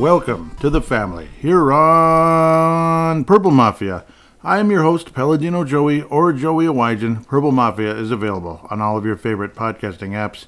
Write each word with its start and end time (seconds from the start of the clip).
welcome 0.00 0.56
to 0.58 0.70
the 0.70 0.80
family 0.80 1.28
here 1.42 1.70
on 1.70 3.22
Purple 3.22 3.50
Mafia. 3.50 4.02
I 4.42 4.58
am 4.58 4.70
your 4.70 4.82
host, 4.82 5.12
Paladino 5.12 5.62
Joey 5.62 6.00
or 6.00 6.32
Joey 6.32 6.64
Awajan. 6.64 7.26
Purple 7.26 7.52
Mafia 7.52 7.94
is 7.94 8.10
available 8.10 8.66
on 8.70 8.80
all 8.80 8.96
of 8.96 9.04
your 9.04 9.18
favorite 9.18 9.54
podcasting 9.54 10.12
apps. 10.12 10.46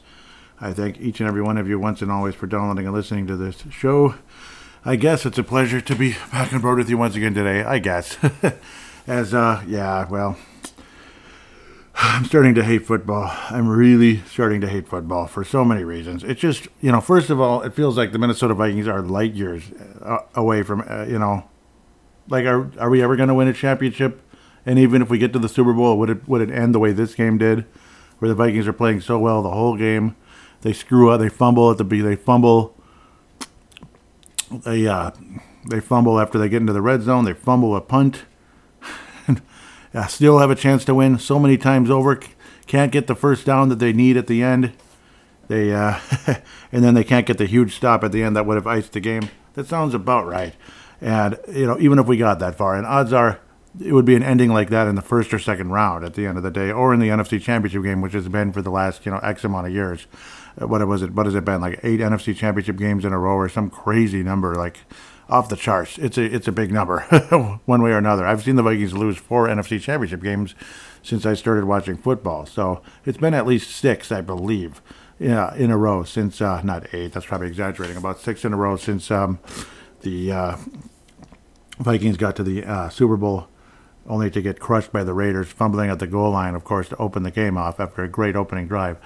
I 0.58 0.72
thank 0.72 0.98
each 1.02 1.20
and 1.20 1.28
every 1.28 1.42
one 1.42 1.58
of 1.58 1.68
you 1.68 1.78
once 1.78 2.00
and 2.00 2.10
always 2.10 2.34
for 2.34 2.46
downloading 2.46 2.86
and 2.86 2.94
listening 2.94 3.26
to 3.26 3.36
this 3.36 3.62
show. 3.68 4.14
I 4.86 4.96
guess 4.96 5.26
it's 5.26 5.36
a 5.36 5.44
pleasure 5.44 5.82
to 5.82 5.94
be 5.94 6.16
back 6.32 6.50
on 6.54 6.62
board 6.62 6.78
with 6.78 6.88
you 6.88 6.96
once 6.96 7.14
again 7.14 7.34
today. 7.34 7.62
I 7.62 7.78
guess. 7.78 8.16
As, 9.06 9.34
uh, 9.34 9.62
yeah, 9.66 10.08
well, 10.08 10.38
I'm 12.04 12.24
starting 12.24 12.56
to 12.56 12.64
hate 12.64 12.84
football. 12.84 13.30
I'm 13.48 13.68
really 13.68 14.22
starting 14.22 14.60
to 14.62 14.68
hate 14.68 14.88
football 14.88 15.28
for 15.28 15.44
so 15.44 15.64
many 15.64 15.84
reasons. 15.84 16.24
It's 16.24 16.40
just, 16.40 16.66
you 16.80 16.90
know, 16.90 17.00
first 17.00 17.30
of 17.30 17.40
all, 17.40 17.62
it 17.62 17.74
feels 17.74 17.96
like 17.96 18.10
the 18.10 18.18
Minnesota 18.18 18.54
Vikings 18.54 18.88
are 18.88 19.02
light 19.02 19.34
years 19.34 19.70
uh, 20.00 20.18
away 20.34 20.64
from, 20.64 20.84
uh, 20.88 21.04
you 21.04 21.20
know, 21.20 21.48
like 22.28 22.44
are 22.44 22.72
are 22.80 22.90
we 22.90 23.02
ever 23.04 23.14
going 23.14 23.28
to 23.28 23.34
win 23.34 23.46
a 23.46 23.52
championship? 23.52 24.20
And 24.66 24.80
even 24.80 25.00
if 25.00 25.10
we 25.10 25.18
get 25.18 25.32
to 25.34 25.38
the 25.38 25.48
Super 25.48 25.72
Bowl, 25.72 25.96
would 26.00 26.10
it 26.10 26.28
would 26.28 26.40
it 26.42 26.50
end 26.50 26.74
the 26.74 26.80
way 26.80 26.90
this 26.90 27.14
game 27.14 27.38
did, 27.38 27.66
where 28.18 28.28
the 28.28 28.34
Vikings 28.34 28.66
are 28.66 28.72
playing 28.72 29.00
so 29.00 29.16
well 29.20 29.40
the 29.40 29.50
whole 29.50 29.76
game, 29.76 30.16
they 30.62 30.72
screw 30.72 31.10
up, 31.10 31.20
they 31.20 31.28
fumble 31.28 31.70
at 31.70 31.78
the 31.78 31.84
B, 31.84 32.00
they 32.00 32.16
fumble, 32.16 32.74
they 34.50 34.88
uh, 34.88 35.12
they 35.70 35.78
fumble 35.78 36.18
after 36.18 36.36
they 36.36 36.48
get 36.48 36.62
into 36.62 36.72
the 36.72 36.82
red 36.82 37.02
zone, 37.02 37.24
they 37.24 37.32
fumble 37.32 37.76
a 37.76 37.80
punt 37.80 38.24
uh, 39.94 40.06
still 40.06 40.38
have 40.38 40.50
a 40.50 40.54
chance 40.54 40.84
to 40.86 40.94
win 40.94 41.18
so 41.18 41.38
many 41.38 41.56
times 41.56 41.90
over. 41.90 42.20
Can't 42.66 42.92
get 42.92 43.06
the 43.06 43.14
first 43.14 43.44
down 43.44 43.68
that 43.68 43.78
they 43.78 43.92
need 43.92 44.16
at 44.16 44.26
the 44.26 44.42
end. 44.42 44.72
They 45.48 45.72
uh, 45.72 45.98
and 46.72 46.84
then 46.84 46.94
they 46.94 47.04
can't 47.04 47.26
get 47.26 47.38
the 47.38 47.46
huge 47.46 47.74
stop 47.74 48.04
at 48.04 48.12
the 48.12 48.22
end 48.22 48.36
that 48.36 48.46
would 48.46 48.56
have 48.56 48.66
iced 48.66 48.92
the 48.92 49.00
game. 49.00 49.28
That 49.54 49.66
sounds 49.66 49.94
about 49.94 50.26
right. 50.26 50.54
And 51.00 51.38
you 51.48 51.66
know, 51.66 51.78
even 51.78 51.98
if 51.98 52.06
we 52.06 52.16
got 52.16 52.38
that 52.38 52.56
far, 52.56 52.76
and 52.76 52.86
odds 52.86 53.12
are 53.12 53.40
it 53.80 53.92
would 53.92 54.04
be 54.04 54.14
an 54.14 54.22
ending 54.22 54.50
like 54.50 54.70
that 54.70 54.86
in 54.86 54.94
the 54.94 55.02
first 55.02 55.32
or 55.32 55.38
second 55.38 55.70
round 55.70 56.04
at 56.04 56.14
the 56.14 56.26
end 56.26 56.36
of 56.36 56.44
the 56.44 56.50
day, 56.50 56.70
or 56.70 56.92
in 56.92 57.00
the 57.00 57.08
NFC 57.08 57.40
Championship 57.40 57.82
game, 57.82 58.00
which 58.00 58.12
has 58.12 58.28
been 58.28 58.52
for 58.52 58.62
the 58.62 58.70
last 58.70 59.04
you 59.04 59.12
know 59.12 59.18
X 59.18 59.44
amount 59.44 59.66
of 59.66 59.72
years. 59.72 60.06
Uh, 60.60 60.66
what 60.66 60.86
was 60.86 61.02
it? 61.02 61.12
What 61.12 61.26
has 61.26 61.34
it 61.34 61.44
been? 61.44 61.60
Like 61.60 61.80
eight 61.82 62.00
NFC 62.00 62.36
Championship 62.36 62.76
games 62.76 63.04
in 63.04 63.12
a 63.12 63.18
row, 63.18 63.34
or 63.34 63.48
some 63.48 63.70
crazy 63.70 64.22
number 64.22 64.54
like 64.54 64.80
off 65.28 65.48
the 65.48 65.56
charts. 65.56 65.98
It's 65.98 66.18
a 66.18 66.22
it's 66.24 66.48
a 66.48 66.52
big 66.52 66.72
number, 66.72 67.00
one 67.64 67.82
way 67.82 67.90
or 67.92 67.98
another. 67.98 68.26
I've 68.26 68.42
seen 68.42 68.56
the 68.56 68.62
Vikings 68.62 68.94
lose 68.94 69.16
four 69.16 69.48
NFC 69.48 69.80
Championship 69.80 70.22
games 70.22 70.54
since 71.02 71.26
I 71.26 71.34
started 71.34 71.64
watching 71.64 71.96
football. 71.96 72.46
So 72.46 72.82
it's 73.04 73.18
been 73.18 73.34
at 73.34 73.46
least 73.46 73.70
six, 73.70 74.12
I 74.12 74.20
believe, 74.20 74.80
yeah, 75.18 75.54
in 75.54 75.70
a 75.70 75.76
row 75.76 76.04
since 76.04 76.40
uh, 76.40 76.60
not 76.62 76.92
eight. 76.94 77.12
That's 77.12 77.26
probably 77.26 77.48
exaggerating. 77.48 77.96
About 77.96 78.20
six 78.20 78.44
in 78.44 78.52
a 78.52 78.56
row 78.56 78.76
since 78.76 79.10
um, 79.10 79.38
the 80.02 80.32
uh, 80.32 80.56
Vikings 81.78 82.16
got 82.16 82.36
to 82.36 82.42
the 82.42 82.64
uh, 82.64 82.88
Super 82.88 83.16
Bowl, 83.16 83.48
only 84.06 84.30
to 84.30 84.42
get 84.42 84.60
crushed 84.60 84.92
by 84.92 85.04
the 85.04 85.14
Raiders, 85.14 85.48
fumbling 85.48 85.90
at 85.90 85.98
the 85.98 86.06
goal 86.06 86.30
line, 86.32 86.54
of 86.54 86.64
course, 86.64 86.88
to 86.90 86.96
open 86.96 87.22
the 87.22 87.30
game 87.30 87.56
off 87.56 87.80
after 87.80 88.02
a 88.02 88.08
great 88.08 88.36
opening 88.36 88.68
drive. 88.68 88.96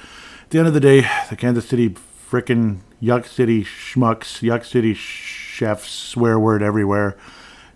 At 0.43 0.50
the 0.50 0.59
end 0.59 0.69
of 0.69 0.75
the 0.75 0.81
day, 0.81 1.06
the 1.31 1.37
Kansas 1.37 1.69
City 1.69 1.91
frickin' 1.91 2.78
Yuck 3.03 3.26
City 3.26 3.62
schmucks, 3.62 4.43
Yuck 4.43 4.65
City. 4.65 4.94
Sh- 4.94 5.46
chefs, 5.56 5.91
swear 5.91 6.39
word 6.39 6.62
everywhere, 6.62 7.17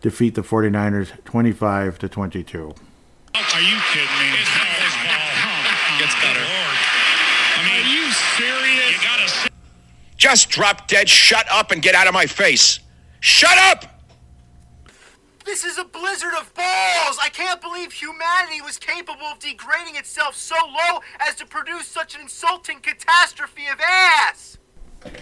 defeat 0.02 0.34
the 0.34 0.42
49ers 0.42 1.12
25 1.24 1.98
to 1.98 2.08
22. 2.10 2.74
Are 3.34 3.60
you 3.60 3.78
kidding 3.91 4.18
me? 4.20 4.36
His 4.36 4.94
ball 5.00 5.98
gets 5.98 6.14
better. 6.20 6.44
I 7.56 7.64
mean, 7.64 7.80
are 7.80 7.88
you 7.88 8.12
serious? 8.36 8.92
You 8.92 9.08
gotta 9.08 9.50
just 10.18 10.50
drop 10.50 10.88
dead, 10.88 11.08
shut 11.08 11.46
up, 11.50 11.70
and 11.70 11.80
get 11.80 11.94
out 11.94 12.06
of 12.06 12.12
my 12.12 12.26
face. 12.26 12.80
Shut 13.20 13.56
up! 13.56 13.86
This 15.47 15.64
is 15.64 15.78
a 15.78 15.84
blizzard 15.84 16.34
of 16.38 16.52
balls! 16.52 17.16
I 17.22 17.30
can't 17.32 17.62
believe 17.62 17.92
humanity 17.92 18.60
was 18.60 18.76
capable 18.76 19.24
of 19.24 19.38
degrading 19.38 19.97
itself 19.97 20.36
so 20.36 20.54
low 20.66 21.00
as 21.18 21.34
to 21.36 21.47
produce 21.47 21.86
such 21.86 22.14
an 22.14 22.20
insulting 22.20 22.80
catastrophe 22.80 23.68
of 23.72 23.80
ass! 23.80 24.58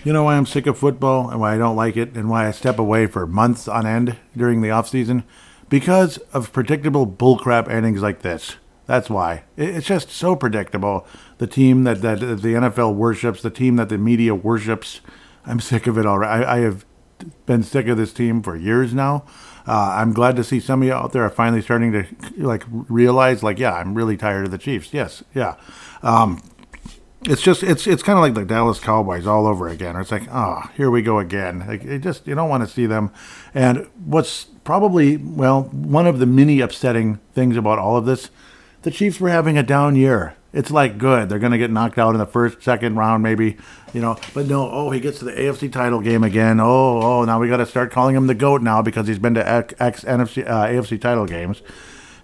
You 0.04 0.12
know 0.12 0.24
why 0.24 0.36
I'm 0.36 0.46
sick 0.46 0.66
of 0.66 0.78
football 0.78 1.30
and 1.30 1.40
why 1.40 1.54
I 1.54 1.58
don't 1.58 1.76
like 1.76 1.96
it 1.96 2.14
and 2.14 2.28
why 2.28 2.48
I 2.48 2.50
step 2.50 2.78
away 2.78 3.06
for 3.06 3.26
months 3.26 3.68
on 3.68 3.86
end 3.86 4.16
during 4.36 4.60
the 4.60 4.70
off 4.70 4.88
season? 4.88 5.24
Because 5.68 6.18
of 6.32 6.52
predictable 6.52 7.06
bullcrap 7.06 7.68
endings 7.68 8.02
like 8.02 8.22
this. 8.22 8.56
That's 8.86 9.10
why. 9.10 9.44
It's 9.56 9.86
just 9.86 10.10
so 10.10 10.34
predictable. 10.34 11.06
The 11.36 11.46
team 11.46 11.84
that, 11.84 12.00
that 12.00 12.20
the 12.20 12.54
NFL 12.54 12.94
worships, 12.94 13.42
the 13.42 13.50
team 13.50 13.76
that 13.76 13.90
the 13.90 13.98
media 13.98 14.34
worships. 14.34 15.02
I'm 15.44 15.60
sick 15.60 15.86
of 15.86 15.98
it 15.98 16.06
already. 16.06 16.44
I, 16.44 16.56
I 16.56 16.58
have 16.60 16.86
been 17.44 17.62
sick 17.62 17.86
of 17.86 17.98
this 17.98 18.12
team 18.12 18.42
for 18.42 18.56
years 18.56 18.94
now. 18.94 19.26
Uh, 19.66 19.96
I'm 19.96 20.14
glad 20.14 20.36
to 20.36 20.44
see 20.44 20.60
some 20.60 20.80
of 20.80 20.88
you 20.88 20.94
out 20.94 21.12
there 21.12 21.22
are 21.22 21.30
finally 21.30 21.60
starting 21.60 21.92
to 21.92 22.06
like 22.38 22.64
realize, 22.68 23.42
like, 23.42 23.58
yeah, 23.58 23.74
I'm 23.74 23.94
really 23.94 24.16
tired 24.16 24.46
of 24.46 24.50
the 24.50 24.58
Chiefs. 24.58 24.94
Yes, 24.94 25.22
yeah. 25.34 25.56
Um, 26.02 26.42
it's 27.22 27.42
just 27.42 27.62
it's 27.62 27.86
it's 27.86 28.02
kind 28.02 28.18
of 28.18 28.22
like 28.22 28.34
the 28.34 28.44
Dallas 28.44 28.78
Cowboys 28.78 29.26
all 29.26 29.46
over 29.46 29.68
again. 29.68 29.96
It's 29.96 30.12
like, 30.12 30.28
oh, 30.30 30.70
here 30.76 30.90
we 30.90 31.02
go 31.02 31.18
again. 31.18 31.64
Like, 31.66 31.84
it 31.84 32.00
just 32.00 32.26
you 32.26 32.34
don't 32.34 32.48
want 32.48 32.66
to 32.66 32.72
see 32.72 32.86
them. 32.86 33.10
And 33.54 33.88
what's 34.04 34.44
probably 34.64 35.16
well 35.16 35.62
one 35.64 36.06
of 36.06 36.18
the 36.18 36.26
many 36.26 36.60
upsetting 36.60 37.20
things 37.32 37.56
about 37.56 37.78
all 37.78 37.96
of 37.96 38.06
this, 38.06 38.30
the 38.82 38.90
Chiefs 38.90 39.20
were 39.20 39.30
having 39.30 39.58
a 39.58 39.62
down 39.62 39.96
year. 39.96 40.36
It's 40.52 40.70
like 40.70 40.96
good. 40.96 41.28
They're 41.28 41.38
going 41.38 41.52
to 41.52 41.58
get 41.58 41.70
knocked 41.70 41.98
out 41.98 42.14
in 42.14 42.18
the 42.18 42.26
first, 42.26 42.62
second 42.62 42.96
round, 42.96 43.22
maybe, 43.22 43.58
you 43.92 44.00
know. 44.00 44.18
But 44.32 44.46
no, 44.46 44.70
oh, 44.70 44.90
he 44.90 44.98
gets 44.98 45.18
to 45.18 45.26
the 45.26 45.32
AFC 45.32 45.70
title 45.70 46.00
game 46.00 46.24
again. 46.24 46.58
Oh, 46.58 47.02
oh, 47.02 47.24
now 47.24 47.38
we 47.38 47.48
got 47.48 47.58
to 47.58 47.66
start 47.66 47.92
calling 47.92 48.16
him 48.16 48.28
the 48.28 48.34
goat 48.34 48.62
now 48.62 48.80
because 48.80 49.06
he's 49.06 49.18
been 49.18 49.34
to 49.34 49.46
X, 49.46 49.74
NFC 50.04 50.48
uh, 50.48 50.66
AFC 50.66 50.98
title 50.98 51.26
games. 51.26 51.60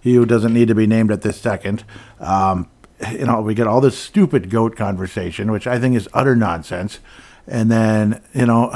He 0.00 0.14
who 0.14 0.24
doesn't 0.24 0.54
need 0.54 0.68
to 0.68 0.74
be 0.74 0.86
named 0.86 1.10
at 1.10 1.20
this 1.20 1.38
second. 1.38 1.84
Um, 2.18 2.70
you 3.12 3.26
know, 3.26 3.40
we 3.40 3.54
get 3.54 3.66
all 3.66 3.80
this 3.80 3.98
stupid 3.98 4.50
goat 4.50 4.76
conversation, 4.76 5.50
which 5.50 5.66
I 5.66 5.78
think 5.78 5.96
is 5.96 6.08
utter 6.12 6.36
nonsense. 6.36 7.00
And 7.46 7.70
then, 7.70 8.22
you 8.32 8.46
know, 8.46 8.74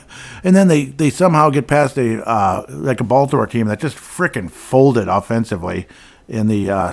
and 0.44 0.54
then 0.54 0.68
they, 0.68 0.86
they 0.86 1.10
somehow 1.10 1.50
get 1.50 1.66
past 1.66 1.96
a, 1.96 2.26
uh, 2.28 2.66
like 2.68 3.00
a 3.00 3.04
Baltimore 3.04 3.46
team 3.46 3.66
that 3.68 3.80
just 3.80 3.96
freaking 3.96 4.50
folded 4.50 5.08
offensively 5.08 5.86
in 6.28 6.48
the, 6.48 6.70
uh, 6.70 6.92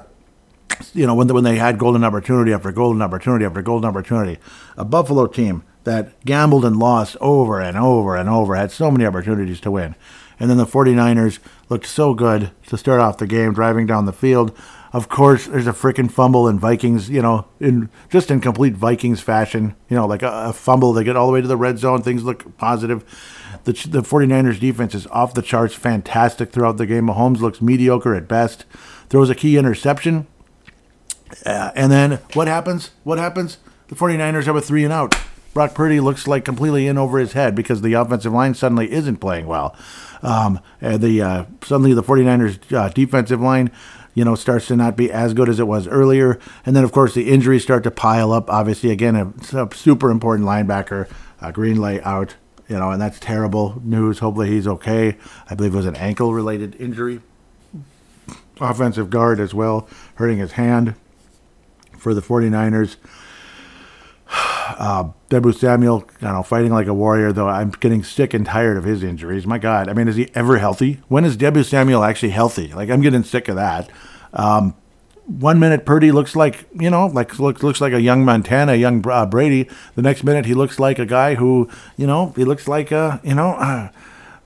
you 0.94 1.06
know, 1.06 1.16
when, 1.16 1.28
the, 1.28 1.34
when 1.34 1.44
they 1.44 1.58
had 1.58 1.78
golden 1.78 2.04
opportunity 2.04 2.54
after 2.54 2.72
golden 2.72 3.02
opportunity 3.02 3.46
after 3.46 3.62
golden 3.62 3.90
opportunity. 3.90 4.40
A 4.78 4.86
Buffalo 4.86 5.28
team 5.28 5.64
that 5.84 6.24
gambled 6.26 6.66
and 6.66 6.78
lost 6.78 7.18
over 7.20 7.62
and 7.62 7.78
over 7.78 8.16
and 8.16 8.30
over, 8.30 8.56
had 8.56 8.72
so 8.72 8.92
many 8.92 9.06
opportunities 9.06 9.60
to 9.62 9.72
win. 9.72 9.96
And 10.40 10.50
then 10.50 10.58
the 10.58 10.66
49ers 10.66 11.40
looked 11.70 11.86
so 11.86 12.14
good 12.14 12.52
to 12.68 12.78
start 12.78 13.02
off 13.02 13.18
the 13.18 13.28
game, 13.28 13.54
driving 13.54 13.86
down 13.86 14.06
the 14.06 14.14
field. 14.14 14.58
Of 14.94 15.10
course, 15.10 15.48
there's 15.48 15.68
a 15.68 15.74
freaking 15.74 16.10
fumble 16.10 16.48
in 16.48 16.60
Vikings, 16.60 17.10
you 17.10 17.22
know, 17.22 17.46
in 17.60 17.90
just 18.10 18.32
in 18.32 18.40
complete 18.40 18.74
Vikings 18.74 19.20
fashion, 19.20 19.76
you 19.90 19.98
know, 19.98 20.08
like 20.08 20.24
a, 20.24 20.48
a, 20.48 20.54
fumble. 20.54 20.94
They 20.94 21.04
get 21.04 21.18
all 21.18 21.28
the 21.28 21.34
way 21.34 21.42
to 21.42 21.48
the 21.48 21.58
red 21.58 21.78
zone. 21.78 22.02
Things 22.02 22.24
look 22.24 22.58
positive. 22.58 23.04
The, 23.66 23.74
the 23.74 24.02
49ers 24.02 24.60
defense 24.60 24.96
is 24.96 25.06
off 25.08 25.34
the 25.34 25.42
charts, 25.42 25.76
fantastic 25.76 26.52
throughout 26.52 26.78
the 26.78 26.86
game. 26.86 27.08
Mahomes 27.08 27.40
looks 27.40 27.62
mediocre 27.62 28.16
at 28.16 28.30
best, 28.30 28.66
throws 29.10 29.30
a 29.30 29.36
key 29.36 29.58
interception. 29.58 30.26
Uh, 31.46 31.72
and 31.76 31.92
then 31.92 32.20
what 32.34 32.48
happens? 32.48 32.92
What 33.04 33.18
happens? 33.18 33.58
The 33.90 33.96
49ers 33.96 34.46
have 34.46 34.56
a 34.56 34.62
three 34.62 34.86
and 34.86 34.94
out. 34.94 35.18
Brock 35.54 35.74
Purdy 35.74 36.00
looks 36.00 36.28
like 36.28 36.46
completely 36.46 36.88
in 36.88 36.98
over 36.98 37.18
his 37.18 37.34
head 37.34 37.56
because 37.56 37.82
the 37.82 37.94
offensive 37.94 38.34
line 38.34 38.54
suddenly 38.54 38.92
isn't 38.92 39.18
playing 39.18 39.48
well. 39.48 39.76
Um, 40.22 40.60
the 40.82 41.22
uh, 41.22 41.46
suddenly 41.64 41.94
the 41.94 42.04
49ers 42.04 42.74
uh, 42.74 42.90
defensive 42.90 43.42
line 43.42 43.72
you 44.18 44.26
know, 44.26 44.34
starts 44.34 44.66
to 44.66 44.76
not 44.76 44.98
be 44.98 45.12
as 45.12 45.36
good 45.36 45.48
as 45.48 45.60
it 45.60 45.68
was 45.68 45.88
earlier. 45.88 46.40
And 46.66 46.76
then, 46.76 46.84
of 46.84 46.92
course, 46.92 47.14
the 47.14 47.30
injuries 47.30 47.62
start 47.62 47.84
to 47.84 47.92
pile 47.92 48.34
up. 48.34 48.50
Obviously, 48.50 48.90
again, 48.90 49.16
a, 49.16 49.32
a 49.56 49.70
super 49.76 50.10
important 50.10 50.48
linebacker, 50.48 51.08
uh, 51.40 52.00
out, 52.04 52.36
you 52.68 52.80
know, 52.80 52.90
and 52.90 53.00
that's 53.00 53.20
terrible 53.20 53.80
news. 53.86 54.18
Hopefully, 54.18 54.50
he's 54.50 54.66
okay. 54.66 55.18
I 55.48 55.54
believe 55.54 55.76
it 55.76 55.78
was 55.78 55.86
an 55.86 55.98
ankle 55.98 56.34
related 56.34 56.76
injury. 56.78 57.22
Offensive 58.60 59.12
guard 59.12 59.40
as 59.40 59.54
well, 59.54 59.88
hurting 60.16 60.40
his 60.40 60.54
hand 60.54 60.96
for 61.96 62.16
the 62.16 62.22
49ers. 62.22 62.96
Uh, 64.30 65.12
Deebo 65.30 65.56
Samuel, 65.56 66.08
you 66.22 66.28
know, 66.28 66.44
fighting 66.44 66.72
like 66.72 66.88
a 66.88 66.94
warrior, 66.94 67.32
though 67.32 67.48
I'm 67.48 67.72
getting 67.72 68.04
sick 68.04 68.34
and 68.34 68.46
tired 68.46 68.78
of 68.78 68.84
his 68.84 69.02
injuries. 69.02 69.48
My 69.48 69.58
God, 69.58 69.90
I 69.90 69.94
mean, 69.94 70.08
is 70.08 70.18
he 70.18 70.30
ever 70.36 70.58
healthy? 70.58 71.02
When 71.08 71.26
is 71.26 71.38
Deebo 71.38 71.66
Samuel 71.66 72.04
actually 72.04 72.30
healthy? 72.30 72.74
Like, 72.74 72.90
I'm 72.90 73.02
getting 73.02 73.24
sick 73.24 73.48
of 73.48 73.56
that. 73.56 73.90
Um, 74.34 74.76
one 75.28 75.60
minute 75.60 75.86
Purdy 75.86 76.12
looks 76.12 76.36
like 76.36 76.68
you 76.74 76.90
know 76.90 77.08
like 77.08 77.38
looks 77.38 77.62
looks 77.62 77.82
like 77.82 77.94
a 77.94 78.02
young 78.02 78.24
Montana, 78.24 78.76
young 78.76 79.06
uh, 79.08 79.26
Brady. 79.26 79.70
The 79.96 80.02
next 80.02 80.24
minute 80.24 80.46
he 80.46 80.54
looks 80.54 80.80
like 80.80 81.00
a 81.00 81.06
guy 81.06 81.36
who 81.36 81.70
you 81.98 82.08
know 82.08 82.34
he 82.36 82.46
looks 82.46 82.68
like 82.68 82.92
a 82.92 83.20
you 83.24 83.36
know 83.36 83.50
uh, 83.50 83.90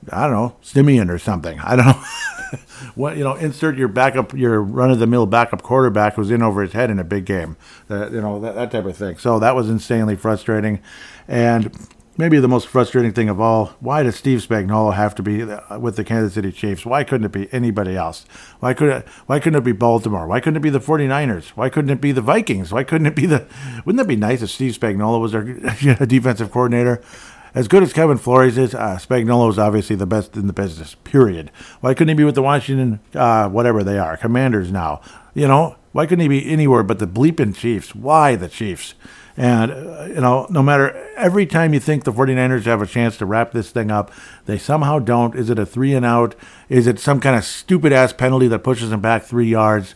I 0.10 0.24
don't 0.24 0.32
know 0.32 0.56
Simeon 0.62 1.10
or 1.10 1.18
something. 1.18 1.60
I 1.60 1.76
don't 1.76 1.86
know. 1.86 2.04
what 2.96 3.18
you 3.18 3.24
know, 3.24 3.36
insert 3.36 3.78
your 3.78 3.88
backup, 3.88 4.34
your 4.34 4.62
run 4.62 4.92
of 4.92 5.00
the 5.00 5.08
mill 5.08 5.26
backup 5.26 5.62
quarterback 5.62 6.16
who's 6.16 6.32
in 6.32 6.42
over 6.42 6.62
his 6.62 6.74
head 6.74 6.90
in 6.90 7.00
a 7.00 7.04
big 7.04 7.26
game. 7.26 7.58
You 7.90 8.10
know 8.10 8.40
that, 8.40 8.56
that 8.56 8.72
type 8.72 8.86
of 8.86 8.98
thing. 8.98 9.18
So 9.18 9.40
that 9.40 9.56
was 9.56 9.70
insanely 9.70 10.16
frustrating, 10.16 10.82
and 11.28 11.72
maybe 12.18 12.40
the 12.40 12.48
most 12.48 12.68
frustrating 12.68 13.14
thing 13.14 13.30
of 13.30 13.40
all, 13.40 13.68
why 13.80 14.04
does 14.04 14.16
Steve 14.16 14.46
Spagnuolo 14.46 14.94
have 14.94 15.16
to 15.16 15.24
be 15.24 15.44
with 15.80 15.96
the 15.96 16.04
Kansas 16.04 16.34
City 16.34 16.52
Chiefs? 16.52 16.86
Why 16.86 17.04
couldn't 17.04 17.26
it 17.26 17.32
be 17.32 17.52
anybody 17.54 17.96
else? 17.96 18.26
Why 18.60 18.74
could 18.74 18.90
it, 18.90 19.08
why 19.26 19.40
couldn't 19.40 19.60
it 19.60 19.64
be 19.64 19.72
Baltimore? 19.72 20.28
Why 20.28 20.40
couldn't 20.40 20.58
it 20.58 20.62
be 20.62 20.70
the 20.70 20.80
49ers? 20.80 21.50
Why 21.50 21.70
couldn't 21.70 21.90
it 21.90 22.02
be 22.02 22.12
the 22.12 22.22
Vikings? 22.22 22.72
Why 22.72 22.84
couldn't 22.84 23.08
it 23.08 23.16
be 23.16 23.26
the 23.26 23.48
Wouldn't 23.86 23.98
that 23.98 24.08
be 24.08 24.16
nice 24.16 24.42
if 24.42 24.52
Steve 24.52 24.78
Spagnuolo 24.78 25.20
was 25.20 25.34
our 25.34 25.44
defensive 26.06 26.52
coordinator? 26.52 27.02
As 27.54 27.68
good 27.68 27.84
as 27.84 27.92
Kevin 27.92 28.18
Flores 28.18 28.58
is, 28.58 28.74
uh, 28.74 28.98
Spagnuolo 28.98 29.50
is 29.50 29.60
obviously 29.60 29.96
the 29.96 30.06
best 30.06 30.38
in 30.38 30.48
the 30.48 30.54
business. 30.54 30.96
Period. 31.04 31.52
Why 31.82 31.94
couldn't 31.94 32.10
he 32.10 32.14
be 32.16 32.24
with 32.24 32.36
the 32.36 32.42
Washington, 32.42 33.02
uh, 33.14 33.50
whatever 33.50 33.84
they 33.84 34.00
are, 34.00 34.16
Commanders 34.16 34.72
now? 34.72 35.02
You 35.34 35.48
know, 35.48 35.76
why 35.92 36.06
couldn't 36.06 36.22
he 36.22 36.28
be 36.30 36.50
anywhere 36.50 36.84
but 36.84 37.00
the 37.00 37.08
bleeping 37.08 37.56
Chiefs? 37.56 37.94
Why 37.94 38.36
the 38.36 38.48
Chiefs? 38.48 38.94
And, 39.36 39.72
uh, 39.72 40.06
you 40.08 40.22
know, 40.22 40.48
no 40.50 40.62
matter 40.62 40.96
every 41.16 41.46
time 41.46 41.74
you 41.74 41.80
think 41.80 42.04
the 42.04 42.14
49ers 42.14 42.66
have 42.66 42.82
a 42.82 42.88
chance 42.88 43.18
to 43.18 43.26
wrap 43.26 43.52
this 43.52 43.72
thing 43.72 43.92
up, 43.92 44.12
they 44.46 44.58
somehow 44.58 45.00
don't. 45.00 45.36
Is 45.36 45.50
it 45.50 45.60
a 45.60 45.66
three 45.66 45.94
and 45.94 46.06
out? 46.06 46.36
Is 46.70 46.88
it 46.88 47.00
some 47.00 47.20
kind 47.20 47.36
of 47.36 47.44
stupid 47.44 47.92
ass 47.92 48.14
penalty 48.14 48.48
that 48.50 48.60
pushes 48.60 48.90
them 48.90 49.02
back 49.02 49.24
three 49.24 49.48
yards? 49.48 49.96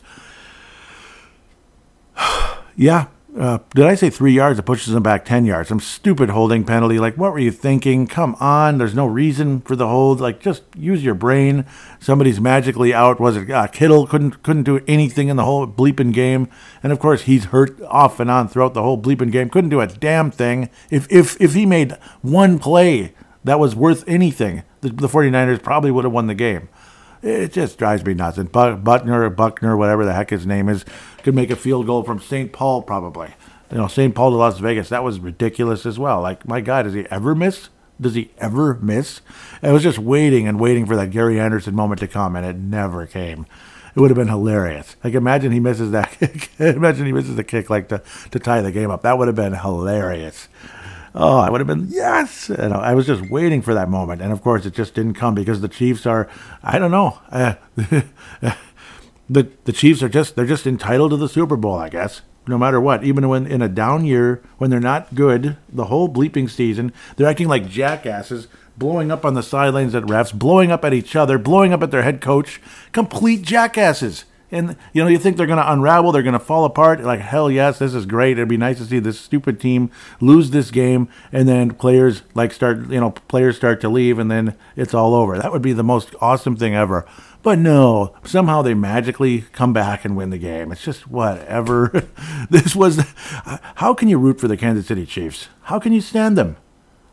yeah, 2.75 3.07
uh, 3.37 3.59
did 3.73 3.85
I 3.85 3.95
say 3.95 4.09
three 4.09 4.31
yards? 4.31 4.57
It 4.57 4.63
pushes 4.63 4.93
them 4.93 5.03
back 5.03 5.25
10 5.25 5.45
yards. 5.45 5.67
Some 5.67 5.81
stupid 5.81 6.29
holding 6.29 6.63
penalty. 6.63 6.99
Like, 6.99 7.17
what 7.17 7.33
were 7.33 7.39
you 7.39 7.51
thinking? 7.51 8.07
Come 8.07 8.35
on. 8.39 8.77
There's 8.77 8.95
no 8.95 9.05
reason 9.05 9.59
for 9.61 9.75
the 9.75 9.87
hold. 9.87 10.21
Like, 10.21 10.39
just 10.39 10.63
use 10.77 11.03
your 11.03 11.15
brain. 11.15 11.65
Somebody's 11.99 12.39
magically 12.39 12.93
out. 12.93 13.19
Was 13.19 13.35
it 13.35 13.49
uh, 13.49 13.67
Kittle? 13.67 14.07
Couldn't, 14.07 14.41
couldn't 14.41 14.63
do 14.63 14.79
anything 14.87 15.27
in 15.27 15.35
the 15.35 15.43
whole 15.43 15.67
bleeping 15.67 16.13
game. 16.13 16.47
And 16.81 16.93
of 16.93 16.99
course, 16.99 17.23
he's 17.23 17.45
hurt 17.45 17.81
off 17.81 18.21
and 18.21 18.31
on 18.31 18.47
throughout 18.47 18.73
the 18.73 18.83
whole 18.83 19.01
bleeping 19.01 19.31
game. 19.31 19.49
Couldn't 19.49 19.69
do 19.69 19.81
a 19.81 19.87
damn 19.87 20.31
thing. 20.31 20.69
If, 20.89 21.11
if, 21.11 21.39
if 21.41 21.55
he 21.55 21.65
made 21.65 21.97
one 22.21 22.57
play 22.57 23.13
that 23.43 23.59
was 23.59 23.75
worth 23.75 24.05
anything, 24.07 24.63
the, 24.79 24.89
the 24.89 25.07
49ers 25.07 25.61
probably 25.61 25.91
would 25.91 26.05
have 26.05 26.13
won 26.13 26.27
the 26.27 26.35
game. 26.35 26.69
It 27.21 27.53
just 27.53 27.79
drives 27.79 28.05
me 28.05 28.13
nuts. 28.13 28.37
And 28.37 28.51
Butner 28.51 29.35
Buckner, 29.35 29.75
whatever 29.75 30.05
the 30.05 30.13
heck 30.13 30.29
his 30.29 30.45
name 30.45 30.69
is, 30.69 30.85
could 31.25 31.35
make 31.35 31.49
a 31.49 31.55
field 31.55 31.87
goal 31.87 32.03
from 32.03 32.19
St. 32.19 32.53
Paul 32.53 32.83
probably. 32.83 33.33
You 33.71 33.77
know, 33.77 33.87
St. 33.87 34.13
Paul 34.13 34.29
to 34.29 34.37
Las 34.37 34.59
Vegas, 34.59 34.89
that 34.89 35.03
was 35.03 35.19
ridiculous 35.19 35.83
as 35.85 35.97
well. 35.97 36.21
Like, 36.21 36.47
my 36.47 36.61
God, 36.61 36.83
does 36.83 36.93
he 36.93 37.07
ever 37.09 37.33
miss? 37.33 37.69
Does 37.99 38.13
he 38.13 38.29
ever 38.37 38.75
miss? 38.75 39.21
I 39.63 39.71
was 39.71 39.81
just 39.81 39.97
waiting 39.97 40.47
and 40.47 40.59
waiting 40.59 40.85
for 40.85 40.95
that 40.95 41.09
Gary 41.09 41.39
Anderson 41.39 41.73
moment 41.73 41.99
to 42.01 42.07
come, 42.07 42.35
and 42.35 42.45
it 42.45 42.57
never 42.57 43.07
came. 43.07 43.47
It 43.95 43.99
would 43.99 44.11
have 44.11 44.17
been 44.17 44.27
hilarious. 44.27 44.95
Like, 45.03 45.15
imagine 45.15 45.51
he 45.51 45.59
misses 45.59 45.89
that 45.91 46.11
kick. 46.19 46.51
imagine 46.59 47.07
he 47.07 47.11
misses 47.11 47.35
the 47.35 47.43
kick, 47.43 47.71
like, 47.71 47.87
to, 47.89 48.03
to 48.29 48.37
tie 48.37 48.61
the 48.61 48.71
game 48.71 48.91
up. 48.91 49.01
That 49.01 49.17
would 49.17 49.27
have 49.27 49.35
been 49.35 49.53
hilarious. 49.53 50.47
Oh, 51.15 51.39
I 51.39 51.49
would 51.49 51.59
have 51.59 51.67
been 51.67 51.87
yes. 51.89 52.51
And 52.51 52.71
I 52.71 52.93
was 52.93 53.07
just 53.07 53.31
waiting 53.31 53.63
for 53.63 53.73
that 53.73 53.89
moment, 53.89 54.21
and 54.21 54.31
of 54.31 54.43
course, 54.43 54.67
it 54.67 54.75
just 54.75 54.93
didn't 54.93 55.15
come 55.15 55.33
because 55.33 55.61
the 55.61 55.69
Chiefs 55.69 56.05
are. 56.05 56.29
I 56.61 56.77
don't 56.77 56.91
know. 56.91 57.17
Uh, 57.31 57.55
the 59.29 59.49
the 59.63 59.73
Chiefs 59.73 60.03
are 60.03 60.09
just 60.09 60.35
they're 60.35 60.45
just 60.45 60.67
entitled 60.67 61.11
to 61.11 61.17
the 61.17 61.29
Super 61.29 61.55
Bowl, 61.55 61.75
I 61.75 61.89
guess. 61.89 62.21
No 62.47 62.57
matter 62.59 62.79
what, 62.79 63.03
even 63.03 63.27
when 63.27 63.47
in 63.47 63.63
a 63.63 63.69
down 63.69 64.05
year 64.05 64.41
when 64.57 64.69
they're 64.69 64.79
not 64.79 65.15
good, 65.15 65.57
the 65.67 65.85
whole 65.85 66.07
bleeping 66.07 66.49
season, 66.49 66.93
they're 67.15 67.27
acting 67.27 67.47
like 67.47 67.67
jackasses, 67.67 68.47
blowing 68.77 69.11
up 69.11 69.25
on 69.25 69.33
the 69.33 69.41
sidelines 69.41 69.95
at 69.95 70.03
refs, 70.03 70.33
blowing 70.33 70.71
up 70.71 70.85
at 70.85 70.93
each 70.93 71.15
other, 71.15 71.39
blowing 71.39 71.73
up 71.73 71.81
at 71.81 71.89
their 71.89 72.03
head 72.03 72.21
coach, 72.21 72.61
complete 72.91 73.41
jackasses. 73.41 74.25
And 74.51 74.77
you 74.93 75.01
know, 75.01 75.09
you 75.09 75.17
think 75.17 75.37
they're 75.37 75.47
going 75.47 75.57
to 75.57 75.71
unravel, 75.71 76.11
they're 76.11 76.21
going 76.21 76.33
to 76.33 76.39
fall 76.39 76.65
apart. 76.65 77.01
Like 77.01 77.19
hell, 77.19 77.49
yes, 77.49 77.79
this 77.79 77.95
is 77.95 78.05
great. 78.05 78.37
It'd 78.37 78.47
be 78.47 78.57
nice 78.57 78.77
to 78.77 78.85
see 78.85 78.99
this 78.99 79.19
stupid 79.19 79.59
team 79.59 79.89
lose 80.21 80.51
this 80.51 80.69
game, 80.69 81.09
and 81.31 81.47
then 81.47 81.71
players 81.71 82.21
like 82.35 82.53
start, 82.53 82.89
you 82.91 82.99
know, 82.99 83.11
players 83.11 83.57
start 83.57 83.81
to 83.81 83.89
leave, 83.89 84.19
and 84.19 84.29
then 84.29 84.55
it's 84.75 84.93
all 84.93 85.15
over. 85.15 85.37
That 85.37 85.51
would 85.51 85.63
be 85.63 85.73
the 85.73 85.83
most 85.83 86.13
awesome 86.21 86.55
thing 86.55 86.75
ever. 86.75 87.05
But 87.45 87.59
no, 87.59 88.15
somehow 88.23 88.63
they 88.63 88.73
magically 88.73 89.41
come 89.51 89.71
back 89.71 90.03
and 90.03 90.17
win 90.17 90.31
the 90.31 90.39
game. 90.39 90.71
It's 90.71 90.83
just 90.83 91.07
whatever. 91.07 91.89
this 92.49 92.75
was. 92.75 93.05
How 93.75 93.93
can 93.93 94.07
you 94.07 94.17
root 94.17 94.41
for 94.41 94.47
the 94.47 94.57
Kansas 94.57 94.87
City 94.87 95.05
Chiefs? 95.05 95.49
How 95.61 95.77
can 95.77 95.93
you 95.93 96.01
stand 96.01 96.39
them? 96.39 96.57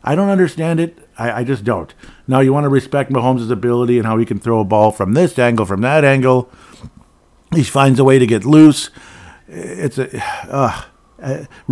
I 0.03 0.15
don't 0.15 0.29
understand 0.29 0.79
it. 0.79 1.07
I, 1.19 1.41
I 1.41 1.43
just 1.43 1.63
don't. 1.63 1.93
Now 2.27 2.39
you 2.39 2.51
want 2.51 2.63
to 2.63 2.69
respect 2.69 3.11
Mahomes' 3.11 3.51
ability 3.51 3.99
and 3.99 4.07
how 4.07 4.17
he 4.17 4.25
can 4.25 4.39
throw 4.39 4.59
a 4.59 4.65
ball 4.65 4.91
from 4.91 5.13
this 5.13 5.37
angle, 5.37 5.67
from 5.67 5.81
that 5.81 6.03
angle. 6.03 6.49
He 7.53 7.63
finds 7.63 7.99
a 7.99 8.03
way 8.03 8.17
to 8.17 8.25
get 8.25 8.43
loose. 8.43 8.89
It's 9.47 9.99
a 9.99 10.09
uh, 10.51 10.81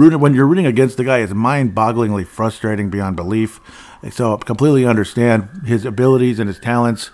when 0.03 0.35
you're 0.35 0.45
rooting 0.45 0.67
against 0.67 0.97
the 0.97 1.03
guy. 1.03 1.17
It's 1.17 1.33
mind-bogglingly 1.33 2.27
frustrating 2.27 2.91
beyond 2.91 3.15
belief. 3.15 3.59
So 4.11 4.35
I 4.35 4.37
completely 4.37 4.85
understand 4.85 5.49
his 5.65 5.83
abilities 5.83 6.37
and 6.37 6.47
his 6.47 6.59
talents. 6.59 7.09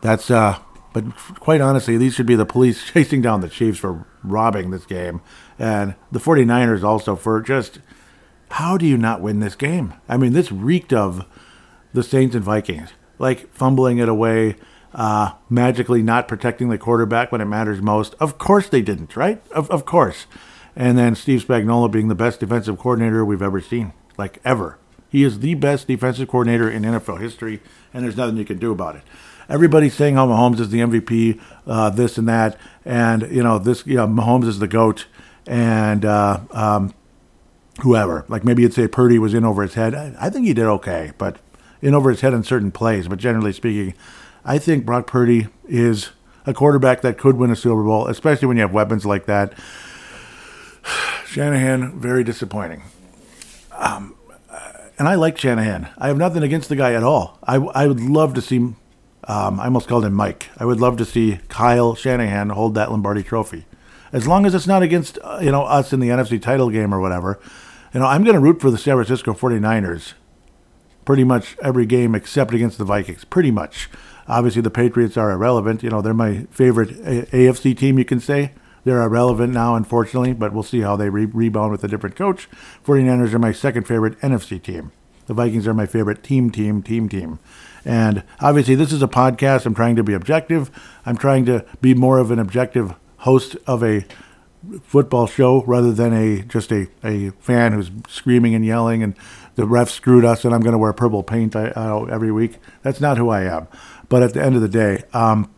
That's 0.00 0.30
uh, 0.30 0.60
but 0.96 1.14
quite 1.40 1.60
honestly, 1.60 1.98
these 1.98 2.14
should 2.14 2.24
be 2.24 2.36
the 2.36 2.46
police 2.46 2.82
chasing 2.92 3.20
down 3.20 3.42
the 3.42 3.50
Chiefs 3.50 3.78
for 3.78 4.06
robbing 4.24 4.70
this 4.70 4.86
game, 4.86 5.20
and 5.58 5.94
the 6.10 6.18
49ers 6.18 6.82
also 6.82 7.16
for 7.16 7.42
just 7.42 7.80
how 8.52 8.78
do 8.78 8.86
you 8.86 8.96
not 8.96 9.20
win 9.20 9.40
this 9.40 9.56
game? 9.56 9.92
I 10.08 10.16
mean, 10.16 10.32
this 10.32 10.50
reeked 10.50 10.94
of 10.94 11.26
the 11.92 12.02
Saints 12.02 12.34
and 12.34 12.42
Vikings, 12.42 12.94
like 13.18 13.52
fumbling 13.52 13.98
it 13.98 14.08
away 14.08 14.56
uh, 14.94 15.32
magically 15.50 16.02
not 16.02 16.28
protecting 16.28 16.70
the 16.70 16.78
quarterback 16.78 17.30
when 17.30 17.42
it 17.42 17.44
matters 17.44 17.82
most. 17.82 18.14
Of 18.18 18.38
course 18.38 18.70
they 18.70 18.80
didn't, 18.80 19.16
right? 19.16 19.46
Of, 19.50 19.70
of 19.70 19.84
course. 19.84 20.26
And 20.74 20.96
then 20.96 21.14
Steve 21.14 21.44
Spagnuolo 21.44 21.90
being 21.90 22.08
the 22.08 22.14
best 22.14 22.40
defensive 22.40 22.78
coordinator 22.78 23.22
we've 23.22 23.42
ever 23.42 23.60
seen, 23.60 23.92
like 24.16 24.40
ever. 24.46 24.78
He 25.10 25.24
is 25.24 25.40
the 25.40 25.52
best 25.52 25.88
defensive 25.88 26.28
coordinator 26.28 26.70
in 26.70 26.84
NFL 26.84 27.20
history, 27.20 27.60
and 27.92 28.02
there's 28.02 28.16
nothing 28.16 28.38
you 28.38 28.46
can 28.46 28.58
do 28.58 28.72
about 28.72 28.96
it. 28.96 29.02
Everybody's 29.48 29.94
saying 29.94 30.16
how 30.16 30.26
Mahomes 30.26 30.60
is 30.60 30.70
the 30.70 30.80
MVP, 30.80 31.40
uh, 31.66 31.90
this 31.90 32.18
and 32.18 32.28
that, 32.28 32.58
and 32.84 33.22
you 33.30 33.42
know 33.42 33.58
this. 33.58 33.86
You 33.86 33.96
know, 33.96 34.06
Mahomes 34.06 34.46
is 34.46 34.58
the 34.58 34.68
goat, 34.68 35.06
and 35.46 36.04
uh, 36.04 36.40
um, 36.50 36.94
whoever. 37.80 38.24
Like 38.28 38.44
maybe 38.44 38.62
you'd 38.62 38.74
say 38.74 38.88
Purdy 38.88 39.18
was 39.18 39.34
in 39.34 39.44
over 39.44 39.62
his 39.62 39.74
head. 39.74 39.94
I, 39.94 40.14
I 40.18 40.30
think 40.30 40.46
he 40.46 40.54
did 40.54 40.66
okay, 40.66 41.12
but 41.18 41.38
in 41.80 41.94
over 41.94 42.10
his 42.10 42.20
head 42.20 42.32
in 42.32 42.42
certain 42.42 42.70
plays. 42.70 43.08
But 43.08 43.18
generally 43.18 43.52
speaking, 43.52 43.94
I 44.44 44.58
think 44.58 44.84
Brock 44.84 45.06
Purdy 45.06 45.48
is 45.68 46.10
a 46.44 46.54
quarterback 46.54 47.02
that 47.02 47.18
could 47.18 47.36
win 47.36 47.50
a 47.50 47.56
Super 47.56 47.82
Bowl, 47.82 48.06
especially 48.08 48.48
when 48.48 48.56
you 48.56 48.62
have 48.62 48.72
weapons 48.72 49.04
like 49.06 49.26
that. 49.26 49.52
Shanahan, 51.26 51.98
very 52.00 52.24
disappointing. 52.24 52.82
Um, 53.72 54.16
and 54.98 55.08
I 55.08 55.14
like 55.14 55.36
Shanahan. 55.36 55.88
I 55.98 56.08
have 56.08 56.16
nothing 56.16 56.42
against 56.42 56.68
the 56.68 56.76
guy 56.76 56.94
at 56.94 57.02
all. 57.02 57.38
I, 57.42 57.56
I 57.56 57.86
would 57.86 58.00
love 58.00 58.34
to 58.34 58.42
see, 58.42 58.74
um, 59.26 59.58
I 59.60 59.64
almost 59.64 59.88
called 59.88 60.04
him 60.04 60.14
Mike. 60.14 60.50
I 60.56 60.64
would 60.64 60.80
love 60.80 60.96
to 60.98 61.04
see 61.04 61.40
Kyle 61.48 61.94
Shanahan 61.94 62.50
hold 62.50 62.74
that 62.74 62.90
Lombardi 62.90 63.22
trophy. 63.22 63.66
As 64.12 64.26
long 64.26 64.46
as 64.46 64.54
it's 64.54 64.66
not 64.66 64.82
against, 64.82 65.18
uh, 65.22 65.38
you 65.42 65.50
know, 65.50 65.64
us 65.64 65.92
in 65.92 66.00
the 66.00 66.08
NFC 66.08 66.40
title 66.40 66.70
game 66.70 66.94
or 66.94 67.00
whatever. 67.00 67.40
You 67.92 68.00
know, 68.00 68.06
I'm 68.06 68.24
going 68.24 68.34
to 68.34 68.40
root 68.40 68.60
for 68.60 68.70
the 68.70 68.78
San 68.78 68.94
Francisco 68.96 69.32
49ers 69.32 70.12
pretty 71.04 71.24
much 71.24 71.56
every 71.62 71.86
game 71.86 72.14
except 72.14 72.52
against 72.52 72.76
the 72.76 72.84
Vikings. 72.84 73.24
Pretty 73.24 73.50
much. 73.50 73.88
Obviously, 74.28 74.60
the 74.60 74.70
Patriots 74.70 75.16
are 75.16 75.30
irrelevant. 75.30 75.82
You 75.82 75.88
know, 75.90 76.02
they're 76.02 76.12
my 76.12 76.46
favorite 76.50 76.90
A- 76.90 77.26
AFC 77.32 77.76
team, 77.76 77.98
you 77.98 78.04
can 78.04 78.20
say. 78.20 78.52
They're 78.84 79.02
irrelevant 79.02 79.52
now, 79.52 79.74
unfortunately, 79.74 80.32
but 80.32 80.52
we'll 80.52 80.62
see 80.62 80.80
how 80.80 80.96
they 80.96 81.08
re- 81.08 81.24
rebound 81.24 81.72
with 81.72 81.82
a 81.82 81.88
different 81.88 82.16
coach. 82.16 82.48
49ers 82.84 83.32
are 83.32 83.38
my 83.38 83.52
second 83.52 83.84
favorite 83.84 84.20
NFC 84.20 84.62
team. 84.62 84.92
The 85.26 85.34
Vikings 85.34 85.66
are 85.66 85.74
my 85.74 85.86
favorite 85.86 86.22
team, 86.22 86.50
team, 86.50 86.82
team, 86.82 87.08
team. 87.08 87.38
And 87.84 88.24
obviously, 88.40 88.74
this 88.74 88.92
is 88.92 89.02
a 89.02 89.08
podcast. 89.08 89.66
I'm 89.66 89.74
trying 89.74 89.96
to 89.96 90.02
be 90.02 90.12
objective. 90.12 90.70
I'm 91.04 91.16
trying 91.16 91.44
to 91.46 91.64
be 91.80 91.94
more 91.94 92.18
of 92.18 92.30
an 92.30 92.38
objective 92.38 92.94
host 93.18 93.56
of 93.66 93.82
a 93.82 94.04
football 94.82 95.26
show 95.26 95.62
rather 95.64 95.92
than 95.92 96.12
a 96.12 96.42
just 96.42 96.72
a, 96.72 96.88
a 97.04 97.30
fan 97.40 97.72
who's 97.72 97.90
screaming 98.08 98.54
and 98.54 98.64
yelling 98.64 99.02
and 99.02 99.14
the 99.54 99.66
ref 99.66 99.90
screwed 99.90 100.24
us 100.24 100.44
and 100.44 100.54
I'm 100.54 100.60
going 100.60 100.72
to 100.72 100.78
wear 100.78 100.92
purple 100.92 101.22
paint 101.22 101.54
uh, 101.54 102.04
every 102.10 102.32
week. 102.32 102.58
That's 102.82 103.00
not 103.00 103.16
who 103.16 103.30
I 103.30 103.42
am. 103.42 103.68
But 104.08 104.22
at 104.22 104.34
the 104.34 104.42
end 104.42 104.56
of 104.56 104.62
the 104.62 104.68
day, 104.68 105.04
um, 105.12 105.50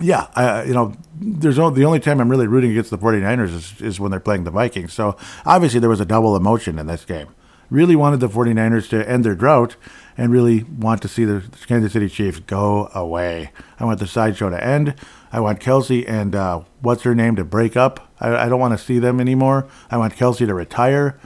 yeah, 0.00 0.28
I, 0.34 0.64
you 0.64 0.72
know, 0.72 0.94
there's 1.14 1.58
no, 1.58 1.70
the 1.70 1.84
only 1.84 2.00
time 2.00 2.20
I'm 2.20 2.30
really 2.30 2.46
rooting 2.46 2.70
against 2.70 2.90
the 2.90 2.98
49ers 2.98 3.54
is, 3.54 3.80
is 3.80 4.00
when 4.00 4.10
they're 4.10 4.20
playing 4.20 4.44
the 4.44 4.50
Vikings. 4.50 4.92
So 4.92 5.16
obviously 5.44 5.80
there 5.80 5.90
was 5.90 6.00
a 6.00 6.06
double 6.06 6.34
emotion 6.36 6.78
in 6.78 6.86
this 6.86 7.04
game. 7.04 7.28
Really 7.70 7.96
wanted 7.96 8.20
the 8.20 8.28
49ers 8.28 8.88
to 8.90 9.08
end 9.08 9.24
their 9.24 9.34
drought 9.34 9.76
and 10.18 10.32
really 10.32 10.64
want 10.64 11.00
to 11.02 11.08
see 11.08 11.24
the 11.24 11.44
Kansas 11.66 11.92
City 11.92 12.08
Chiefs 12.08 12.40
go 12.40 12.90
away. 12.94 13.52
I 13.78 13.84
want 13.84 14.00
the 14.00 14.06
sideshow 14.06 14.50
to 14.50 14.62
end. 14.62 14.94
I 15.32 15.40
want 15.40 15.60
Kelce 15.60 16.04
and 16.08 16.34
uh, 16.34 16.62
what's 16.80 17.04
her 17.04 17.14
name 17.14 17.36
to 17.36 17.44
break 17.44 17.76
up. 17.76 18.12
I, 18.20 18.46
I 18.46 18.48
don't 18.48 18.60
want 18.60 18.78
to 18.78 18.84
see 18.84 18.98
them 18.98 19.20
anymore. 19.20 19.68
I 19.90 19.96
want 19.96 20.16
Kelce 20.16 20.46
to 20.46 20.54
retire. 20.54 21.18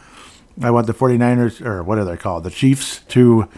I 0.62 0.70
want 0.70 0.86
the 0.86 0.94
49ers, 0.94 1.64
or 1.64 1.82
what 1.82 1.98
are 1.98 2.04
they 2.04 2.16
called? 2.16 2.44
The 2.44 2.50
Chiefs 2.50 3.00
to 3.08 3.48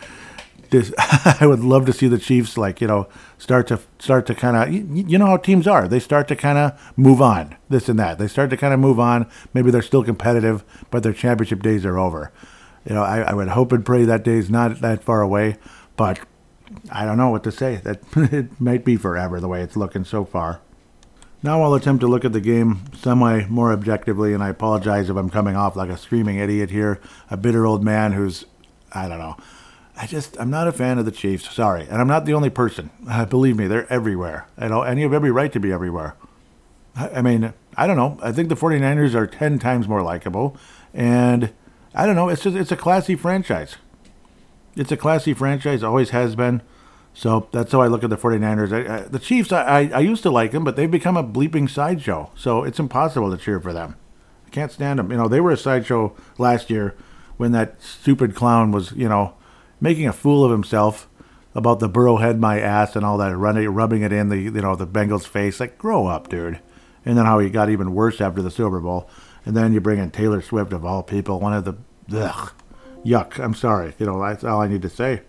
this, 0.71 0.93
I 0.99 1.47
would 1.47 1.61
love 1.61 1.87
to 1.87 1.93
see 1.93 2.09
the 2.09 2.19
Chiefs 2.19 2.57
like 2.57 2.81
you 2.81 2.87
know 2.87 3.09
start 3.39 3.67
to 3.69 3.81
start 3.99 4.27
to 4.27 4.35
kind 4.35 4.57
of 4.57 4.73
you, 4.73 5.05
you, 5.07 5.19
know 5.19 5.27
how 5.27 5.37
teams 5.37 5.67
are 5.67 5.87
they 5.87 6.01
start 6.01 6.29
to 6.29 6.37
kind 6.37 6.59
of 6.59 6.97
move 6.97 7.21
on 7.21 7.57
this 7.69 7.89
and 7.89 7.99
that 7.99 8.19
they 8.19 8.27
start 8.27 8.51
to 8.51 8.57
kind 8.57 8.75
of 8.75 8.81
move 8.81 8.99
on 8.99 9.29
maybe 9.55 9.71
they're 9.71 9.83
still 9.83 10.03
competitive 10.03 10.65
but 10.91 11.03
their 11.03 11.13
championship 11.13 11.63
days 11.63 11.85
are 11.85 11.99
over 11.99 12.33
You 12.87 12.95
know, 12.95 13.03
I, 13.03 13.21
I 13.21 13.35
would 13.35 13.49
hope 13.49 13.73
and 13.73 13.85
pray 13.85 14.05
that 14.05 14.23
day 14.23 14.37
is 14.39 14.49
not 14.49 14.81
that 14.81 15.03
far 15.03 15.21
away, 15.21 15.57
but 15.97 16.21
I 16.91 17.05
don't 17.05 17.19
know 17.19 17.31
what 17.31 17.45
to 17.45 17.53
say. 17.53 17.77
That 17.83 18.01
it 18.33 18.61
might 18.61 18.85
be 18.85 18.97
forever 18.97 19.41
the 19.41 19.49
way 19.49 19.63
it's 19.63 19.77
looking 19.77 20.05
so 20.05 20.25
far. 20.25 20.61
Now 21.43 21.63
I'll 21.63 21.75
attempt 21.75 22.01
to 22.01 22.07
look 22.07 22.25
at 22.25 22.33
the 22.33 22.41
game 22.41 22.85
semi 22.95 23.45
more 23.47 23.73
objectively, 23.73 24.33
and 24.33 24.43
I 24.43 24.49
apologize 24.49 25.11
if 25.11 25.17
I'm 25.17 25.31
coming 25.31 25.57
off 25.57 25.77
like 25.77 25.91
a 25.91 25.99
screaming 25.99 26.39
idiot 26.39 26.71
here, 26.71 27.01
a 27.31 27.37
bitter 27.37 27.67
old 27.67 27.85
man 27.85 28.13
who's, 28.13 28.47
I 28.93 29.09
don't 29.09 29.19
know. 29.19 29.37
I 29.97 30.07
just, 30.07 30.39
I'm 30.39 30.51
not 30.51 30.69
a 30.69 30.73
fan 30.73 30.99
of 30.99 31.07
the 31.07 31.11
Chiefs. 31.11 31.53
Sorry. 31.55 31.87
And 31.89 32.01
I'm 32.01 32.09
not 32.09 32.25
the 32.27 32.35
only 32.35 32.51
person. 32.51 32.91
Uh, 33.09 33.25
believe 33.25 33.57
me, 33.57 33.67
they're 33.67 33.91
everywhere. 33.91 34.47
I 34.59 34.69
know, 34.69 34.83
and 34.83 34.99
you 34.99 35.07
have 35.07 35.15
every 35.15 35.31
right 35.31 35.53
to 35.53 35.61
be 35.61 35.73
everywhere. 35.73 36.17
I, 36.95 37.09
I 37.09 37.23
mean, 37.23 37.53
I 37.77 37.87
don't 37.87 37.97
know. 37.97 38.19
I 38.23 38.33
think 38.33 38.49
the 38.49 38.57
49ers 38.57 39.15
are 39.15 39.27
10 39.27 39.59
times 39.59 39.89
more 39.89 40.03
likable. 40.03 40.57
And 40.93 41.53
I 41.97 42.07
don't 42.07 42.15
know. 42.15 42.29
It's 42.29 42.43
just, 42.43 42.57
it's 42.57 42.71
a 42.71 42.77
classy 42.77 43.17
franchise. 43.17 43.77
It's 44.77 44.93
a 44.93 44.97
classy 44.97 45.33
franchise, 45.33 45.83
always 45.83 46.11
has 46.11 46.37
been. 46.37 46.61
So 47.15 47.49
that's 47.51 47.73
how 47.73 47.81
I 47.81 47.87
look 47.87 48.05
at 48.05 48.11
the 48.11 48.19
49ers. 48.19 48.73
I, 48.73 48.97
I, 48.97 49.01
the 49.01 49.19
Chiefs, 49.19 49.51
I, 49.51 49.91
I 49.93 50.01
used 50.01 50.23
to 50.25 50.31
like 50.31 50.53
them, 50.53 50.65
but 50.65 50.77
they've 50.77 50.91
become 50.91 51.17
a 51.17 51.25
bleeping 51.25 51.69
sideshow. 51.69 52.31
So 52.37 52.63
it's 52.63 52.79
impossible 52.79 53.31
to 53.31 53.43
cheer 53.43 53.59
for 53.59 53.73
them. 53.73 53.97
I 54.47 54.51
can't 54.51 54.71
stand 54.71 54.99
them. 54.99 55.11
You 55.11 55.17
know, 55.17 55.27
they 55.27 55.41
were 55.41 55.51
a 55.53 55.57
sideshow 55.57 56.15
last 56.37 56.69
year 56.69 56.95
when 57.39 57.53
that 57.53 57.81
stupid 57.81 58.35
clown 58.35 58.71
was, 58.71 58.93
you 58.93 59.09
know, 59.09 59.35
making 59.81 60.07
a 60.07 60.13
fool 60.13 60.45
of 60.45 60.51
himself 60.51 61.09
about 61.55 61.81
the 61.81 61.89
burrow 61.89 62.19
head 62.19 62.39
my 62.39 62.61
ass 62.61 62.95
and 62.95 63.05
all 63.05 63.17
that, 63.17 63.35
running, 63.35 63.67
rubbing 63.71 64.03
it 64.03 64.13
in 64.13 64.29
the 64.29 64.37
you 64.37 64.51
know 64.51 64.77
the 64.77 64.87
Bengals 64.87 65.27
face. 65.27 65.59
Like, 65.59 65.79
grow 65.79 66.07
up, 66.07 66.29
dude. 66.29 66.61
And 67.07 67.17
then 67.17 67.25
how 67.25 67.39
he 67.39 67.49
got 67.49 67.71
even 67.71 67.95
worse 67.95 68.21
after 68.21 68.43
the 68.43 68.51
Super 68.51 68.81
Bowl. 68.81 69.09
And 69.47 69.57
then 69.57 69.73
you 69.73 69.81
bring 69.81 69.99
in 69.99 70.11
Taylor 70.11 70.43
Swift 70.43 70.73
of 70.73 70.85
all 70.85 71.03
people, 71.03 71.41
one 71.41 71.55
of 71.55 71.65
the 71.65 71.77
ugh, 72.13 72.53
yuck. 73.05 73.39
I'm 73.39 73.55
sorry. 73.55 73.95
You 73.99 74.07
know 74.07 74.21
that's 74.21 74.45
all 74.45 74.61
I 74.61 74.69
need 74.69 74.83
to 74.83 74.91
say. 74.91 75.23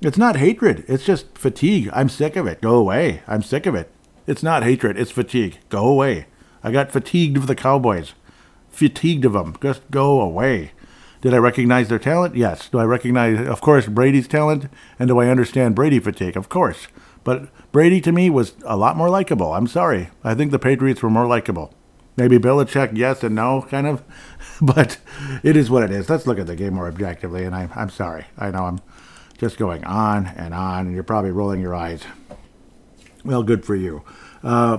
It's 0.00 0.18
not 0.18 0.36
hatred. 0.36 0.84
It's 0.86 1.04
just 1.04 1.38
fatigue. 1.38 1.88
I'm 1.92 2.08
sick 2.08 2.36
of 2.36 2.46
it. 2.46 2.60
Go 2.60 2.76
away. 2.76 3.22
I'm 3.26 3.42
sick 3.42 3.66
of 3.66 3.74
it. 3.74 3.90
It's 4.26 4.42
not 4.42 4.62
hatred. 4.62 4.98
It's 4.98 5.10
fatigue. 5.10 5.58
Go 5.68 5.86
away. 5.86 6.26
I 6.62 6.72
got 6.72 6.92
fatigued 6.92 7.36
of 7.36 7.46
the 7.46 7.54
Cowboys. 7.54 8.14
Fatigued 8.70 9.24
of 9.24 9.34
them. 9.34 9.56
Just 9.62 9.90
go 9.90 10.20
away. 10.20 10.72
Did 11.20 11.32
I 11.32 11.38
recognize 11.38 11.88
their 11.88 11.98
talent? 11.98 12.36
Yes. 12.36 12.68
Do 12.68 12.78
I 12.78 12.84
recognize, 12.84 13.46
of 13.46 13.62
course, 13.62 13.86
Brady's 13.86 14.28
talent? 14.28 14.66
And 14.98 15.08
do 15.08 15.18
I 15.20 15.28
understand 15.28 15.74
Brady 15.74 15.98
fatigue? 15.98 16.36
Of 16.36 16.50
course. 16.50 16.88
But 17.22 17.48
Brady 17.72 18.02
to 18.02 18.12
me 18.12 18.28
was 18.28 18.54
a 18.64 18.76
lot 18.76 18.96
more 18.96 19.08
likable. 19.08 19.54
I'm 19.54 19.66
sorry. 19.66 20.10
I 20.22 20.34
think 20.34 20.50
the 20.50 20.58
Patriots 20.58 21.02
were 21.02 21.08
more 21.08 21.26
likable. 21.26 21.72
Maybe 22.16 22.38
Belichick, 22.38 22.96
yes 22.96 23.22
and 23.22 23.34
no, 23.34 23.66
kind 23.68 23.86
of. 23.86 24.02
But 24.62 24.98
it 25.42 25.56
is 25.56 25.68
what 25.68 25.82
it 25.82 25.90
is. 25.90 26.08
Let's 26.08 26.28
look 26.28 26.38
at 26.38 26.46
the 26.46 26.54
game 26.54 26.74
more 26.74 26.86
objectively. 26.86 27.44
And 27.44 27.56
I'm, 27.56 27.70
I'm 27.74 27.90
sorry. 27.90 28.26
I 28.38 28.52
know 28.52 28.66
I'm 28.66 28.80
just 29.36 29.58
going 29.58 29.82
on 29.84 30.28
and 30.28 30.54
on, 30.54 30.86
and 30.86 30.94
you're 30.94 31.02
probably 31.02 31.32
rolling 31.32 31.60
your 31.60 31.74
eyes. 31.74 32.04
Well, 33.24 33.42
good 33.42 33.64
for 33.64 33.74
you. 33.74 34.04
Uh, 34.44 34.78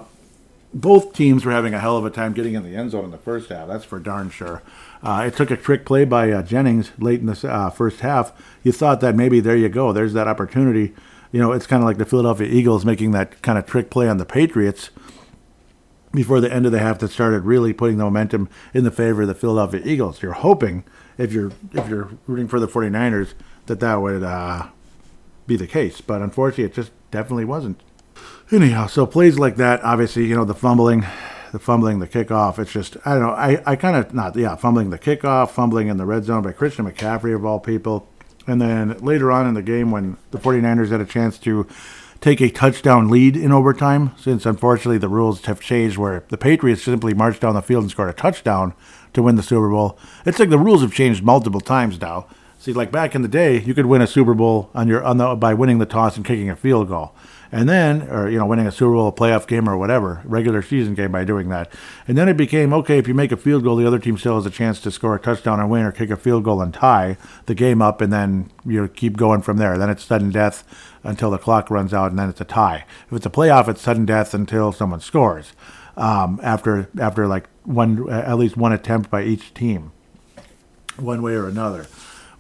both 0.73 1.13
teams 1.13 1.45
were 1.45 1.51
having 1.51 1.73
a 1.73 1.79
hell 1.79 1.97
of 1.97 2.05
a 2.05 2.09
time 2.09 2.33
getting 2.33 2.53
in 2.53 2.63
the 2.63 2.75
end 2.75 2.91
zone 2.91 3.05
in 3.05 3.11
the 3.11 3.17
first 3.17 3.49
half. 3.49 3.67
That's 3.67 3.85
for 3.85 3.99
darn 3.99 4.29
sure. 4.29 4.61
Uh, 5.03 5.23
it 5.27 5.35
took 5.35 5.51
a 5.51 5.57
trick 5.57 5.85
play 5.85 6.05
by 6.05 6.31
uh, 6.31 6.41
Jennings 6.41 6.91
late 6.97 7.19
in 7.19 7.25
the 7.25 7.49
uh, 7.49 7.69
first 7.69 7.99
half. 7.99 8.31
You 8.63 8.71
thought 8.71 9.01
that 9.01 9.15
maybe 9.15 9.39
there 9.39 9.55
you 9.55 9.69
go, 9.69 9.91
there's 9.91 10.13
that 10.13 10.27
opportunity. 10.27 10.93
You 11.31 11.39
know, 11.39 11.51
it's 11.51 11.67
kind 11.67 11.81
of 11.81 11.87
like 11.87 11.97
the 11.97 12.05
Philadelphia 12.05 12.47
Eagles 12.47 12.85
making 12.85 13.11
that 13.11 13.41
kind 13.41 13.57
of 13.57 13.65
trick 13.65 13.89
play 13.89 14.07
on 14.07 14.17
the 14.17 14.25
Patriots 14.25 14.89
before 16.15 16.41
the 16.41 16.51
end 16.51 16.65
of 16.65 16.71
the 16.71 16.79
half 16.79 16.99
that 16.99 17.11
started 17.11 17.41
really 17.41 17.73
putting 17.73 17.97
the 17.97 18.03
momentum 18.03 18.49
in 18.73 18.83
the 18.83 18.91
favor 18.91 19.23
of 19.23 19.27
the 19.27 19.35
Philadelphia 19.35 19.81
Eagles. 19.83 20.21
You're 20.21 20.33
hoping 20.33 20.83
if 21.17 21.31
you're 21.31 21.51
if 21.73 21.87
you're 21.87 22.11
rooting 22.27 22.47
for 22.47 22.59
the 22.59 22.67
49ers 22.67 23.33
that 23.67 23.79
that 23.79 23.95
would 23.95 24.23
uh, 24.23 24.67
be 25.47 25.55
the 25.55 25.67
case, 25.67 26.01
but 26.01 26.21
unfortunately, 26.21 26.65
it 26.65 26.73
just 26.73 26.91
definitely 27.11 27.45
wasn't. 27.45 27.81
Anyhow, 28.51 28.87
so 28.87 29.05
plays 29.05 29.39
like 29.39 29.55
that, 29.57 29.83
obviously, 29.83 30.25
you 30.25 30.35
know, 30.35 30.45
the 30.45 30.53
fumbling, 30.53 31.05
the 31.51 31.59
fumbling, 31.59 31.99
the 31.99 32.07
kickoff. 32.07 32.59
It's 32.59 32.71
just 32.71 32.97
I 33.05 33.13
don't 33.13 33.23
know. 33.23 33.31
I, 33.31 33.61
I 33.65 33.75
kind 33.75 33.95
of 33.95 34.13
not 34.13 34.35
yeah, 34.35 34.55
fumbling 34.55 34.91
the 34.91 34.99
kickoff, 34.99 35.51
fumbling 35.51 35.87
in 35.87 35.97
the 35.97 36.05
red 36.05 36.25
zone 36.25 36.43
by 36.43 36.51
Christian 36.51 36.89
McCaffrey 36.89 37.35
of 37.35 37.45
all 37.45 37.59
people, 37.59 38.07
and 38.45 38.61
then 38.61 38.97
later 38.99 39.31
on 39.31 39.47
in 39.47 39.53
the 39.55 39.63
game 39.63 39.91
when 39.91 40.17
the 40.31 40.37
49ers 40.37 40.89
had 40.89 41.01
a 41.01 41.05
chance 41.05 41.37
to 41.39 41.67
take 42.25 42.41
a 42.41 42.49
touchdown 42.49 43.07
lead 43.07 43.37
in 43.37 43.51
overtime, 43.51 44.11
since 44.17 44.47
unfortunately 44.47 44.97
the 44.97 45.07
rules 45.07 45.45
have 45.45 45.61
changed 45.61 45.95
where 45.95 46.23
the 46.29 46.37
Patriots 46.37 46.81
simply 46.81 47.13
marched 47.13 47.41
down 47.41 47.53
the 47.53 47.61
field 47.61 47.83
and 47.83 47.91
scored 47.91 48.09
a 48.09 48.13
touchdown 48.13 48.73
to 49.13 49.21
win 49.21 49.35
the 49.35 49.43
Super 49.43 49.69
Bowl. 49.69 49.95
It's 50.25 50.39
like 50.39 50.49
the 50.49 50.57
rules 50.57 50.81
have 50.81 50.91
changed 50.91 51.23
multiple 51.23 51.61
times 51.61 52.01
now. 52.01 52.25
See, 52.57 52.73
like 52.73 52.91
back 52.91 53.13
in 53.13 53.21
the 53.21 53.27
day, 53.27 53.61
you 53.61 53.75
could 53.75 53.85
win 53.85 54.01
a 54.01 54.07
Super 54.07 54.33
Bowl 54.33 54.71
on 54.73 54.87
your 54.87 55.03
on 55.03 55.17
the 55.17 55.35
by 55.35 55.53
winning 55.53 55.77
the 55.77 55.85
toss 55.85 56.17
and 56.17 56.25
kicking 56.25 56.49
a 56.49 56.55
field 56.55 56.87
goal, 56.87 57.13
and 57.51 57.69
then 57.69 58.09
or 58.09 58.27
you 58.27 58.39
know 58.39 58.47
winning 58.47 58.65
a 58.65 58.71
Super 58.71 58.93
Bowl, 58.93 59.07
a 59.07 59.11
playoff 59.11 59.45
game 59.45 59.69
or 59.69 59.77
whatever, 59.77 60.23
regular 60.25 60.63
season 60.63 60.95
game 60.95 61.11
by 61.11 61.25
doing 61.25 61.49
that, 61.49 61.71
and 62.07 62.17
then 62.17 62.27
it 62.27 62.37
became 62.37 62.73
okay 62.73 62.97
if 62.97 63.07
you 63.07 63.13
make 63.13 63.31
a 63.31 63.37
field 63.37 63.63
goal, 63.63 63.75
the 63.75 63.85
other 63.85 63.99
team 63.99 64.17
still 64.17 64.33
has 64.33 64.47
a 64.47 64.49
chance 64.49 64.79
to 64.79 64.89
score 64.89 65.13
a 65.13 65.19
touchdown 65.19 65.59
and 65.59 65.69
win, 65.69 65.85
or 65.85 65.91
kick 65.91 66.09
a 66.09 66.17
field 66.17 66.43
goal 66.43 66.59
and 66.59 66.73
tie 66.73 67.17
the 67.45 67.53
game 67.53 67.83
up, 67.83 68.01
and 68.01 68.11
then 68.11 68.49
you 68.65 68.81
know, 68.81 68.87
keep 68.87 69.15
going 69.15 69.43
from 69.43 69.57
there. 69.57 69.77
Then 69.77 69.91
it's 69.91 70.03
sudden 70.03 70.31
death 70.31 70.63
until 71.05 71.29
the 71.31 71.37
clock 71.37 71.69
runs 71.69 71.93
out, 71.93 72.09
and 72.09 72.19
then 72.19 72.29
it's 72.29 72.41
a 72.41 72.45
tie. 72.45 72.85
If 73.07 73.13
it's 73.13 73.25
a 73.25 73.29
playoff, 73.29 73.67
it's 73.67 73.81
sudden 73.81 74.05
death 74.05 74.33
until 74.33 74.71
someone 74.71 74.99
scores. 74.99 75.53
Um, 75.95 76.41
after 76.43 76.89
after 76.99 77.25
like 77.27 77.47
one 77.63 78.09
at 78.09 78.37
least 78.37 78.57
one 78.57 78.73
attempt 78.73 79.09
by 79.09 79.23
each 79.23 79.53
team, 79.53 79.91
one 80.97 81.21
way 81.21 81.33
or 81.35 81.47
another. 81.47 81.87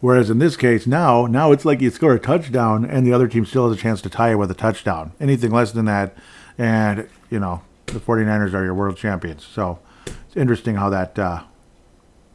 Whereas 0.01 0.29
in 0.29 0.39
this 0.39 0.57
case, 0.57 0.85
now 0.85 1.25
now 1.25 1.53
it's 1.53 1.63
like 1.63 1.79
you 1.79 1.89
score 1.89 2.13
a 2.13 2.19
touchdown 2.19 2.83
and 2.83 3.07
the 3.07 3.13
other 3.13 3.29
team 3.29 3.45
still 3.45 3.69
has 3.69 3.77
a 3.77 3.81
chance 3.81 4.01
to 4.01 4.09
tie 4.09 4.31
it 4.31 4.35
with 4.35 4.51
a 4.51 4.55
touchdown. 4.55 5.13
Anything 5.21 5.51
less 5.51 5.71
than 5.71 5.85
that, 5.85 6.17
and 6.57 7.07
you 7.29 7.39
know 7.39 7.61
the 7.85 7.99
49ers 7.99 8.53
are 8.53 8.63
your 8.63 8.73
world 8.73 8.97
champions. 8.97 9.45
So 9.45 9.79
it's 10.05 10.35
interesting 10.35 10.75
how 10.75 10.89
that 10.89 11.17
uh, 11.17 11.43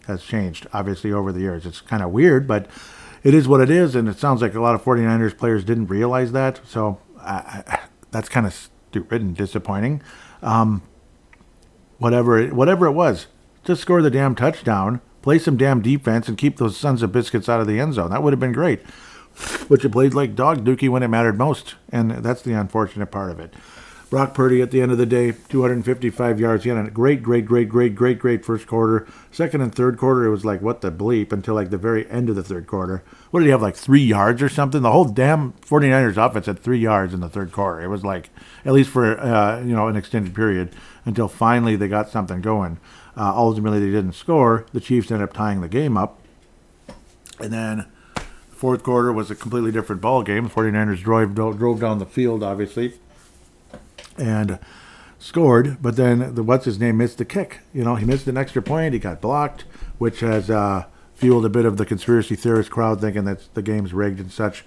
has 0.06 0.22
changed. 0.22 0.66
Obviously 0.72 1.12
over 1.12 1.32
the 1.32 1.40
years, 1.40 1.66
it's 1.66 1.82
kind 1.82 2.02
of 2.02 2.10
weird, 2.10 2.46
but 2.46 2.66
it 3.22 3.34
is 3.34 3.46
what 3.46 3.60
it 3.60 3.70
is, 3.70 3.94
and 3.94 4.08
it 4.08 4.18
sounds 4.18 4.42
like 4.42 4.54
a 4.54 4.60
lot 4.60 4.74
of 4.74 4.82
49ers 4.82 5.36
players 5.36 5.64
didn't 5.64 5.86
realize 5.86 6.32
that. 6.32 6.60
So 6.66 6.98
that's 8.10 8.28
kind 8.28 8.46
of 8.46 8.70
stupid 8.90 9.22
and 9.22 9.36
disappointing. 9.36 10.02
Um, 10.42 10.82
whatever 11.98 12.46
whatever 12.48 12.86
it 12.86 12.92
was, 12.92 13.26
just 13.64 13.82
score 13.82 14.02
the 14.02 14.10
damn 14.10 14.34
touchdown 14.34 15.00
play 15.22 15.38
some 15.38 15.56
damn 15.56 15.82
defense 15.82 16.28
and 16.28 16.38
keep 16.38 16.56
those 16.56 16.76
sons 16.76 17.02
of 17.02 17.12
biscuits 17.12 17.48
out 17.48 17.60
of 17.60 17.66
the 17.66 17.78
end 17.78 17.94
zone. 17.94 18.10
That 18.10 18.22
would 18.22 18.32
have 18.32 18.40
been 18.40 18.52
great. 18.52 18.80
But 19.68 19.82
you 19.82 19.88
played 19.88 20.14
like 20.14 20.34
dog 20.34 20.64
dookie 20.64 20.88
when 20.88 21.02
it 21.02 21.08
mattered 21.08 21.38
most, 21.38 21.76
and 21.90 22.10
that's 22.10 22.42
the 22.42 22.52
unfortunate 22.52 23.10
part 23.10 23.30
of 23.30 23.38
it. 23.38 23.54
Brock 24.10 24.34
Purdy 24.34 24.60
at 24.60 24.72
the 24.72 24.82
end 24.82 24.90
of 24.90 24.98
the 24.98 25.06
day, 25.06 25.32
255 25.48 26.40
yards. 26.40 26.64
He 26.64 26.70
had 26.70 26.84
a 26.84 26.90
great, 26.90 27.22
great, 27.22 27.46
great, 27.46 27.68
great, 27.68 27.94
great, 27.94 28.18
great 28.18 28.44
first 28.44 28.66
quarter. 28.66 29.06
Second 29.30 29.60
and 29.60 29.72
third 29.72 29.96
quarter, 29.96 30.24
it 30.24 30.30
was 30.30 30.44
like, 30.44 30.60
what 30.60 30.80
the 30.80 30.90
bleep, 30.90 31.32
until 31.32 31.54
like 31.54 31.70
the 31.70 31.78
very 31.78 32.10
end 32.10 32.28
of 32.28 32.34
the 32.34 32.42
third 32.42 32.66
quarter. 32.66 33.04
What 33.30 33.38
did 33.40 33.46
he 33.46 33.52
have, 33.52 33.62
like 33.62 33.76
three 33.76 34.02
yards 34.02 34.42
or 34.42 34.48
something? 34.48 34.82
The 34.82 34.90
whole 34.90 35.04
damn 35.04 35.52
49ers 35.52 36.16
offense 36.16 36.46
had 36.46 36.58
three 36.58 36.80
yards 36.80 37.14
in 37.14 37.20
the 37.20 37.28
third 37.28 37.52
quarter. 37.52 37.80
It 37.82 37.86
was 37.86 38.02
like, 38.02 38.30
at 38.64 38.72
least 38.72 38.90
for, 38.90 39.18
uh, 39.20 39.60
you 39.60 39.76
know, 39.76 39.86
an 39.86 39.94
extended 39.94 40.34
period, 40.34 40.74
until 41.04 41.28
finally 41.28 41.76
they 41.76 41.86
got 41.86 42.10
something 42.10 42.40
going. 42.40 42.78
Uh, 43.16 43.32
ultimately, 43.36 43.78
they 43.78 43.92
didn't 43.92 44.14
score. 44.14 44.66
The 44.72 44.80
Chiefs 44.80 45.12
ended 45.12 45.28
up 45.28 45.34
tying 45.34 45.60
the 45.60 45.68
game 45.68 45.96
up. 45.96 46.18
And 47.38 47.52
then 47.52 47.86
fourth 48.50 48.82
quarter 48.82 49.12
was 49.12 49.30
a 49.30 49.36
completely 49.36 49.70
different 49.70 50.02
ball 50.02 50.24
game. 50.24 50.44
The 50.44 50.50
49ers 50.50 51.00
drove, 51.00 51.34
drove 51.34 51.80
down 51.80 52.00
the 52.00 52.06
field, 52.06 52.42
obviously, 52.42 52.94
and 54.16 54.58
scored. 55.18 55.82
But 55.82 55.96
then 55.96 56.34
the 56.34 56.42
what's 56.42 56.64
his 56.64 56.78
name 56.78 56.98
missed 56.98 57.18
the 57.18 57.24
kick. 57.24 57.60
You 57.72 57.84
know, 57.84 57.94
he 57.96 58.04
missed 58.04 58.26
an 58.26 58.36
extra 58.36 58.62
point. 58.62 58.94
He 58.94 58.98
got 58.98 59.20
blocked, 59.20 59.62
which 59.98 60.20
has 60.20 60.50
uh, 60.50 60.84
fueled 61.14 61.44
a 61.44 61.50
bit 61.50 61.64
of 61.64 61.76
the 61.76 61.86
conspiracy 61.86 62.34
theorist 62.34 62.70
crowd 62.70 63.00
thinking 63.00 63.24
that 63.24 63.54
the 63.54 63.62
game's 63.62 63.92
rigged 63.92 64.20
and 64.20 64.32
such. 64.32 64.64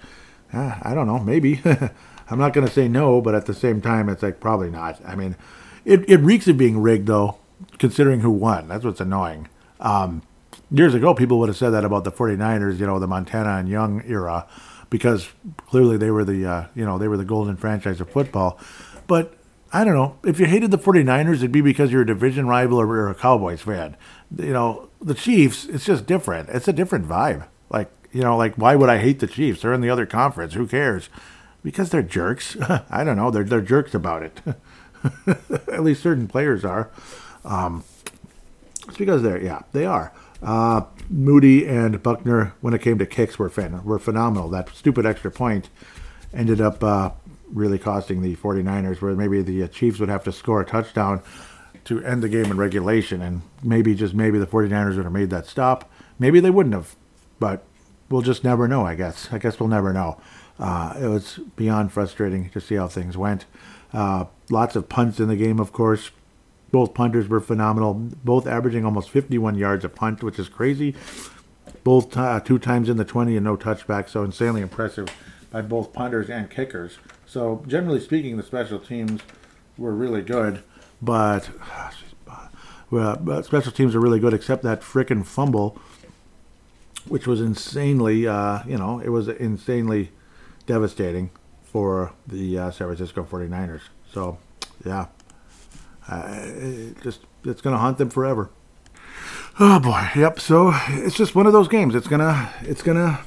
Uh, 0.52 0.78
I 0.82 0.94
don't 0.94 1.06
know. 1.06 1.18
Maybe. 1.18 1.60
I'm 2.30 2.38
not 2.38 2.52
going 2.54 2.66
to 2.66 2.72
say 2.72 2.88
no, 2.88 3.20
but 3.20 3.34
at 3.34 3.46
the 3.46 3.54
same 3.54 3.80
time, 3.80 4.08
it's 4.08 4.22
like 4.22 4.40
probably 4.40 4.70
not. 4.70 5.00
I 5.06 5.14
mean, 5.14 5.36
it, 5.84 6.08
it 6.08 6.18
reeks 6.18 6.48
of 6.48 6.56
being 6.56 6.80
rigged, 6.80 7.06
though, 7.06 7.36
considering 7.78 8.20
who 8.20 8.30
won. 8.30 8.68
That's 8.68 8.84
what's 8.84 9.00
annoying. 9.00 9.48
Um, 9.80 10.22
years 10.70 10.94
ago, 10.94 11.14
people 11.14 11.38
would 11.40 11.48
have 11.48 11.56
said 11.56 11.70
that 11.70 11.84
about 11.84 12.04
the 12.04 12.12
49ers, 12.12 12.78
you 12.78 12.86
know, 12.86 12.98
the 12.98 13.06
Montana 13.06 13.56
and 13.56 13.68
Young 13.68 14.02
era, 14.06 14.46
because 14.88 15.28
clearly 15.66 15.96
they 15.96 16.10
were 16.10 16.24
the, 16.24 16.46
uh, 16.46 16.66
you 16.74 16.84
know, 16.84 16.96
they 16.98 17.08
were 17.08 17.16
the 17.16 17.24
golden 17.24 17.56
franchise 17.56 18.00
of 18.00 18.10
football. 18.10 18.58
But 19.06 19.34
I 19.72 19.84
don't 19.84 19.94
know. 19.94 20.18
If 20.24 20.38
you 20.38 20.46
hated 20.46 20.70
the 20.70 20.78
49ers, 20.78 21.36
it'd 21.36 21.52
be 21.52 21.60
because 21.60 21.90
you're 21.90 22.02
a 22.02 22.06
division 22.06 22.46
rival 22.46 22.80
or 22.80 22.86
you're 22.86 23.10
a 23.10 23.14
Cowboys 23.14 23.62
fan. 23.62 23.96
You 24.36 24.52
know, 24.52 24.88
the 25.00 25.14
Chiefs, 25.14 25.66
it's 25.66 25.84
just 25.84 26.06
different. 26.06 26.48
It's 26.48 26.68
a 26.68 26.72
different 26.72 27.08
vibe. 27.08 27.46
Like, 27.70 27.90
you 28.12 28.22
know, 28.22 28.36
like 28.36 28.54
why 28.54 28.76
would 28.76 28.88
I 28.88 28.98
hate 28.98 29.20
the 29.20 29.26
Chiefs? 29.26 29.62
They're 29.62 29.72
in 29.72 29.80
the 29.80 29.90
other 29.90 30.06
conference. 30.06 30.54
Who 30.54 30.66
cares? 30.66 31.08
Because 31.62 31.90
they're 31.90 32.02
jerks. 32.02 32.56
I 32.90 33.02
don't 33.04 33.16
know. 33.16 33.30
They're 33.30 33.44
they're 33.44 33.60
jerks 33.60 33.94
about 33.94 34.22
it. 34.22 34.40
At 35.72 35.82
least 35.82 36.02
certain 36.02 36.28
players 36.28 36.64
are. 36.64 36.90
Um, 37.44 37.84
it's 38.86 38.96
because 38.96 39.22
they're 39.22 39.42
yeah 39.42 39.62
they 39.72 39.86
are. 39.86 40.12
Uh, 40.42 40.82
Moody 41.08 41.66
and 41.66 42.02
Buckner, 42.02 42.54
when 42.60 42.74
it 42.74 42.82
came 42.82 42.98
to 42.98 43.06
kicks, 43.06 43.38
were 43.38 43.48
fan- 43.48 43.82
were 43.84 43.98
phenomenal. 43.98 44.48
That 44.50 44.68
stupid 44.70 45.06
extra 45.06 45.30
point 45.30 45.68
ended 46.32 46.60
up 46.60 46.84
uh, 46.84 47.10
really 47.54 47.78
costing 47.78 48.20
the 48.20 48.36
49ers, 48.36 49.00
where 49.00 49.14
maybe 49.14 49.40
the 49.40 49.62
uh, 49.62 49.68
Chiefs 49.68 50.00
would 50.00 50.08
have 50.08 50.24
to 50.24 50.32
score 50.32 50.60
a 50.60 50.66
touchdown 50.66 51.22
to 51.84 52.02
end 52.04 52.22
the 52.22 52.28
game 52.28 52.46
in 52.46 52.56
regulation, 52.56 53.22
and 53.22 53.42
maybe 53.62 53.94
just 53.94 54.14
maybe 54.14 54.38
the 54.38 54.46
49ers 54.46 54.96
would 54.96 55.04
have 55.04 55.12
made 55.12 55.30
that 55.30 55.46
stop. 55.46 55.90
Maybe 56.18 56.40
they 56.40 56.50
wouldn't 56.50 56.74
have, 56.74 56.96
but 57.38 57.64
we'll 58.10 58.22
just 58.22 58.44
never 58.44 58.68
know. 58.68 58.84
I 58.84 58.94
guess. 58.94 59.28
I 59.32 59.38
guess 59.38 59.58
we'll 59.58 59.68
never 59.68 59.92
know. 59.92 60.20
Uh, 60.58 60.94
it 61.00 61.06
was 61.06 61.40
beyond 61.56 61.92
frustrating 61.92 62.50
to 62.50 62.60
see 62.60 62.74
how 62.74 62.88
things 62.88 63.16
went. 63.16 63.44
Uh, 63.92 64.26
lots 64.50 64.76
of 64.76 64.88
punts 64.88 65.20
in 65.20 65.28
the 65.28 65.36
game, 65.36 65.60
of 65.60 65.72
course. 65.72 66.10
Both 66.70 66.94
punters 66.94 67.28
were 67.28 67.40
phenomenal, 67.40 67.94
both 67.94 68.48
averaging 68.48 68.84
almost 68.84 69.10
51 69.10 69.54
yards 69.56 69.84
a 69.84 69.88
punt, 69.88 70.24
which 70.24 70.40
is 70.40 70.48
crazy. 70.48 70.96
Both 71.84 72.16
uh, 72.16 72.40
two 72.40 72.58
times 72.58 72.88
in 72.88 72.96
the 72.96 73.04
20 73.04 73.36
and 73.36 73.44
no 73.44 73.56
touchback, 73.56 74.08
so 74.08 74.24
insanely 74.24 74.60
impressive 74.60 75.08
by 75.52 75.62
both 75.62 75.92
punters 75.92 76.28
and 76.28 76.50
kickers. 76.50 76.98
So, 77.34 77.64
generally 77.66 77.98
speaking, 77.98 78.36
the 78.36 78.44
special 78.44 78.78
teams 78.78 79.20
were 79.76 79.92
really 79.92 80.22
good, 80.22 80.62
but 81.02 81.50
well, 82.92 83.16
but 83.16 83.44
special 83.44 83.72
teams 83.72 83.96
are 83.96 84.00
really 84.00 84.20
good, 84.20 84.32
except 84.32 84.62
that 84.62 84.82
frickin' 84.82 85.26
fumble, 85.26 85.76
which 87.08 87.26
was 87.26 87.40
insanely, 87.40 88.28
uh, 88.28 88.60
you 88.68 88.78
know, 88.78 89.00
it 89.00 89.08
was 89.08 89.26
insanely 89.26 90.12
devastating 90.66 91.32
for 91.64 92.12
the 92.24 92.56
uh, 92.56 92.70
San 92.70 92.86
Francisco 92.86 93.24
49ers. 93.24 93.80
So, 94.12 94.38
yeah, 94.86 95.06
uh, 96.08 96.38
it 96.38 97.02
just 97.02 97.22
it's 97.44 97.60
to 97.60 97.76
haunt 97.76 97.98
them 97.98 98.10
forever. 98.10 98.50
Oh 99.58 99.80
boy, 99.80 100.08
yep. 100.14 100.38
So 100.38 100.70
it's 100.88 101.16
just 101.16 101.34
one 101.34 101.48
of 101.48 101.52
those 101.52 101.66
games. 101.66 101.96
It's 101.96 102.06
gonna, 102.06 102.52
it's 102.62 102.82
gonna, 102.82 103.24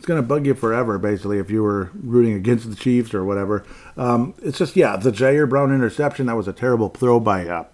it's 0.00 0.06
gonna 0.06 0.22
bug 0.22 0.46
you 0.46 0.54
forever. 0.54 0.98
Basically, 0.98 1.36
if 1.36 1.50
you 1.50 1.62
were 1.62 1.90
rooting 1.92 2.32
against 2.32 2.70
the 2.70 2.74
Chiefs 2.74 3.12
or 3.12 3.22
whatever, 3.22 3.66
um, 3.98 4.32
it's 4.42 4.56
just 4.56 4.74
yeah. 4.74 4.96
The 4.96 5.10
Ji'Ayir 5.10 5.46
Brown 5.46 5.74
interception 5.74 6.24
that 6.24 6.36
was 6.36 6.48
a 6.48 6.54
terrible 6.54 6.88
throw 6.88 7.20
by, 7.20 7.46
uh, 7.46 7.66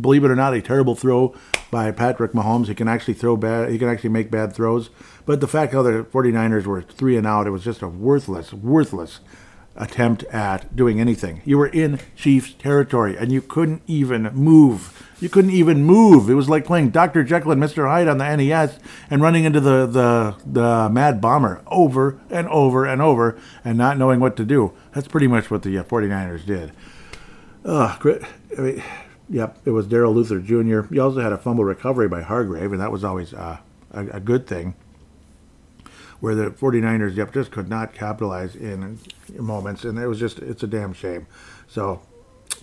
believe 0.00 0.24
it 0.24 0.32
or 0.32 0.34
not, 0.34 0.52
a 0.52 0.60
terrible 0.60 0.96
throw 0.96 1.32
by 1.70 1.92
Patrick 1.92 2.32
Mahomes. 2.32 2.66
He 2.66 2.74
can 2.74 2.88
actually 2.88 3.14
throw 3.14 3.36
bad. 3.36 3.70
He 3.70 3.78
can 3.78 3.88
actually 3.88 4.10
make 4.10 4.32
bad 4.32 4.52
throws. 4.52 4.90
But 5.26 5.40
the 5.40 5.46
fact 5.46 5.72
how 5.72 5.82
the 5.82 6.02
49ers 6.12 6.66
were 6.66 6.82
three 6.82 7.16
and 7.16 7.24
out, 7.24 7.46
it 7.46 7.50
was 7.50 7.62
just 7.62 7.82
a 7.82 7.88
worthless, 7.88 8.52
worthless 8.52 9.20
attempt 9.80 10.22
at 10.24 10.76
doing 10.76 11.00
anything. 11.00 11.40
You 11.44 11.58
were 11.58 11.66
in 11.66 11.98
Chiefs 12.14 12.52
territory 12.52 13.16
and 13.16 13.32
you 13.32 13.40
couldn't 13.40 13.82
even 13.86 14.24
move. 14.34 15.08
You 15.20 15.28
couldn't 15.28 15.50
even 15.50 15.82
move. 15.84 16.30
It 16.30 16.34
was 16.34 16.48
like 16.48 16.64
playing 16.64 16.90
Dr. 16.90 17.24
Jekyll 17.24 17.52
and 17.52 17.62
Mr. 17.62 17.88
Hyde 17.88 18.06
on 18.06 18.18
the 18.18 18.36
NES 18.36 18.78
and 19.08 19.22
running 19.22 19.44
into 19.44 19.60
the, 19.60 19.86
the, 19.86 20.36
the 20.46 20.88
Mad 20.90 21.20
Bomber 21.20 21.62
over 21.66 22.20
and 22.30 22.46
over 22.48 22.84
and 22.84 23.02
over 23.02 23.38
and 23.64 23.76
not 23.76 23.98
knowing 23.98 24.20
what 24.20 24.36
to 24.36 24.44
do. 24.44 24.72
That's 24.92 25.08
pretty 25.08 25.26
much 25.26 25.50
what 25.50 25.62
the 25.62 25.74
49ers 25.76 26.44
did. 26.44 26.72
Uh. 27.64 27.96
I 28.56 28.60
mean, 28.60 28.82
yep, 29.28 29.58
it 29.64 29.70
was 29.70 29.86
Darrell 29.86 30.14
Luter 30.14 30.44
Jr. 30.44 30.92
You 30.92 31.02
also 31.02 31.20
had 31.20 31.32
a 31.32 31.38
fumble 31.38 31.64
recovery 31.64 32.08
by 32.08 32.22
Hargrave, 32.22 32.72
and 32.72 32.80
that 32.80 32.90
was 32.90 33.04
always 33.04 33.32
uh, 33.32 33.58
a, 33.92 34.06
a 34.08 34.20
good 34.20 34.46
thing 34.46 34.74
where 36.20 36.34
the 36.34 36.50
49ers 36.50 37.16
yep, 37.16 37.32
just 37.32 37.50
could 37.50 37.68
not 37.68 37.94
capitalize 37.94 38.54
in 38.54 38.98
moments, 39.34 39.84
and 39.84 39.98
it 39.98 40.06
was 40.06 40.20
just 40.20 40.38
it's 40.38 40.62
a 40.62 40.66
damn 40.66 40.92
shame. 40.92 41.26
So, 41.66 42.02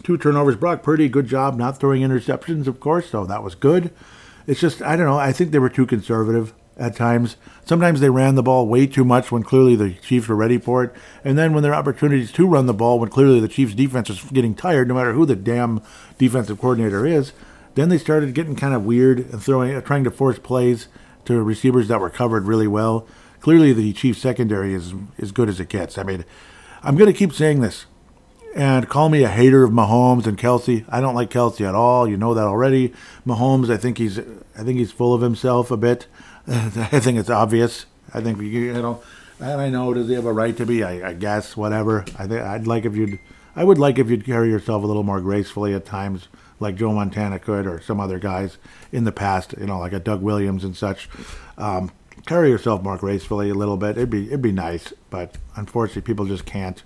two 0.04 0.17
turnovers. 0.17 0.56
Brock 0.56 0.84
Purdy, 0.84 1.10
good 1.10 1.28
job 1.28 1.58
not 1.58 1.80
throwing 1.80 2.04
interceptions, 2.04 2.67
of 2.67 2.80
course, 2.80 3.10
so 3.10 3.26
that 3.26 3.43
was 3.43 3.56
good. 3.56 3.91
It's 4.46 4.60
just 4.60 4.82
I 4.82 4.96
don't 4.96 5.08
know. 5.08 5.17
I 5.17 5.32
think 5.32 5.52
they 5.52 5.60
were 5.60 5.70
too 5.70 5.86
conservative 5.86 6.54
at 6.78 6.96
times. 6.96 7.38
Sometimes 7.65 8.00
they 8.00 8.10
ran 8.10 8.36
the 8.36 8.43
ball 8.43 8.67
way 8.67 8.86
too 8.86 9.04
much 9.04 9.32
when 9.32 9.41
clearly 9.41 9.76
the 9.76 9.93
Chiefs 9.93 10.28
were 10.28 10.36
ready 10.36 10.60
for 10.60 10.84
it, 10.84 10.93
and 11.24 11.38
then 11.38 11.54
when 11.54 11.63
there 11.63 11.74
are 11.74 11.80
opportunities 11.80 12.32
to 12.34 12.48
run 12.48 12.67
the 12.67 12.74
ball 12.74 13.00
when 13.00 13.10
clearly 13.10 13.39
the 13.39 13.48
Chiefs' 13.48 13.74
defense 13.74 14.10
is 14.10 14.22
getting 14.26 14.54
tired, 14.54 14.88
no 14.88 14.93
matter 14.93 15.13
who 15.13 15.26
the 15.26 15.36
damn 15.36 15.82
defensive 16.20 16.60
coordinator 16.60 17.08
is, 17.08 17.34
then 17.74 17.89
they 17.89 17.98
started 17.98 18.36
getting 18.36 18.56
kind 18.56 18.76
of 18.76 18.86
weird 18.86 19.20
and 19.20 19.41
throwing, 19.41 19.82
trying 19.82 20.04
to 20.04 20.12
force 20.12 20.38
plays 20.38 20.88
to 21.26 21.41
receivers 21.41 21.88
that 21.88 22.00
were 22.00 22.10
covered 22.10 22.46
really 22.46 22.67
well 22.67 23.08
clearly 23.41 23.73
the 23.73 23.93
Chiefs 23.93 24.19
secondary 24.19 24.73
is 24.73 24.93
as 25.19 25.32
good 25.32 25.50
as 25.50 25.60
it 25.60 25.69
gets. 25.69 25.97
I 25.97 26.04
mean, 26.04 26.26
I'm 26.84 26.95
going 26.95 27.12
to 27.12 27.17
keep 27.17 27.34
saying 27.34 27.62
this. 27.62 27.86
And 28.56 28.89
call 28.89 29.10
me 29.10 29.23
a 29.23 29.30
hater 29.30 29.63
of 29.63 29.71
Mahomes 29.71 30.26
and 30.26 30.36
Kelce. 30.36 30.84
I 30.89 31.00
don't 31.00 31.13
like 31.13 31.30
Kelce 31.30 31.67
at 31.67 31.76
all. 31.76 32.08
You 32.08 32.17
know 32.17 32.34
that 32.34 32.45
already. 32.45 32.91
Mahomes, 33.26 33.69
I 33.69 33.78
think 33.78 34.00
he's, 34.00 34.17
I 34.17 34.63
think 34.63 34.80
he's 34.80 34.91
full 34.91 35.13
of 35.13 35.21
himself 35.21 35.69
a 35.69 35.78
bit. 35.78 36.08
I 36.47 37.00
think 37.00 37.19
it's 37.19 37.30
obvious. 37.30 37.86
I 38.13 38.21
think 38.21 38.41
you 38.41 38.73
know, 38.73 39.04
and 39.39 39.62
I 39.62 39.69
know 39.69 39.93
does 39.93 40.08
he 40.08 40.15
have 40.15 40.26
a 40.26 40.34
right 40.34 40.56
to 40.58 40.65
be? 40.65 40.84
I, 40.84 41.10
I 41.10 41.13
guess 41.13 41.56
whatever. 41.56 42.06
I 42.17 42.26
think 42.26 42.41
I'd 42.41 42.65
like 42.65 42.86
if 42.86 42.95
you'd, 42.95 43.19
I 43.56 43.63
would 43.63 43.78
like 43.78 44.00
if 44.00 44.10
you'd 44.10 44.26
carry 44.26 44.50
yourself 44.50 44.84
a 44.84 44.88
little 44.88 45.04
more 45.04 45.21
gracefully 45.21 45.73
at 45.73 45.86
times, 45.86 46.28
like 46.60 46.76
Joe 46.76 46.93
Montana 46.93 47.38
could, 47.38 47.67
or 47.67 47.82
some 47.82 48.00
other 48.00 48.17
guys 48.17 48.58
in 48.91 49.04
the 49.04 49.12
past. 49.12 49.54
You 49.60 49.67
know, 49.67 49.78
like 49.78 49.93
a 49.93 50.00
Doug 50.00 50.21
Williams 50.21 50.63
and 50.63 50.76
such. 50.76 51.10
Um, 51.58 51.91
carry 52.28 52.50
yourself 52.50 52.84
more 52.84 52.98
gracefully 52.98 53.50
a 53.50 53.56
little 53.56 53.78
bit. 53.78 53.98
It'd 53.98 54.10
be 54.10 54.28
it'd 54.28 54.42
be 54.42 54.52
nice, 54.52 54.94
but 55.10 55.38
unfortunately, 55.56 56.04
people 56.04 56.26
just 56.26 56.46
can't. 56.46 56.84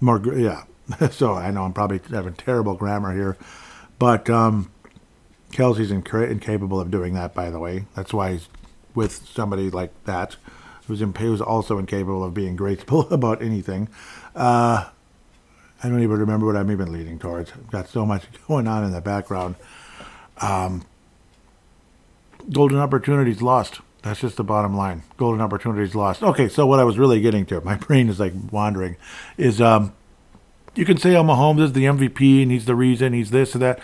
More, 0.00 0.20
yeah. 0.34 0.64
so 1.10 1.34
I 1.34 1.50
know 1.50 1.64
I'm 1.64 1.72
probably 1.72 2.00
having 2.10 2.34
terrible 2.34 2.74
grammar 2.74 3.14
here, 3.14 3.36
but 3.98 4.30
um, 4.30 4.70
inc- 5.52 6.30
incapable 6.30 6.80
of 6.80 6.90
doing 6.90 7.14
that. 7.14 7.34
By 7.34 7.50
the 7.50 7.58
way, 7.58 7.84
that's 7.94 8.12
why 8.12 8.32
he's 8.32 8.48
with 8.94 9.26
somebody 9.26 9.70
like 9.70 9.92
that, 10.04 10.36
who's 10.86 11.00
who's 11.00 11.40
also 11.40 11.78
incapable 11.78 12.24
of 12.24 12.34
being 12.34 12.56
graceful 12.56 13.08
about 13.12 13.42
anything. 13.42 13.88
Uh, 14.34 14.88
I 15.82 15.88
don't 15.88 16.02
even 16.02 16.18
remember 16.18 16.46
what 16.46 16.56
I'm 16.56 16.70
even 16.70 16.92
leading 16.92 17.18
towards. 17.18 17.52
I've 17.52 17.70
got 17.70 17.88
so 17.88 18.04
much 18.04 18.24
going 18.48 18.66
on 18.66 18.84
in 18.84 18.92
the 18.92 19.00
background. 19.00 19.56
Um, 20.40 20.84
golden 22.50 22.78
opportunities 22.78 23.42
lost. 23.42 23.80
That's 24.02 24.20
just 24.20 24.36
the 24.36 24.44
bottom 24.44 24.76
line. 24.76 25.02
Golden 25.16 25.40
opportunities 25.40 25.94
lost. 25.94 26.22
Okay, 26.22 26.48
so 26.48 26.66
what 26.66 26.80
I 26.80 26.84
was 26.84 26.98
really 26.98 27.20
getting 27.20 27.44
to, 27.46 27.60
my 27.60 27.74
brain 27.86 28.08
is 28.08 28.18
like 28.18 28.32
wandering, 28.50 28.96
is 29.36 29.60
um, 29.60 29.92
you 30.74 30.84
can 30.84 30.96
say, 30.96 31.14
oh, 31.16 31.22
Mahomes 31.22 31.62
is 31.62 31.72
the 31.72 31.84
MVP 31.84 32.42
and 32.42 32.50
he's 32.50 32.64
the 32.64 32.74
reason, 32.74 33.12
he's 33.12 33.30
this 33.30 33.54
and 33.54 33.62
that. 33.62 33.80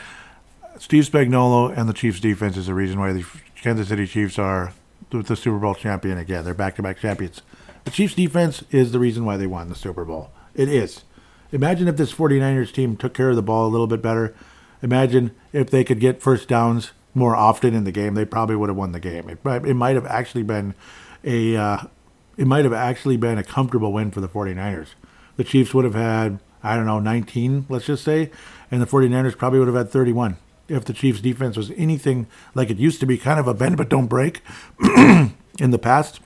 Steve 0.79 1.05
Spagnuolo 1.05 1.77
and 1.77 1.89
the 1.89 1.95
Chiefs 1.95 2.21
defense 2.21 2.57
is 2.57 2.67
the 2.67 2.75
reason 2.75 2.99
why 2.99 3.13
the 3.13 3.25
Kansas 3.57 3.89
City 3.89 4.07
Chiefs 4.07 4.39
are 4.39 4.73
the 5.11 5.37
Super 5.37 5.59
Bowl 5.59 5.75
champion 5.75 6.19
again. 6.19 6.45
They're 6.45 6.55
back 6.55 6.77
to 6.77 6.83
back 6.83 6.99
champions. 6.99 7.43
The 7.85 7.91
Chiefs 7.91 8.15
defense 8.15 8.63
is 8.71 8.93
the 8.93 8.99
reason 8.99 9.25
why 9.25 9.37
they 9.37 9.47
won 9.47 9.69
the 9.69 9.75
Super 9.75 10.05
Bowl. 10.05 10.31
It 10.55 10.69
is. 10.69 11.05
Imagine 11.53 11.89
if 11.89 11.97
this 11.97 12.13
49ers 12.13 12.73
team 12.73 12.97
took 12.97 13.15
care 13.15 13.31
of 13.31 13.37
the 13.37 13.43
ball 13.43 13.67
a 13.67 13.71
little 13.71 13.87
bit 13.87 14.03
better. 14.03 14.35
Imagine 14.83 15.35
if 15.53 15.71
they 15.71 15.85
could 15.85 16.01
get 16.01 16.21
first 16.21 16.49
downs 16.49 16.91
more 17.17 17.35
often 17.35 17.75
in 17.75 17.85
the 17.85 17.93
game, 17.93 18.15
they 18.15 18.27
probably 18.27 18.55
would 18.57 18.69
have 18.69 18.77
won 18.77 18.93
the 18.93 19.01
game. 19.01 19.29
It, 19.31 19.39
it 19.45 19.75
might 19.75 19.95
have 19.95 20.07
actually 20.07 20.43
been 20.43 20.75
a 21.25 21.57
uh, 21.57 21.79
it 22.37 22.47
might 22.47 22.65
have 22.65 22.75
actually 22.75 23.17
been 23.17 23.39
a 23.39 23.43
comfortable 23.43 23.93
win 23.93 24.11
for 24.11 24.21
the 24.21 24.29
49ers. 24.29 24.89
The 25.37 25.45
Chiefs 25.45 25.73
would 25.73 25.87
have 25.87 25.95
had 25.95 26.41
I 26.63 26.77
don't 26.77 26.85
know 26.85 27.01
19, 27.01 27.67
let's 27.69 27.87
just 27.87 28.05
say, 28.05 28.31
and 28.71 28.83
the 28.83 28.87
49ers 28.87 29.37
probably 29.39 29.59
would 29.59 29.69
have 29.69 29.77
had 29.77 29.91
31 29.91 30.37
if 30.69 30.85
the 30.85 30.93
Chiefs 30.93 31.21
defense 31.21 31.57
was 31.57 31.71
anything 31.77 32.27
like 32.55 32.71
it 32.71 32.77
used 32.77 33.01
to 33.01 33.07
be, 33.07 33.17
kind 33.17 33.41
of 33.41 33.49
a 33.49 33.55
bend 33.55 33.77
but 33.77 33.89
don't 33.89 34.09
break 34.09 34.43
in 35.59 35.71
the 35.71 35.79
past, 35.79 36.21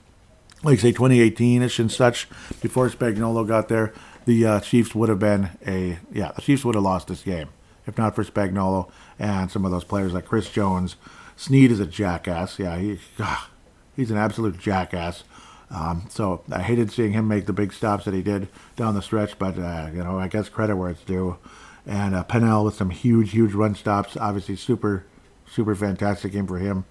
like 0.63 0.79
say 0.79 0.91
2018ish 0.91 1.79
and 1.79 1.91
such. 1.91 2.27
Before 2.61 2.89
Spagnuolo 2.89 3.47
got 3.47 3.69
there, 3.69 3.93
the 4.25 4.45
uh, 4.45 4.59
Chiefs 4.59 4.93
would 4.93 5.07
have 5.07 5.19
been 5.19 5.51
a 5.65 5.99
yeah, 6.11 6.33
the 6.33 6.41
Chiefs 6.41 6.65
would 6.65 6.75
have 6.75 6.83
lost 6.83 7.07
this 7.07 7.21
game 7.21 7.47
if 7.87 7.97
not 7.97 8.15
for 8.15 8.23
Spagnuolo 8.23 8.89
and 9.21 9.51
some 9.51 9.63
of 9.63 9.71
those 9.71 9.83
players 9.83 10.13
like 10.13 10.25
Chris 10.25 10.49
Jones. 10.49 10.95
Sneed 11.37 11.71
is 11.71 11.79
a 11.79 11.85
jackass. 11.85 12.57
Yeah, 12.57 12.77
he, 12.77 12.99
ah, 13.19 13.49
he's 13.95 14.11
an 14.11 14.17
absolute 14.17 14.59
jackass. 14.59 15.23
Um, 15.69 16.07
so 16.09 16.43
I 16.51 16.61
hated 16.63 16.91
seeing 16.91 17.13
him 17.13 17.27
make 17.27 17.45
the 17.45 17.53
big 17.53 17.71
stops 17.71 18.03
that 18.05 18.15
he 18.15 18.23
did 18.23 18.49
down 18.75 18.95
the 18.95 19.01
stretch, 19.01 19.39
but 19.39 19.57
uh, 19.57 19.89
you 19.93 20.03
know 20.03 20.19
I 20.19 20.27
guess 20.27 20.49
credit 20.49 20.75
where 20.75 20.89
it's 20.89 21.03
due. 21.03 21.37
And 21.85 22.13
uh, 22.15 22.23
Pennel 22.23 22.65
with 22.65 22.75
some 22.75 22.89
huge, 22.89 23.31
huge 23.31 23.53
run 23.53 23.75
stops. 23.75 24.17
Obviously, 24.17 24.55
super, 24.55 25.05
super 25.47 25.75
fantastic 25.75 26.31
game 26.33 26.47
for 26.47 26.57
him. 26.57 26.85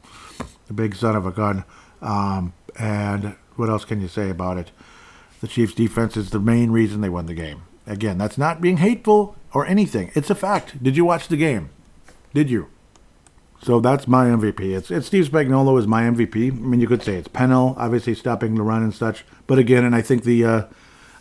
The 0.69 0.73
big 0.73 0.95
son 0.95 1.17
of 1.17 1.27
a 1.27 1.31
gun. 1.33 1.65
Um, 2.01 2.55
and 2.79 3.37
what 3.57 3.69
else 3.69 3.85
can 3.85 4.01
you 4.01 4.09
say 4.09 4.31
about 4.31 4.57
it? 4.57 4.71
The 5.41 5.49
Chiefs' 5.49 5.75
defense 5.75 6.17
is 6.17 6.31
the 6.31 6.41
main 6.41 6.71
reason 6.71 7.01
they 7.01 7.09
won 7.09 7.27
the 7.27 7.35
game. 7.35 7.63
Again, 7.87 8.19
that's 8.19 8.39
not 8.39 8.61
being 8.61 8.79
hateful 8.79 9.37
or 9.53 9.67
anything. 9.67 10.11
It's 10.15 10.31
a 10.31 10.35
fact. 10.35 10.83
Did 10.83 10.97
you 10.97 11.05
watch 11.05 11.29
the 11.29 11.37
game? 11.37 11.71
Did 12.33 12.51
you? 12.51 12.69
So 13.63 13.81
that's 13.81 14.09
my 14.09 14.27
MVP. 14.27 14.75
It's, 14.75 14.91
it's 14.91 15.07
Steve 15.07 15.29
Spagnuolo 15.29 15.79
is 15.79 15.87
my 15.87 16.03
MVP. 16.03 16.51
I 16.51 16.55
mean, 16.55 16.81
you 16.81 16.87
could 16.87 17.03
say 17.03 17.17
it's 17.17 17.29
Pennel, 17.29 17.75
obviously 17.77 18.15
stopping 18.15 18.55
the 18.55 18.63
run 18.63 18.83
and 18.83 18.95
such. 18.95 19.25
But 19.47 19.59
again, 19.59 19.85
and 19.85 19.95
I 19.95 20.01
think 20.01 20.25
the, 20.25 20.45
uh, 20.45 20.63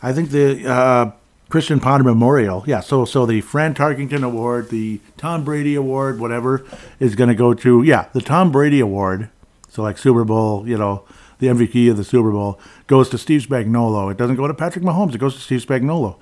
I 0.02 0.14
think 0.14 0.30
the 0.30 0.66
uh, 0.66 1.12
Christian 1.50 1.80
Ponder 1.80 2.06
Memorial, 2.06 2.64
yeah. 2.68 2.80
So 2.80 3.06
so 3.06 3.26
the 3.26 3.42
Fran 3.42 3.74
Tarkenton 3.74 4.24
Award, 4.24 4.70
the 4.70 5.02
Tom 5.18 5.44
Brady 5.44 5.74
Award, 5.76 6.20
whatever, 6.20 6.64
is 7.00 7.16
going 7.16 7.28
to 7.28 7.36
go 7.36 7.56
to 7.56 7.82
yeah 7.82 8.08
the 8.14 8.22
Tom 8.22 8.52
Brady 8.52 8.80
Award 8.80 9.30
So 9.68 9.82
like 9.82 9.98
Super 9.98 10.24
Bowl, 10.24 10.68
you 10.68 10.78
know, 10.78 11.06
the 11.40 11.48
MVP 11.48 11.90
of 11.90 11.98
the 11.98 12.04
Super 12.04 12.32
Bowl 12.32 12.60
goes 12.86 13.10
to 13.10 13.18
Steve 13.18 13.42
Spagnuolo. 13.42 14.12
It 14.12 14.18
doesn't 14.18 14.36
go 14.36 14.48
to 14.48 14.54
Patrick 14.54 14.86
Mahomes. 14.86 15.16
It 15.16 15.18
goes 15.18 15.36
to 15.36 15.42
Steve 15.42 15.66
Spagnuolo. 15.66 16.18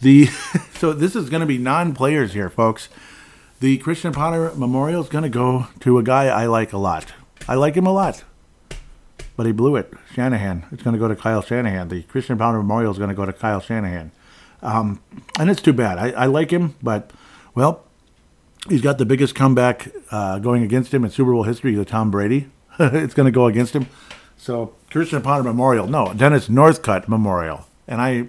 The 0.00 0.26
so 0.74 0.94
this 0.94 1.14
is 1.14 1.28
going 1.28 1.40
to 1.40 1.46
be 1.46 1.58
non-players 1.58 2.32
here, 2.32 2.48
folks. 2.48 2.88
The 3.60 3.76
Christian 3.76 4.14
Ponder 4.14 4.52
Memorial 4.56 5.02
is 5.02 5.10
going 5.10 5.24
to 5.24 5.28
go 5.28 5.66
to 5.80 5.98
a 5.98 6.02
guy 6.02 6.28
I 6.28 6.46
like 6.46 6.72
a 6.72 6.78
lot. 6.78 7.12
I 7.46 7.56
like 7.56 7.74
him 7.74 7.86
a 7.86 7.92
lot, 7.92 8.24
but 9.36 9.44
he 9.44 9.52
blew 9.52 9.76
it. 9.76 9.92
Shanahan. 10.14 10.64
It's 10.72 10.82
going 10.82 10.94
to 10.94 10.98
go 10.98 11.08
to 11.08 11.14
Kyle 11.14 11.42
Shanahan. 11.42 11.88
The 11.88 12.04
Christian 12.04 12.38
Ponder 12.38 12.60
Memorial 12.62 12.90
is 12.90 12.96
going 12.96 13.10
to 13.10 13.14
go 13.14 13.26
to 13.26 13.34
Kyle 13.34 13.60
Shanahan, 13.60 14.12
um, 14.62 15.02
and 15.38 15.50
it's 15.50 15.60
too 15.60 15.74
bad. 15.74 15.98
I, 15.98 16.10
I 16.12 16.24
like 16.24 16.50
him, 16.50 16.74
but 16.82 17.10
well, 17.54 17.84
he's 18.66 18.80
got 18.80 18.96
the 18.96 19.04
biggest 19.04 19.34
comeback 19.34 19.90
uh, 20.10 20.38
going 20.38 20.62
against 20.62 20.94
him 20.94 21.04
in 21.04 21.10
Super 21.10 21.32
Bowl 21.32 21.42
history. 21.42 21.74
The 21.74 21.84
Tom 21.84 22.10
Brady. 22.10 22.48
it's 22.78 23.12
going 23.12 23.26
to 23.26 23.30
go 23.30 23.44
against 23.44 23.76
him. 23.76 23.88
So 24.38 24.74
Christian 24.90 25.20
Ponder 25.20 25.46
Memorial, 25.46 25.86
no, 25.86 26.14
Dennis 26.14 26.48
Northcutt 26.48 27.08
Memorial, 27.08 27.66
and 27.86 28.00
I 28.00 28.28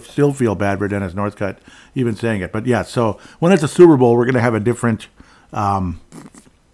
still 0.00 0.32
feel 0.32 0.54
bad 0.54 0.78
for 0.78 0.88
Dennis 0.88 1.12
Northcutt 1.12 1.58
even 1.94 2.14
saying 2.14 2.40
it. 2.40 2.52
But 2.52 2.66
yeah, 2.66 2.82
so 2.82 3.18
when 3.38 3.52
it's 3.52 3.62
a 3.62 3.68
Super 3.68 3.96
Bowl, 3.96 4.16
we're 4.16 4.24
going 4.24 4.34
to 4.34 4.40
have 4.40 4.54
a 4.54 4.60
different. 4.60 5.08
Um, 5.52 6.00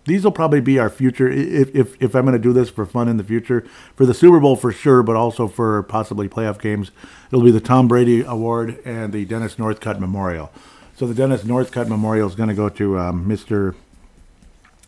these 0.04 0.22
will 0.22 0.32
probably 0.32 0.60
be 0.60 0.78
our 0.78 0.90
future 0.90 1.28
if 1.28 1.74
if, 1.74 2.00
if 2.00 2.14
I'm 2.14 2.24
going 2.24 2.36
to 2.36 2.42
do 2.42 2.52
this 2.52 2.70
for 2.70 2.86
fun 2.86 3.08
in 3.08 3.16
the 3.16 3.24
future 3.24 3.66
for 3.96 4.06
the 4.06 4.14
Super 4.14 4.38
Bowl 4.38 4.56
for 4.56 4.72
sure, 4.72 5.02
but 5.02 5.16
also 5.16 5.48
for 5.48 5.82
possibly 5.82 6.28
playoff 6.28 6.60
games. 6.60 6.90
It'll 7.30 7.44
be 7.44 7.50
the 7.50 7.60
Tom 7.60 7.88
Brady 7.88 8.22
Award 8.22 8.80
and 8.84 9.12
the 9.12 9.24
Dennis 9.24 9.56
Northcutt 9.56 9.98
Memorial. 9.98 10.52
So 10.96 11.06
the 11.06 11.14
Dennis 11.14 11.42
Northcutt 11.42 11.88
Memorial 11.88 12.28
is 12.28 12.34
going 12.34 12.48
to 12.48 12.54
go 12.54 12.68
to 12.70 12.98
um, 12.98 13.28
Mr. 13.28 13.74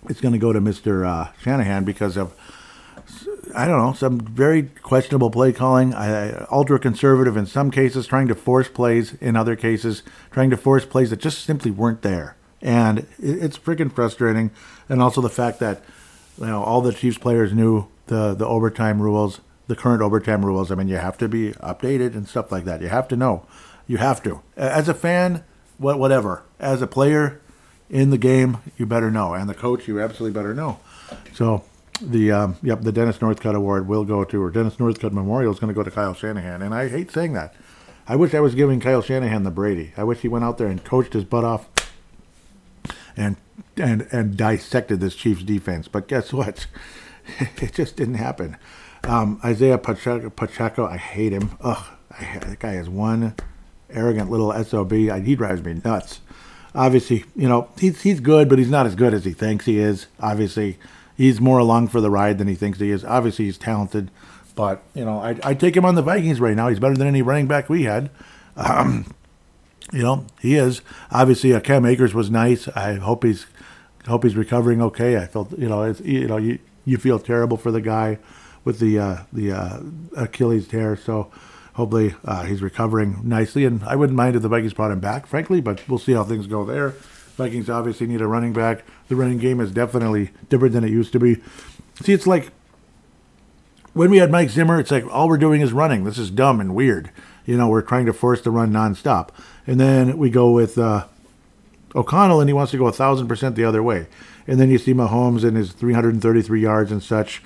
It's 0.09 0.21
going 0.21 0.33
to 0.33 0.39
go 0.39 0.53
to 0.53 0.61
Mr. 0.61 1.07
Uh, 1.07 1.33
Shanahan 1.43 1.85
because 1.85 2.17
of 2.17 2.35
I 3.55 3.67
don't 3.67 3.79
know, 3.79 3.93
some 3.93 4.21
very 4.21 4.65
questionable 4.65 5.31
play 5.31 5.53
calling, 5.53 5.95
uh, 5.95 6.47
ultra 6.51 6.79
conservative 6.79 7.37
in 7.37 7.47
some 7.47 7.71
cases, 7.71 8.07
trying 8.07 8.29
to 8.29 8.35
force 8.35 8.69
plays 8.69 9.15
in 9.15 9.37
other 9.37 9.57
cases, 9.57 10.03
trying 10.31 10.51
to 10.51 10.57
force 10.57 10.85
plays 10.85 11.11
that 11.11 11.21
just 11.21 11.45
simply 11.45 11.71
weren't 11.71 12.03
there. 12.03 12.37
And 12.61 13.07
it's 13.19 13.59
freaking 13.59 13.93
frustrating. 13.93 14.51
And 14.89 15.01
also 15.01 15.21
the 15.21 15.29
fact 15.29 15.61
that, 15.61 15.83
you 16.39 16.47
know, 16.47 16.63
all 16.63 16.81
the 16.81 16.93
Chiefs 16.93 17.19
players 17.19 17.53
knew 17.53 17.89
the, 18.07 18.35
the 18.35 18.47
overtime 18.47 19.01
rules, 19.01 19.41
the 19.69 19.77
current 19.77 20.03
overtime 20.03 20.45
rules. 20.45 20.73
I 20.73 20.75
mean, 20.75 20.89
you 20.89 20.97
have 20.97 21.19
to 21.19 21.29
be 21.29 21.53
updated 21.53 22.15
and 22.15 22.29
stuff 22.29 22.51
like 22.51 22.65
that. 22.65 22.81
You 22.81 22.89
have 22.89 23.09
to 23.09 23.17
know. 23.17 23.47
You 23.87 23.99
have 23.99 24.23
to. 24.25 24.43
As 24.57 24.89
a 24.89 24.95
fan, 24.95 25.45
what 25.79 25.99
whatever. 25.99 26.43
As 26.59 26.83
a 26.83 26.87
player 26.87 27.41
in 27.89 28.11
the 28.11 28.19
game, 28.19 28.59
you 28.77 28.87
better 28.87 29.11
know. 29.11 29.35
And 29.35 29.49
the 29.49 29.55
coach, 29.55 29.87
you 29.87 30.01
absolutely 30.01 30.39
better 30.39 30.55
know. 30.55 30.81
So 31.33 31.65
the 32.01 32.33
um, 32.33 32.57
yep 32.63 32.83
the 32.83 32.93
Dennis 32.93 33.19
Northcutt 33.19 33.55
Award 33.55 33.89
will 33.89 34.05
go 34.05 34.25
to 34.25 34.43
or 34.43 34.51
Dennis 34.51 34.77
Northcutt 34.77 35.13
Memorial 35.13 35.53
is 35.53 35.59
going 35.59 35.69
to 35.69 35.75
go 35.75 35.83
to 35.83 35.91
Kyle 35.91 36.15
Shanahan, 36.15 36.63
and 36.63 36.75
I 36.75 36.89
hate 36.89 37.11
saying 37.11 37.33
that. 37.35 37.55
I 38.11 38.17
wish 38.17 38.33
I 38.33 38.41
was 38.41 38.55
giving 38.55 38.81
Kyle 38.81 39.03
Shanahan 39.03 39.43
the 39.43 39.51
Brady. 39.51 39.93
I 39.97 40.05
wish 40.05 40.21
he 40.21 40.29
went 40.29 40.45
out 40.45 40.57
there 40.57 40.69
and 40.69 40.83
coached 40.83 41.13
his 41.13 41.25
butt 41.25 41.45
off 41.45 41.69
and 43.17 43.37
and 43.77 44.09
and 44.13 44.37
dissected 44.37 45.01
this 45.01 45.15
Chiefs 45.15 45.43
defense. 45.43 45.89
But 45.89 46.09
guess 46.09 46.33
what? 46.33 46.67
it 47.39 47.75
just 47.75 47.97
didn't 47.97 48.15
happen. 48.15 48.57
Um, 49.05 49.41
Isaiah 49.45 49.79
Pacheco, 49.79 50.31
Pacheco, 50.31 50.87
I 50.87 50.97
hate 50.97 51.33
him. 51.33 51.51
Ugh, 51.61 51.85
I, 52.11 52.39
that 52.39 52.59
guy 52.59 52.75
is 52.75 52.89
one 52.89 53.35
arrogant 53.91 54.31
little 54.31 54.53
sob. 54.65 54.93
I, 54.93 55.21
he 55.21 55.35
drives 55.35 55.63
me 55.63 55.81
nuts. 55.85 56.21
Obviously, 56.75 57.25
you 57.35 57.49
know 57.49 57.69
he's 57.79 58.03
he's 58.03 58.21
good, 58.21 58.49
but 58.49 58.59
he's 58.59 58.71
not 58.71 58.87
as 58.87 58.95
good 58.95 59.15
as 59.15 59.25
he 59.25 59.33
thinks 59.33 59.67
he 59.67 59.79
is. 59.79 60.07
Obviously, 60.21 60.79
he's 61.19 61.41
more 61.41 61.59
along 61.59 61.89
for 61.89 62.01
the 62.01 62.11
ride 62.11 62.39
than 62.39 62.49
he 62.49 62.55
thinks 62.55 62.79
he 62.79 62.91
is. 62.91 63.05
Obviously, 63.05 63.45
he's 63.45 63.59
talented, 63.59 64.11
but 64.55 64.83
you 64.95 65.05
know, 65.05 65.19
I 65.21 65.39
I 65.45 65.53
take 65.53 65.77
him 65.77 65.85
on 65.85 65.97
the 65.97 66.03
Vikings 66.03 66.41
right 66.41 66.57
now. 66.57 66.69
He's 66.69 66.79
better 66.79 66.97
than 66.97 67.07
any 67.07 67.21
running 67.21 67.47
back 67.47 67.69
we 67.69 67.83
had. 67.83 68.09
Um, 68.57 69.13
you 69.93 70.03
know, 70.03 70.25
he 70.41 70.55
is. 70.55 70.81
Obviously, 71.11 71.53
uh, 71.53 71.61
Cam 71.61 71.85
Akers 71.85 72.15
was 72.15 72.31
nice. 72.31 72.69
I 72.69 72.95
hope 72.95 73.25
he's 73.25 73.45
hope 74.07 74.25
he's 74.25 74.37
recovering 74.37 74.81
okay. 74.81 75.19
I 75.19 75.27
felt 75.27 75.53
you 75.59 75.69
know 75.69 75.83
it's 75.83 76.01
you 76.01 76.27
know 76.27 76.39
you 76.39 76.59
you 76.87 76.97
feel 76.97 77.19
terrible 77.19 77.59
for 77.59 77.71
the 77.71 77.83
guy 77.83 78.19
with 78.65 78.79
the 78.79 78.99
uh, 78.99 79.17
the 79.33 79.53
uh, 79.53 79.81
Achilles 80.17 80.67
tear. 80.69 80.97
So 80.97 81.31
hopefully 81.75 82.15
uh, 82.25 82.45
he's 82.45 82.61
recovering 82.61 83.21
nicely. 83.23 83.65
And 83.65 83.83
I 83.85 83.95
wouldn't 83.97 84.17
mind 84.17 84.37
if 84.37 84.43
the 84.43 84.49
Vikings 84.49 84.75
brought 84.75 84.91
him 84.91 85.01
back, 85.01 85.27
frankly, 85.27 85.61
but 85.61 85.89
we'll 85.89 85.99
see 85.99 86.13
how 86.13 86.25
things 86.25 86.47
go 86.47 86.65
there. 86.65 86.95
Vikings 87.39 87.71
obviously 87.71 88.09
need 88.09 88.21
a 88.21 88.27
running 88.27 88.53
back. 88.53 88.85
The 89.07 89.15
running 89.15 89.39
game 89.39 89.61
is 89.61 89.71
definitely 89.71 90.31
different 90.49 90.75
than 90.75 90.83
it 90.83 90.91
used 90.91 91.13
to 91.13 91.21
be. 91.21 91.37
See, 92.03 92.13
it's 92.13 92.27
like 92.27 92.51
when 93.95 94.11
we 94.11 94.19
had 94.19 94.31
Mike 94.31 94.51
Zimmer, 94.51 94.81
it's 94.81 94.91
like 94.91 95.07
all 95.07 95.29
we're 95.29 95.39
doing 95.39 95.61
is 95.61 95.73
running. 95.73 96.03
This 96.03 96.19
is 96.19 96.31
dumb 96.31 96.61
and 96.61 96.75
weird. 96.75 97.11
You 97.47 97.57
know, 97.57 97.69
we're 97.69 97.83
trying 97.83 98.07
to 98.07 98.13
force 98.13 98.43
the 98.43 98.51
run 98.51 98.73
nonstop. 98.73 99.29
And 99.69 99.79
then 99.79 100.19
we 100.19 100.31
go 100.31 100.51
with 100.51 100.77
uh, 100.79 101.07
O'Connell, 101.95 102.41
and 102.41 102.49
he 102.49 102.53
wants 102.53 102.73
to 102.73 102.79
go 102.79 102.89
a 102.89 102.93
thousand 102.93 103.29
percent 103.29 103.55
the 103.55 103.65
other 103.65 103.85
way. 103.85 104.09
And 104.49 104.59
then 104.59 104.69
you 104.69 104.79
see 104.79 104.93
Mahomes 104.93 105.45
and 105.45 105.57
his 105.57 105.73
333 105.73 106.61
yards 106.61 106.91
and 106.91 107.03
such, 107.03 107.41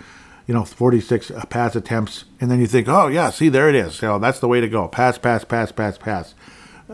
you 0.46 0.54
know, 0.54 0.64
46 0.64 1.32
pass 1.50 1.76
attempts. 1.76 2.24
And 2.40 2.50
then 2.50 2.60
you 2.60 2.66
think, 2.66 2.88
oh, 2.88 3.08
yeah, 3.08 3.28
see, 3.28 3.50
there 3.50 3.68
it 3.68 3.74
is. 3.74 3.94
So 3.94 4.18
that's 4.18 4.40
the 4.40 4.48
way 4.48 4.62
to 4.62 4.68
go. 4.68 4.88
Pass, 4.88 5.18
pass, 5.18 5.44
pass, 5.44 5.70
pass, 5.70 5.98
pass. 5.98 6.34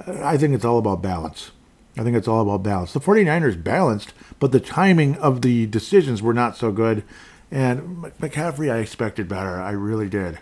I 0.07 0.37
think 0.37 0.55
it's 0.55 0.65
all 0.65 0.79
about 0.79 1.01
balance. 1.01 1.53
I 1.99 2.05
think 2.05 2.17
it's 2.17 2.29
all 2.29 2.43
about 2.43 2.63
balance. 2.63 2.93
The 2.93 3.01
49ers 3.01 3.63
balanced, 3.63 4.13
but 4.39 4.53
the 4.53 4.61
timing 4.61 5.17
of 5.17 5.43
the 5.43 5.67
decisions 5.67 6.23
were 6.23 6.35
not 6.35 6.57
so 6.57 6.71
good. 6.71 7.03
And 7.51 8.03
McCaffrey, 8.21 8.73
I 8.73 8.79
expected 8.79 9.29
better. 9.29 9.61
I 9.61 9.73
really 9.73 10.09
did. 10.09 10.39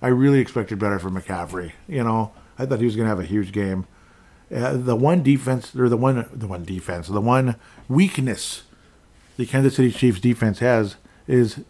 I 0.00 0.08
really 0.08 0.38
expected 0.38 0.78
better 0.78 0.98
from 0.98 1.20
McCaffrey. 1.20 1.72
You 1.88 2.04
know, 2.04 2.32
I 2.58 2.66
thought 2.66 2.78
he 2.78 2.84
was 2.84 2.96
going 2.96 3.06
to 3.06 3.10
have 3.10 3.20
a 3.20 3.24
huge 3.24 3.52
game. 3.52 3.86
Uh, 4.54 4.76
the 4.76 4.94
one 4.96 5.22
defense, 5.22 5.74
or 5.74 5.88
the 5.88 5.96
one, 5.96 6.28
the 6.32 6.46
one 6.46 6.64
defense, 6.64 7.08
the 7.08 7.20
one 7.20 7.56
weakness 7.88 8.62
the 9.36 9.46
Kansas 9.46 9.76
City 9.76 9.92
Chiefs 9.92 10.20
defense 10.20 10.60
has 10.60 10.96
is 11.26 11.60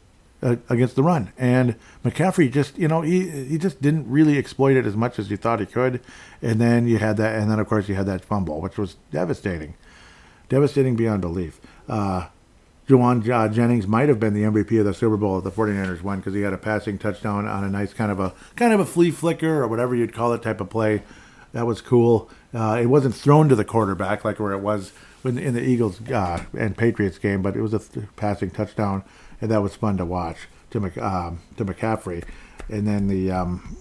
uh, 0.42 0.56
against 0.68 0.96
the 0.96 1.02
run. 1.02 1.32
And 1.38 1.76
McCaffrey 2.04 2.52
just, 2.52 2.78
you 2.78 2.88
know, 2.88 3.02
he 3.02 3.28
he 3.28 3.58
just 3.58 3.80
didn't 3.80 4.08
really 4.10 4.38
exploit 4.38 4.76
it 4.76 4.86
as 4.86 4.96
much 4.96 5.18
as 5.18 5.30
you 5.30 5.36
thought 5.36 5.60
he 5.60 5.66
could. 5.66 6.00
And 6.42 6.60
then 6.60 6.86
you 6.86 6.98
had 6.98 7.16
that, 7.16 7.36
and 7.36 7.50
then 7.50 7.58
of 7.58 7.68
course 7.68 7.88
you 7.88 7.94
had 7.94 8.06
that 8.06 8.24
fumble, 8.24 8.60
which 8.60 8.78
was 8.78 8.96
devastating, 9.10 9.74
devastating 10.48 10.96
beyond 10.96 11.20
belief. 11.22 11.60
Uh, 11.88 12.28
Jauan 12.88 13.28
uh, 13.28 13.48
Jennings 13.48 13.86
might 13.86 14.08
have 14.08 14.20
been 14.20 14.32
the 14.34 14.42
MVP 14.42 14.78
of 14.78 14.84
the 14.84 14.94
Super 14.94 15.16
Bowl 15.16 15.40
that 15.40 15.50
the 15.50 15.56
49ers 15.56 16.02
won 16.02 16.18
because 16.18 16.34
he 16.34 16.42
had 16.42 16.52
a 16.52 16.58
passing 16.58 16.98
touchdown 16.98 17.48
on 17.48 17.64
a 17.64 17.68
nice 17.68 17.92
kind 17.92 18.12
of 18.12 18.20
a 18.20 18.32
kind 18.54 18.72
of 18.72 18.78
a 18.78 18.86
flea 18.86 19.10
flicker 19.10 19.62
or 19.62 19.68
whatever 19.68 19.94
you'd 19.96 20.12
call 20.14 20.32
it 20.32 20.42
type 20.42 20.60
of 20.60 20.70
play. 20.70 21.02
That 21.52 21.66
was 21.66 21.80
cool. 21.80 22.30
Uh, 22.54 22.78
it 22.80 22.86
wasn't 22.86 23.14
thrown 23.14 23.48
to 23.48 23.56
the 23.56 23.64
quarterback 23.64 24.24
like 24.24 24.38
where 24.38 24.52
it 24.52 24.60
was 24.60 24.92
in 25.24 25.54
the 25.54 25.62
Eagles 25.62 26.00
uh, 26.10 26.44
and 26.56 26.76
Patriots 26.76 27.18
game, 27.18 27.42
but 27.42 27.56
it 27.56 27.60
was 27.62 27.74
a 27.74 27.80
th- 27.80 28.06
passing 28.14 28.50
touchdown 28.50 29.02
and 29.40 29.50
that 29.50 29.62
was 29.62 29.74
fun 29.74 29.96
to 29.98 30.04
watch 30.04 30.36
to 30.70 30.80
Mc, 30.80 30.98
um, 30.98 31.40
to 31.56 31.64
McCaffrey, 31.64 32.24
and 32.68 32.86
then 32.86 33.08
the 33.08 33.30
um, 33.30 33.76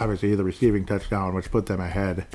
obviously 0.00 0.34
the 0.34 0.44
receiving 0.44 0.84
touchdown, 0.84 1.34
which 1.34 1.50
put 1.50 1.66
them 1.66 1.80
ahead 1.80 2.26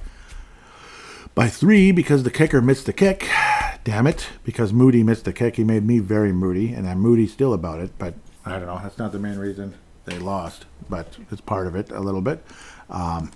by 1.36 1.48
three 1.48 1.92
because 1.92 2.24
the 2.24 2.32
kicker 2.32 2.62
missed 2.62 2.86
the 2.86 2.94
kick. 2.94 3.30
Damn 3.84 4.08
it! 4.08 4.30
Because 4.44 4.72
Moody 4.72 5.04
missed 5.04 5.26
the 5.26 5.34
kick, 5.34 5.58
he 5.58 5.64
made 5.64 5.84
me 5.84 6.00
very 6.00 6.32
moody, 6.32 6.74
and 6.74 6.88
I'm 6.88 7.00
moody 7.00 7.28
still 7.28 7.54
about 7.54 7.80
it. 7.80 7.92
But 7.98 8.14
I 8.46 8.52
don't 8.52 8.68
know. 8.68 8.80
That's 8.82 8.98
not 8.98 9.12
the 9.12 9.20
main 9.20 9.38
reason 9.38 9.76
they 10.06 10.20
lost, 10.20 10.66
but 10.90 11.18
it's 11.32 11.42
part 11.42 11.68
of 11.68 11.76
it 11.76 11.92
a 11.92 12.00
little 12.00 12.22
bit. 12.22 12.46
Um, 12.90 13.32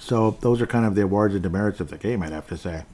so 0.00 0.32
those 0.40 0.60
are 0.60 0.66
kind 0.66 0.84
of 0.84 0.94
the 0.94 1.02
awards 1.02 1.34
and 1.34 1.42
demerits 1.42 1.80
of 1.80 1.90
the 1.90 1.96
game, 1.96 2.22
I'd 2.22 2.32
have 2.32 2.46
to 2.48 2.56
say 2.56 2.84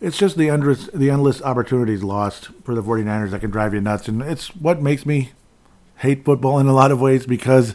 it's 0.00 0.16
just 0.16 0.36
the 0.36 0.48
endless 0.48 0.86
the 0.88 1.10
endless 1.10 1.42
opportunities 1.42 2.02
lost 2.02 2.48
for 2.64 2.74
the 2.74 2.82
49ers 2.82 3.30
that 3.30 3.40
can 3.40 3.50
drive 3.50 3.74
you 3.74 3.80
nuts. 3.80 4.08
And 4.08 4.22
it's 4.22 4.48
what 4.56 4.80
makes 4.80 5.04
me 5.04 5.32
hate 5.98 6.24
football 6.24 6.58
in 6.58 6.66
a 6.66 6.72
lot 6.72 6.90
of 6.90 7.00
ways 7.00 7.26
because 7.26 7.74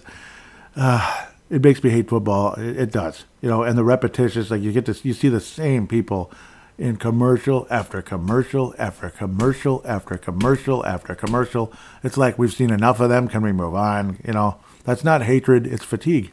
uh, 0.76 1.28
it 1.50 1.64
makes 1.64 1.84
me 1.84 1.92
hate 1.92 2.10
football. 2.10 2.54
It, 2.54 2.78
it, 2.78 2.92
does 2.92 3.26
you 3.42 3.50
know 3.50 3.64
and 3.64 3.78
the 3.78 3.84
repetitions 3.84 4.50
like 4.50 4.62
you 4.62 4.72
get 4.72 4.86
to 4.88 4.98
you 5.04 5.14
see 5.14 5.30
the 5.30 5.40
same 5.40 5.88
people 5.88 6.32
in 6.78 6.98
commercial 6.98 7.68
after 7.70 8.02
commercial 8.02 8.74
after 8.78 9.10
commercial 9.10 9.82
after 9.86 10.18
commercial 10.18 10.86
after 10.86 11.14
commercial. 11.14 11.72
It's 12.04 12.18
like 12.18 12.40
we've 12.40 12.54
seen 12.54 12.72
enough 12.72 13.00
of 13.00 13.10
them. 13.10 13.28
Can 13.28 13.44
we 13.44 13.52
move 13.52 13.76
on? 13.76 14.20
You 14.26 14.34
know 14.34 14.58
that's 14.84 15.04
not 15.04 15.22
hatred. 15.24 15.68
It's 15.68 15.86
fatigue. 15.86 16.32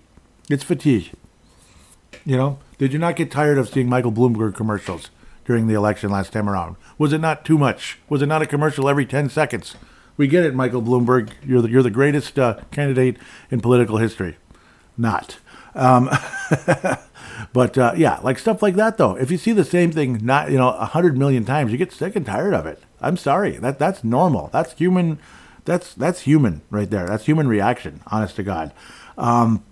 It's 0.49 0.65
fatigue. 0.65 1.13
You 2.25 2.37
know 2.39 2.59
did 2.79 2.95
you 2.95 2.99
not 2.99 3.15
get 3.15 3.31
tired 3.31 3.59
of 3.59 3.69
seeing 3.69 3.89
michael 3.89 4.11
bloomberg 4.11 4.55
commercials 4.55 5.11
during 5.45 5.67
the 5.67 5.75
election 5.75 6.11
last 6.11 6.33
time 6.33 6.49
around? 6.49 6.77
Was 6.99 7.13
it 7.13 7.21
not 7.21 7.45
too 7.45 7.59
much? 7.59 7.99
Was 8.09 8.23
it 8.23 8.27
not 8.27 8.43
a 8.43 8.47
commercial 8.47 8.89
every 8.89 9.07
10 9.07 9.29
seconds? 9.31 9.75
We 10.17 10.27
get 10.27 10.45
it, 10.45 10.55
Michael 10.55 10.83
Bloomberg. 10.83 11.31
You're 11.45 11.63
the, 11.63 11.71
you're 11.71 11.83
the 11.83 11.91
greatest 11.91 12.39
uh, 12.39 12.61
candidate 12.71 13.17
in 13.51 13.61
political 13.61 13.97
history. 13.97 14.37
Not. 14.97 15.39
Um, 15.75 16.11
but 17.53 17.79
uh, 17.79 17.95
yeah, 17.97 18.19
like 18.23 18.39
stuff 18.39 18.63
like 18.63 18.75
that, 18.77 18.99
though. 18.99 19.17
If 19.17 19.31
you 19.31 19.39
see 19.39 19.53
the 19.53 19.65
same 19.65 19.91
thing, 19.91 20.21
not 20.23 20.51
you 20.51 20.59
know, 20.59 20.69
a 20.69 20.85
hundred 20.85 21.17
million 21.17 21.45
times, 21.45 21.73
you 21.73 21.79
get 21.79 21.93
sick 21.93 22.15
and 22.15 22.27
tired 22.27 22.53
of 22.53 22.67
it. 22.67 22.83
I'm 23.01 23.17
sorry. 23.17 23.57
That 23.57 23.79
that's 23.79 24.05
normal. 24.05 24.51
That's 24.53 24.75
human 24.75 25.19
That's 25.65 25.95
that's 25.95 26.21
human 26.23 26.63
right 26.71 26.91
there. 26.91 27.07
That's 27.07 27.25
human 27.25 27.49
reaction, 27.49 28.01
honest 28.09 28.37
to 28.37 28.43
God. 28.43 28.73
Um, 29.17 29.65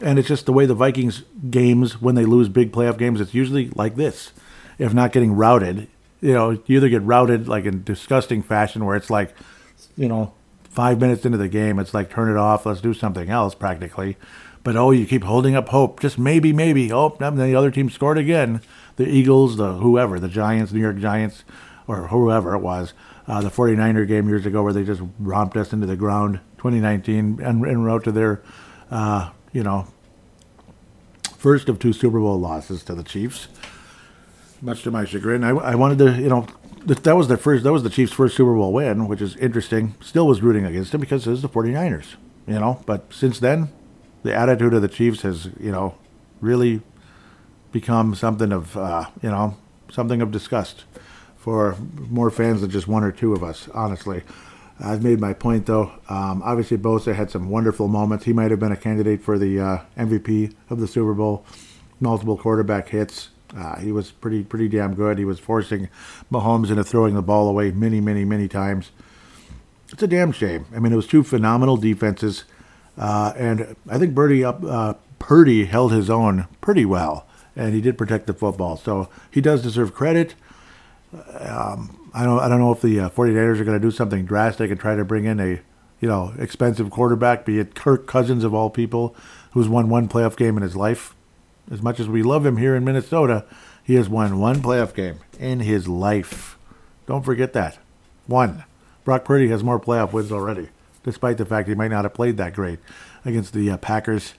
and 0.00 0.18
it's 0.18 0.28
just 0.28 0.46
the 0.46 0.52
way 0.52 0.66
the 0.66 0.74
Vikings 0.74 1.22
games 1.50 2.00
when 2.00 2.14
they 2.14 2.24
lose 2.24 2.48
big 2.48 2.72
playoff 2.72 2.98
games. 2.98 3.20
It's 3.20 3.34
usually 3.34 3.70
like 3.70 3.96
this, 3.96 4.32
if 4.78 4.94
not 4.94 5.12
getting 5.12 5.32
routed. 5.32 5.88
You 6.20 6.32
know, 6.32 6.50
you 6.50 6.76
either 6.76 6.88
get 6.88 7.02
routed 7.02 7.48
like 7.48 7.64
in 7.64 7.82
disgusting 7.84 8.42
fashion 8.42 8.84
where 8.84 8.96
it's 8.96 9.10
like, 9.10 9.34
you 9.96 10.08
know, 10.08 10.32
five 10.76 11.00
minutes 11.00 11.24
into 11.24 11.38
the 11.38 11.48
game, 11.48 11.78
it's 11.78 11.94
like 11.94 12.10
turn 12.10 12.30
it 12.30 12.36
off, 12.36 12.66
let's 12.66 12.80
do 12.80 12.94
something 12.94 13.30
else 13.30 13.54
practically. 13.54 14.16
But 14.62 14.76
oh, 14.76 14.90
you 14.90 15.06
keep 15.06 15.24
holding 15.24 15.54
up 15.54 15.68
hope, 15.68 16.00
just 16.00 16.18
maybe, 16.18 16.52
maybe. 16.52 16.92
Oh, 16.92 17.16
and 17.20 17.38
then 17.38 17.48
the 17.48 17.54
other 17.54 17.70
team 17.70 17.88
scored 17.88 18.18
again. 18.18 18.60
The 18.96 19.06
Eagles, 19.06 19.56
the 19.56 19.74
whoever, 19.74 20.18
the 20.18 20.28
Giants, 20.28 20.72
New 20.72 20.80
York 20.80 20.98
Giants, 20.98 21.44
or 21.86 22.08
whoever 22.08 22.54
it 22.54 22.58
was, 22.58 22.92
uh, 23.28 23.40
the 23.40 23.48
49er 23.48 24.06
game 24.08 24.28
years 24.28 24.44
ago 24.44 24.62
where 24.62 24.72
they 24.72 24.84
just 24.84 25.02
romped 25.18 25.56
us 25.56 25.72
into 25.72 25.86
the 25.86 25.96
ground, 25.96 26.40
2019, 26.58 27.40
and, 27.42 27.64
and 27.64 27.84
wrote 27.84 28.04
to 28.04 28.12
their, 28.12 28.42
uh, 28.90 29.30
you 29.52 29.62
know, 29.62 29.86
first 31.38 31.68
of 31.68 31.78
two 31.78 31.92
Super 31.92 32.18
Bowl 32.18 32.38
losses 32.38 32.82
to 32.84 32.94
the 32.94 33.04
Chiefs. 33.04 33.48
Much 34.62 34.82
to 34.82 34.90
my 34.90 35.04
chagrin, 35.04 35.44
I, 35.44 35.50
I 35.50 35.74
wanted 35.74 35.98
to, 35.98 36.20
you 36.20 36.28
know, 36.28 36.46
th- 36.86 37.02
that 37.02 37.16
was 37.16 37.28
their 37.28 37.36
first, 37.36 37.64
that 37.64 37.72
was 37.72 37.82
the 37.82 37.90
Chiefs' 37.90 38.12
first 38.12 38.36
Super 38.36 38.54
Bowl 38.54 38.72
win, 38.72 39.06
which 39.06 39.20
is 39.20 39.36
interesting. 39.36 39.94
Still 40.00 40.26
was 40.26 40.40
rooting 40.40 40.64
against 40.64 40.92
them 40.92 41.00
because 41.00 41.26
it 41.26 41.30
was 41.30 41.42
the 41.42 41.48
49ers, 41.48 42.16
you 42.46 42.58
know. 42.58 42.82
But 42.86 43.12
since 43.12 43.38
then, 43.38 43.70
the 44.22 44.34
attitude 44.34 44.72
of 44.74 44.82
the 44.82 44.88
Chiefs 44.88 45.22
has, 45.22 45.50
you 45.60 45.70
know, 45.70 45.96
really 46.40 46.80
become 47.70 48.14
something 48.14 48.52
of, 48.52 48.76
uh, 48.76 49.06
you 49.22 49.28
know, 49.28 49.56
something 49.90 50.22
of 50.22 50.30
disgust 50.30 50.84
for 51.36 51.76
more 52.08 52.30
fans 52.30 52.62
than 52.62 52.70
just 52.70 52.88
one 52.88 53.04
or 53.04 53.12
two 53.12 53.32
of 53.32 53.44
us, 53.44 53.68
honestly. 53.74 54.22
I've 54.78 55.02
made 55.02 55.20
my 55.20 55.32
point 55.32 55.66
though. 55.66 55.92
Um, 56.08 56.42
obviously, 56.44 56.76
Bosa 56.76 57.14
had 57.14 57.30
some 57.30 57.48
wonderful 57.48 57.88
moments. 57.88 58.24
He 58.24 58.32
might 58.32 58.50
have 58.50 58.60
been 58.60 58.72
a 58.72 58.76
candidate 58.76 59.22
for 59.22 59.38
the 59.38 59.60
uh, 59.60 59.78
MVP 59.96 60.54
of 60.68 60.80
the 60.80 60.86
Super 60.86 61.14
Bowl. 61.14 61.46
Multiple 62.00 62.36
quarterback 62.36 62.88
hits. 62.90 63.30
Uh, 63.56 63.78
he 63.78 63.90
was 63.90 64.10
pretty 64.10 64.42
pretty 64.44 64.68
damn 64.68 64.94
good. 64.94 65.18
He 65.18 65.24
was 65.24 65.38
forcing 65.40 65.88
Mahomes 66.30 66.68
into 66.68 66.84
throwing 66.84 67.14
the 67.14 67.22
ball 67.22 67.48
away 67.48 67.70
many 67.70 68.00
many 68.00 68.24
many 68.24 68.48
times. 68.48 68.90
It's 69.92 70.02
a 70.02 70.06
damn 70.06 70.32
shame. 70.32 70.66
I 70.74 70.78
mean, 70.78 70.92
it 70.92 70.96
was 70.96 71.06
two 71.06 71.22
phenomenal 71.22 71.76
defenses, 71.76 72.44
uh, 72.98 73.32
and 73.36 73.76
I 73.88 73.98
think 73.98 74.14
Birdie 74.14 74.44
up 74.44 74.62
uh, 74.62 74.94
Purdy 75.18 75.64
held 75.64 75.92
his 75.92 76.10
own 76.10 76.48
pretty 76.60 76.84
well, 76.84 77.26
and 77.54 77.74
he 77.74 77.80
did 77.80 77.96
protect 77.96 78.26
the 78.26 78.34
football. 78.34 78.76
So 78.76 79.08
he 79.30 79.40
does 79.40 79.62
deserve 79.62 79.94
credit. 79.94 80.34
Um, 81.40 82.10
I 82.12 82.24
don't 82.24 82.40
I 82.40 82.48
don't 82.48 82.60
know 82.60 82.72
if 82.72 82.82
the 82.82 83.00
uh, 83.00 83.10
49ers 83.10 83.58
are 83.58 83.64
going 83.64 83.80
to 83.80 83.86
do 83.86 83.90
something 83.90 84.26
drastic 84.26 84.70
and 84.70 84.78
try 84.78 84.96
to 84.96 85.04
bring 85.04 85.24
in 85.24 85.40
a 85.40 85.60
you 86.00 86.08
know 86.08 86.34
expensive 86.38 86.90
quarterback, 86.90 87.46
be 87.46 87.58
it 87.58 87.74
Kirk 87.74 88.06
Cousins 88.06 88.44
of 88.44 88.52
all 88.52 88.68
people, 88.68 89.16
who's 89.52 89.68
won 89.68 89.88
one 89.88 90.08
playoff 90.08 90.36
game 90.36 90.58
in 90.58 90.62
his 90.62 90.76
life. 90.76 91.15
As 91.70 91.82
much 91.82 91.98
as 91.98 92.08
we 92.08 92.22
love 92.22 92.46
him 92.46 92.56
here 92.56 92.76
in 92.76 92.84
Minnesota, 92.84 93.44
he 93.82 93.94
has 93.94 94.08
won 94.08 94.38
one 94.38 94.62
playoff 94.62 94.94
game 94.94 95.20
in 95.38 95.60
his 95.60 95.88
life. 95.88 96.56
Don't 97.06 97.24
forget 97.24 97.52
that. 97.52 97.78
One. 98.26 98.64
Brock 99.04 99.24
Purdy 99.24 99.48
has 99.48 99.62
more 99.62 99.78
playoff 99.78 100.12
wins 100.12 100.32
already, 100.32 100.68
despite 101.04 101.38
the 101.38 101.46
fact 101.46 101.68
he 101.68 101.74
might 101.76 101.92
not 101.92 102.04
have 102.04 102.14
played 102.14 102.36
that 102.38 102.54
great 102.54 102.80
against 103.24 103.52
the 103.52 103.70
uh, 103.70 103.76
Packers 103.76 104.34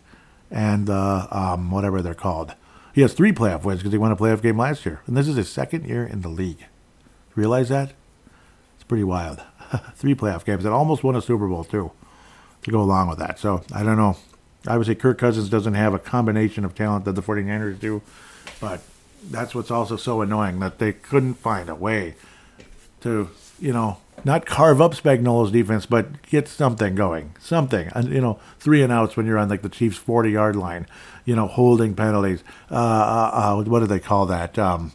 and 0.52 0.90
uh, 0.90 1.28
um, 1.32 1.72
whatever 1.72 2.02
they're 2.02 2.14
called. 2.14 2.54
He 2.94 3.02
has 3.02 3.14
three 3.14 3.32
playoff 3.32 3.64
wins 3.64 3.80
because 3.80 3.94
he 3.94 3.98
won 3.98 4.12
a 4.12 4.18
playoff 4.18 4.42
game 4.42 4.58
last 4.58 4.86
year, 4.86 5.02
and 5.08 5.16
this 5.16 5.28
is 5.28 5.36
his 5.36 5.50
second 5.50 5.88
year 5.88 6.04
in 6.06 6.22
the 6.22 6.30
league. 6.30 6.66
Realize 7.36 7.70
that? 7.70 7.94
It's 8.76 8.84
pretty 8.84 9.04
wild. 9.04 9.42
Three 9.96 10.16
playoff 10.16 10.44
games 10.44 10.66
and 10.66 10.74
almost 10.74 11.04
won 11.04 11.16
a 11.16 11.22
Super 11.22 11.48
Bowl 11.48 11.64
too 11.64 11.92
to 12.64 12.72
go 12.72 12.82
along 12.82 13.10
with 13.10 13.20
that. 13.20 13.38
So 13.40 13.64
I 13.74 13.84
don't 13.84 13.98
know. 13.98 14.18
Obviously, 14.66 14.96
Kirk 14.96 15.18
Cousins 15.18 15.50
doesn't 15.50 15.76
have 15.76 15.94
a 15.94 16.00
combination 16.00 16.66
of 16.66 16.76
talent 16.76 17.06
that 17.06 17.14
the 17.14 17.22
49ers 17.22 17.80
do, 17.80 18.02
but 18.60 18.82
that's 19.30 19.54
what's 19.54 19.72
also 19.72 19.98
so 19.98 20.22
annoying 20.22 20.60
that 20.60 20.80
they 20.80 20.94
couldn't 20.94 21.36
find 21.36 21.70
a 21.70 21.76
way 21.76 22.16
to, 23.02 23.30
you 23.60 23.74
know, 23.74 23.98
not 24.24 24.46
carve 24.46 24.82
up 24.82 24.94
Spagnuolo's 24.94 25.52
defense, 25.52 25.86
but 25.86 26.22
get 26.24 26.48
something 26.48 26.96
going. 26.96 27.36
Something. 27.40 27.90
And, 27.94 28.10
you 28.12 28.22
know, 28.22 28.40
three 28.60 28.82
and 28.82 28.92
outs 28.92 29.16
when 29.16 29.26
you're 29.26 29.38
on 29.38 29.50
like 29.50 29.62
the 29.62 29.70
Chiefs' 29.70 29.98
40 29.98 30.32
yard 30.32 30.56
line, 30.56 30.88
you 31.26 31.36
know, 31.36 31.48
holding 31.48 31.94
penalties. 31.94 32.44
Uh, 32.72 32.76
uh, 32.76 33.32
uh, 33.34 33.64
what 33.64 33.80
do 33.80 33.86
they 33.86 34.00
call 34.00 34.26
that? 34.26 34.58
Um, 34.58 34.92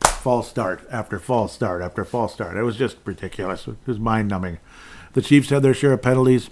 false 0.00 0.48
start 0.48 0.84
after 0.90 1.18
false 1.18 1.52
start 1.52 1.82
after 1.82 2.04
false 2.04 2.34
start. 2.34 2.56
It 2.56 2.62
was 2.62 2.76
just 2.76 2.96
ridiculous. 3.04 3.66
It 3.68 3.76
was 3.86 3.98
mind 3.98 4.28
numbing. 4.28 4.58
The 5.12 5.22
Chiefs 5.22 5.50
had 5.50 5.62
their 5.62 5.74
share 5.74 5.92
of 5.92 6.02
penalties, 6.02 6.50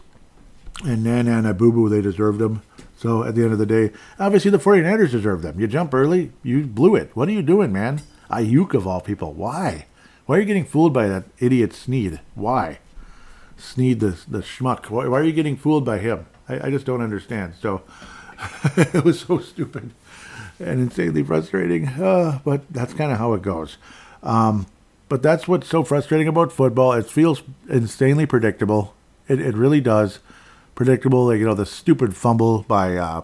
and 0.82 1.04
Nana 1.04 1.38
and 1.38 1.46
Abubu, 1.46 1.88
they 1.88 2.00
deserved 2.00 2.38
them. 2.38 2.62
So 2.96 3.22
at 3.22 3.34
the 3.34 3.42
end 3.42 3.52
of 3.52 3.58
the 3.58 3.66
day, 3.66 3.92
obviously 4.18 4.50
the 4.50 4.58
49ers 4.58 5.10
deserve 5.10 5.42
them. 5.42 5.60
You 5.60 5.66
jump 5.66 5.92
early, 5.92 6.32
you 6.42 6.64
blew 6.64 6.96
it. 6.96 7.10
What 7.14 7.28
are 7.28 7.32
you 7.32 7.42
doing, 7.42 7.72
man? 7.72 8.00
Aiyuk 8.30 8.74
of 8.74 8.86
all 8.86 9.00
people. 9.00 9.32
Why? 9.32 9.86
Why 10.26 10.36
are 10.36 10.40
you 10.40 10.46
getting 10.46 10.64
fooled 10.64 10.94
by 10.94 11.06
that 11.08 11.24
idiot 11.38 11.72
Sneed? 11.74 12.20
Why? 12.34 12.78
Sneed 13.56 14.00
the, 14.00 14.18
the 14.26 14.40
schmuck. 14.40 14.90
Why, 14.90 15.06
why 15.06 15.20
are 15.20 15.24
you 15.24 15.32
getting 15.32 15.56
fooled 15.56 15.84
by 15.84 15.98
him? 15.98 16.26
I, 16.48 16.68
I 16.68 16.70
just 16.70 16.86
don't 16.86 17.02
understand. 17.02 17.54
So 17.60 17.82
it 18.76 19.04
was 19.04 19.20
so 19.20 19.38
stupid 19.38 19.90
and 20.58 20.80
insanely 20.80 21.22
frustrating. 21.22 21.88
Uh, 21.88 22.40
but 22.44 22.62
that's 22.72 22.94
kind 22.94 23.12
of 23.12 23.18
how 23.18 23.34
it 23.34 23.42
goes. 23.42 23.76
Um, 24.22 24.66
but 25.08 25.22
that's 25.22 25.46
what's 25.46 25.68
so 25.68 25.84
frustrating 25.84 26.28
about 26.28 26.52
football. 26.52 26.92
It 26.92 27.06
feels 27.06 27.42
insanely 27.68 28.26
predictable. 28.26 28.94
It, 29.28 29.40
it 29.40 29.54
really 29.54 29.80
does. 29.80 30.20
Predictable, 30.74 31.26
like, 31.26 31.38
you 31.38 31.46
know, 31.46 31.54
the 31.54 31.66
stupid 31.66 32.16
fumble 32.16 32.62
by 32.62 32.96
uh, 32.96 33.22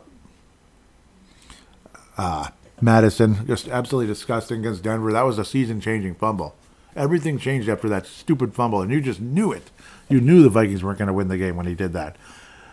uh, 2.16 2.48
Mattison, 2.80 3.46
just 3.46 3.68
absolutely 3.68 4.06
disgusting 4.06 4.60
against 4.60 4.82
Denver. 4.82 5.12
That 5.12 5.22
was 5.22 5.38
a 5.38 5.44
season 5.44 5.80
changing 5.80 6.14
fumble. 6.14 6.54
Everything 6.96 7.38
changed 7.38 7.68
after 7.68 7.88
that 7.88 8.06
stupid 8.06 8.54
fumble, 8.54 8.82
and 8.82 8.90
you 8.90 9.00
just 9.00 9.20
knew 9.20 9.52
it. 9.52 9.70
You 10.08 10.20
knew 10.20 10.42
the 10.42 10.48
Vikings 10.48 10.82
weren't 10.82 10.98
going 10.98 11.06
to 11.06 11.14
win 11.14 11.28
the 11.28 11.38
game 11.38 11.56
when 11.56 11.66
he 11.66 11.74
did 11.74 11.92
that. 11.92 12.16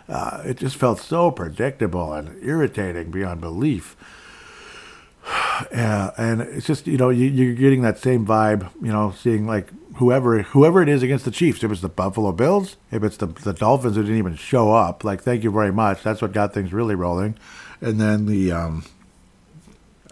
Uh, 0.08 0.42
it 0.44 0.56
just 0.56 0.76
felt 0.76 0.98
so 0.98 1.30
predictable 1.30 2.12
and 2.12 2.42
irritating 2.42 3.10
beyond 3.10 3.40
belief. 3.40 3.96
Yeah, 5.72 6.12
and 6.16 6.40
it's 6.40 6.68
just 6.68 6.86
you 6.86 6.96
know 6.96 7.08
you, 7.10 7.50
are 7.50 7.54
getting 7.54 7.82
that 7.82 7.98
same 7.98 8.24
vibe. 8.24 8.70
You 8.80 8.92
know, 8.92 9.10
seeing 9.10 9.44
like 9.44 9.72
whoever 9.98 10.42
whoever 10.42 10.82
it 10.82 10.88
is 10.88 11.02
against 11.02 11.24
the 11.24 11.30
Chiefs. 11.30 11.62
If 11.62 11.70
it's 11.70 11.80
the 11.80 11.88
Buffalo 11.88 12.32
Bills, 12.32 12.76
if 12.90 13.02
it's 13.02 13.16
the 13.16 13.26
the 13.26 13.52
Dolphins 13.52 13.96
who 13.96 14.02
didn't 14.02 14.18
even 14.18 14.36
show 14.36 14.72
up, 14.72 15.04
like 15.04 15.22
thank 15.22 15.44
you 15.44 15.50
very 15.50 15.72
much. 15.72 16.02
That's 16.02 16.22
what 16.22 16.32
got 16.32 16.54
things 16.54 16.72
really 16.72 16.94
rolling. 16.94 17.36
And 17.80 18.00
then 18.00 18.26
the 18.26 18.52
um, 18.52 18.84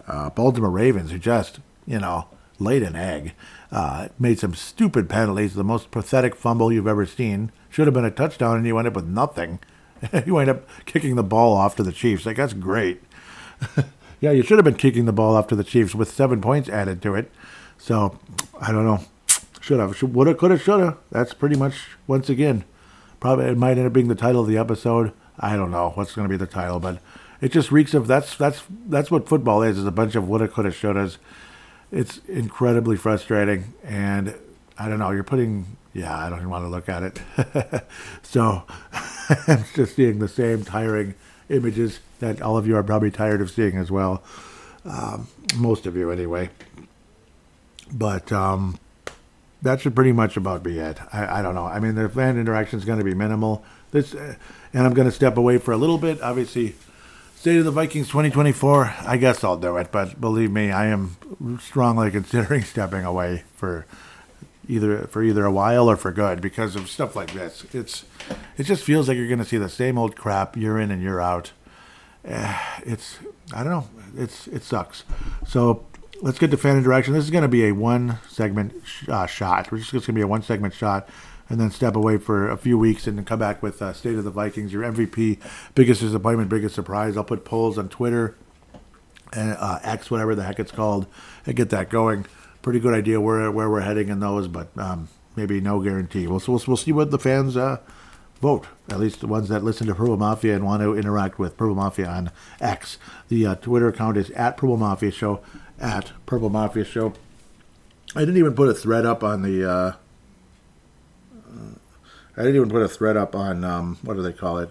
uh, 0.07 0.29
Baltimore 0.29 0.69
Ravens, 0.69 1.11
who 1.11 1.19
just 1.19 1.59
you 1.85 1.99
know 1.99 2.27
laid 2.59 2.83
an 2.83 2.95
egg, 2.95 3.33
uh, 3.71 4.09
made 4.19 4.39
some 4.39 4.53
stupid 4.53 5.09
penalties. 5.09 5.55
The 5.55 5.63
most 5.63 5.91
pathetic 5.91 6.35
fumble 6.35 6.71
you've 6.71 6.87
ever 6.87 7.05
seen 7.05 7.51
should 7.69 7.87
have 7.87 7.93
been 7.93 8.05
a 8.05 8.11
touchdown, 8.11 8.57
and 8.57 8.65
you 8.65 8.77
end 8.77 8.87
up 8.87 8.95
with 8.95 9.05
nothing. 9.05 9.59
you 10.25 10.37
end 10.37 10.49
up 10.49 10.67
kicking 10.85 11.15
the 11.15 11.23
ball 11.23 11.55
off 11.55 11.75
to 11.77 11.83
the 11.83 11.91
Chiefs. 11.91 12.25
Like 12.25 12.37
that's 12.37 12.53
great. 12.53 13.01
Yeah, 14.19 14.31
you 14.31 14.41
should 14.41 14.57
have 14.57 14.65
been 14.65 14.75
kicking 14.75 15.05
the 15.05 15.13
ball 15.13 15.35
off 15.35 15.47
to 15.47 15.55
the 15.55 15.63
Chiefs 15.63 15.93
with 15.93 16.09
seven 16.09 16.41
points 16.41 16.69
added 16.69 17.01
to 17.03 17.13
it. 17.13 17.31
So 17.77 18.19
I 18.59 18.71
don't 18.71 18.85
know. 18.85 19.01
Should 19.67 19.81
have, 19.81 19.97
should, 19.97 20.13
woulda, 20.13 20.33
coulda, 20.33 20.57
shoulda. 20.57 20.97
That's 21.11 21.33
pretty 21.33 21.57
much 21.57 21.89
once 22.07 22.29
again. 22.29 22.63
Probably 23.19 23.47
it 23.47 23.57
might 23.57 23.77
end 23.77 23.85
up 23.85 23.91
being 23.91 24.07
the 24.07 24.15
title 24.15 24.39
of 24.39 24.47
the 24.47 24.57
episode. 24.57 25.11
I 25.37 25.57
don't 25.57 25.71
know 25.71 25.91
what's 25.95 26.15
going 26.15 26.25
to 26.25 26.29
be 26.29 26.37
the 26.37 26.49
title, 26.49 26.79
but 26.79 26.99
it 27.41 27.51
just 27.51 27.69
reeks 27.69 27.93
of 27.93 28.07
that's 28.07 28.37
that's 28.37 28.63
that's 28.85 29.11
what 29.11 29.27
football 29.27 29.61
is. 29.63 29.77
Is 29.77 29.85
a 29.85 29.91
bunch 29.91 30.15
of 30.15 30.29
woulda, 30.29 30.47
coulda, 30.47 30.69
shouldas. 30.69 31.17
It's 31.91 32.19
incredibly 32.29 32.95
frustrating, 32.95 33.73
and 33.83 34.35
I 34.79 34.87
don't 34.87 34.99
know. 34.99 35.11
You're 35.11 35.25
putting 35.25 35.65
yeah. 35.93 36.17
I 36.17 36.29
don't 36.29 36.39
even 36.39 36.49
want 36.49 36.63
to 36.63 36.69
look 36.69 36.87
at 36.87 37.03
it. 37.03 37.83
so 38.23 38.63
I'm 39.49 39.65
just 39.75 39.97
seeing 39.97 40.19
the 40.19 40.29
same 40.29 40.63
tiring 40.63 41.13
images 41.49 41.99
that 42.21 42.41
all 42.41 42.55
of 42.55 42.67
you 42.67 42.77
are 42.77 42.83
probably 42.83 43.11
tired 43.11 43.41
of 43.41 43.51
seeing 43.51 43.75
as 43.75 43.91
well. 43.91 44.23
Um, 44.85 45.27
most 45.57 45.85
of 45.85 45.97
you, 45.97 46.09
anyway. 46.09 46.51
But 47.91 48.31
um, 48.31 48.79
that 49.61 49.81
should 49.81 49.95
pretty 49.95 50.11
much 50.11 50.37
about 50.37 50.63
be 50.63 50.79
it. 50.79 50.99
I, 51.13 51.39
I 51.39 51.41
don't 51.41 51.55
know. 51.55 51.65
I 51.65 51.79
mean, 51.79 51.95
the 51.95 52.09
fan 52.09 52.37
interaction 52.37 52.79
is 52.79 52.85
going 52.85 52.99
to 52.99 53.05
be 53.05 53.13
minimal. 53.13 53.63
This, 53.91 54.13
uh, 54.13 54.35
and 54.73 54.85
I'm 54.85 54.93
going 54.93 55.07
to 55.07 55.13
step 55.13 55.37
away 55.37 55.57
for 55.57 55.71
a 55.71 55.77
little 55.77 55.97
bit. 55.97 56.21
Obviously, 56.21 56.75
State 57.37 57.59
of 57.59 57.65
the 57.65 57.71
Vikings 57.71 58.07
2024. 58.07 58.95
I 59.01 59.17
guess 59.17 59.43
I'll 59.43 59.57
do 59.57 59.77
it, 59.77 59.91
but 59.91 60.19
believe 60.19 60.51
me, 60.51 60.71
I 60.71 60.87
am 60.87 61.17
strongly 61.61 62.09
considering 62.19 62.63
stepping 62.63 63.05
away 63.05 63.43
for 63.55 63.85
either 64.67 65.03
for 65.07 65.23
either 65.23 65.45
a 65.45 65.51
while 65.51 65.89
or 65.89 65.95
for 65.95 66.11
good 66.11 66.41
because 66.41 66.75
of 66.75 66.89
stuff 66.89 67.15
like 67.15 67.33
this. 67.33 67.63
It's 67.73 68.05
it 68.57 68.63
just 68.63 68.83
feels 68.83 69.07
like 69.07 69.17
you're 69.17 69.27
going 69.27 69.37
to 69.39 69.45
see 69.45 69.57
the 69.57 69.69
same 69.69 69.97
old 69.97 70.15
crap 70.15 70.57
year 70.57 70.79
in 70.79 70.89
and 70.91 71.01
year 71.01 71.19
out. 71.19 71.51
Uh, 72.27 72.59
it's 72.85 73.19
I 73.53 73.63
don't 73.63 73.71
know. 73.71 73.87
It's 74.17 74.47
it 74.47 74.63
sucks. 74.63 75.03
So 75.45 75.85
let's 76.21 76.39
get 76.39 76.51
to 76.51 76.57
fan 76.57 76.77
interaction. 76.77 77.13
This 77.13 77.23
is 77.23 77.31
going 77.31 77.43
to 77.43 77.47
be 77.47 77.67
a 77.67 77.71
one 77.73 78.19
segment 78.29 78.73
sh- 78.85 79.09
uh, 79.09 79.25
shot. 79.25 79.71
We're 79.71 79.79
just 79.79 79.91
going 79.91 80.01
to 80.01 80.13
be 80.13 80.21
a 80.21 80.27
one 80.27 80.41
segment 80.41 80.73
shot 80.73 81.07
and 81.49 81.59
then 81.59 81.71
step 81.71 81.95
away 81.95 82.17
for 82.17 82.49
a 82.49 82.57
few 82.57 82.77
weeks 82.77 83.07
and 83.07 83.17
then 83.17 83.25
come 83.25 83.39
back 83.39 83.63
with 83.63 83.81
uh, 83.81 83.93
State 83.93 84.15
of 84.15 84.23
the 84.23 84.31
Vikings, 84.31 84.73
your 84.73 84.83
MVP, 84.83 85.39
biggest 85.75 86.01
disappointment, 86.01 86.49
biggest 86.49 86.75
surprise. 86.75 87.15
I'll 87.15 87.23
put 87.23 87.45
polls 87.45 87.77
on 87.77 87.89
Twitter 87.89 88.35
and 89.33 89.55
uh, 89.59 89.79
X, 89.83 90.11
whatever 90.11 90.35
the 90.35 90.43
heck 90.43 90.59
it's 90.59 90.71
called, 90.71 91.07
and 91.45 91.55
get 91.55 91.69
that 91.69 91.89
going. 91.89 92.25
Pretty 92.61 92.79
good 92.79 92.93
idea 92.93 93.21
where 93.21 93.49
where 93.51 93.69
we're 93.69 93.81
heading 93.81 94.09
in 94.09 94.19
those, 94.19 94.47
but 94.47 94.69
um, 94.77 95.07
maybe 95.35 95.61
no 95.61 95.81
guarantee. 95.81 96.27
We'll, 96.27 96.41
we'll, 96.47 96.61
we'll 96.67 96.77
see 96.77 96.91
what 96.91 97.11
the 97.11 97.19
fans 97.19 97.55
uh, 97.55 97.77
vote. 98.41 98.67
At 98.89 98.99
least 98.99 99.21
the 99.21 99.27
ones 99.27 99.49
that 99.49 99.63
listen 99.63 99.87
to 99.87 99.95
Purple 99.95 100.17
Mafia 100.17 100.55
and 100.55 100.65
want 100.65 100.81
to 100.81 100.97
interact 100.97 101.39
with 101.39 101.55
Purple 101.55 101.75
Mafia 101.75 102.07
on 102.07 102.31
X. 102.59 102.97
The 103.29 103.45
uh, 103.45 103.55
Twitter 103.55 103.87
account 103.87 104.17
is 104.17 104.31
at 104.31 104.57
Purple 104.57 104.77
Mafia 104.77 105.11
Show, 105.11 105.41
at 105.79 106.11
Purple 106.25 106.49
Mafia 106.49 106.83
Show. 106.83 107.13
I 108.15 108.21
didn't 108.21 108.37
even 108.37 108.55
put 108.55 108.69
a 108.69 108.73
thread 108.73 109.05
up 109.05 109.23
on 109.23 109.41
the. 109.41 109.69
Uh, 109.69 109.93
I 112.35 112.41
didn't 112.41 112.55
even 112.55 112.69
put 112.69 112.81
a 112.83 112.87
thread 112.87 113.17
up 113.17 113.35
on 113.35 113.63
um, 113.63 113.97
what 114.01 114.15
do 114.15 114.21
they 114.21 114.33
call 114.33 114.59
it? 114.59 114.69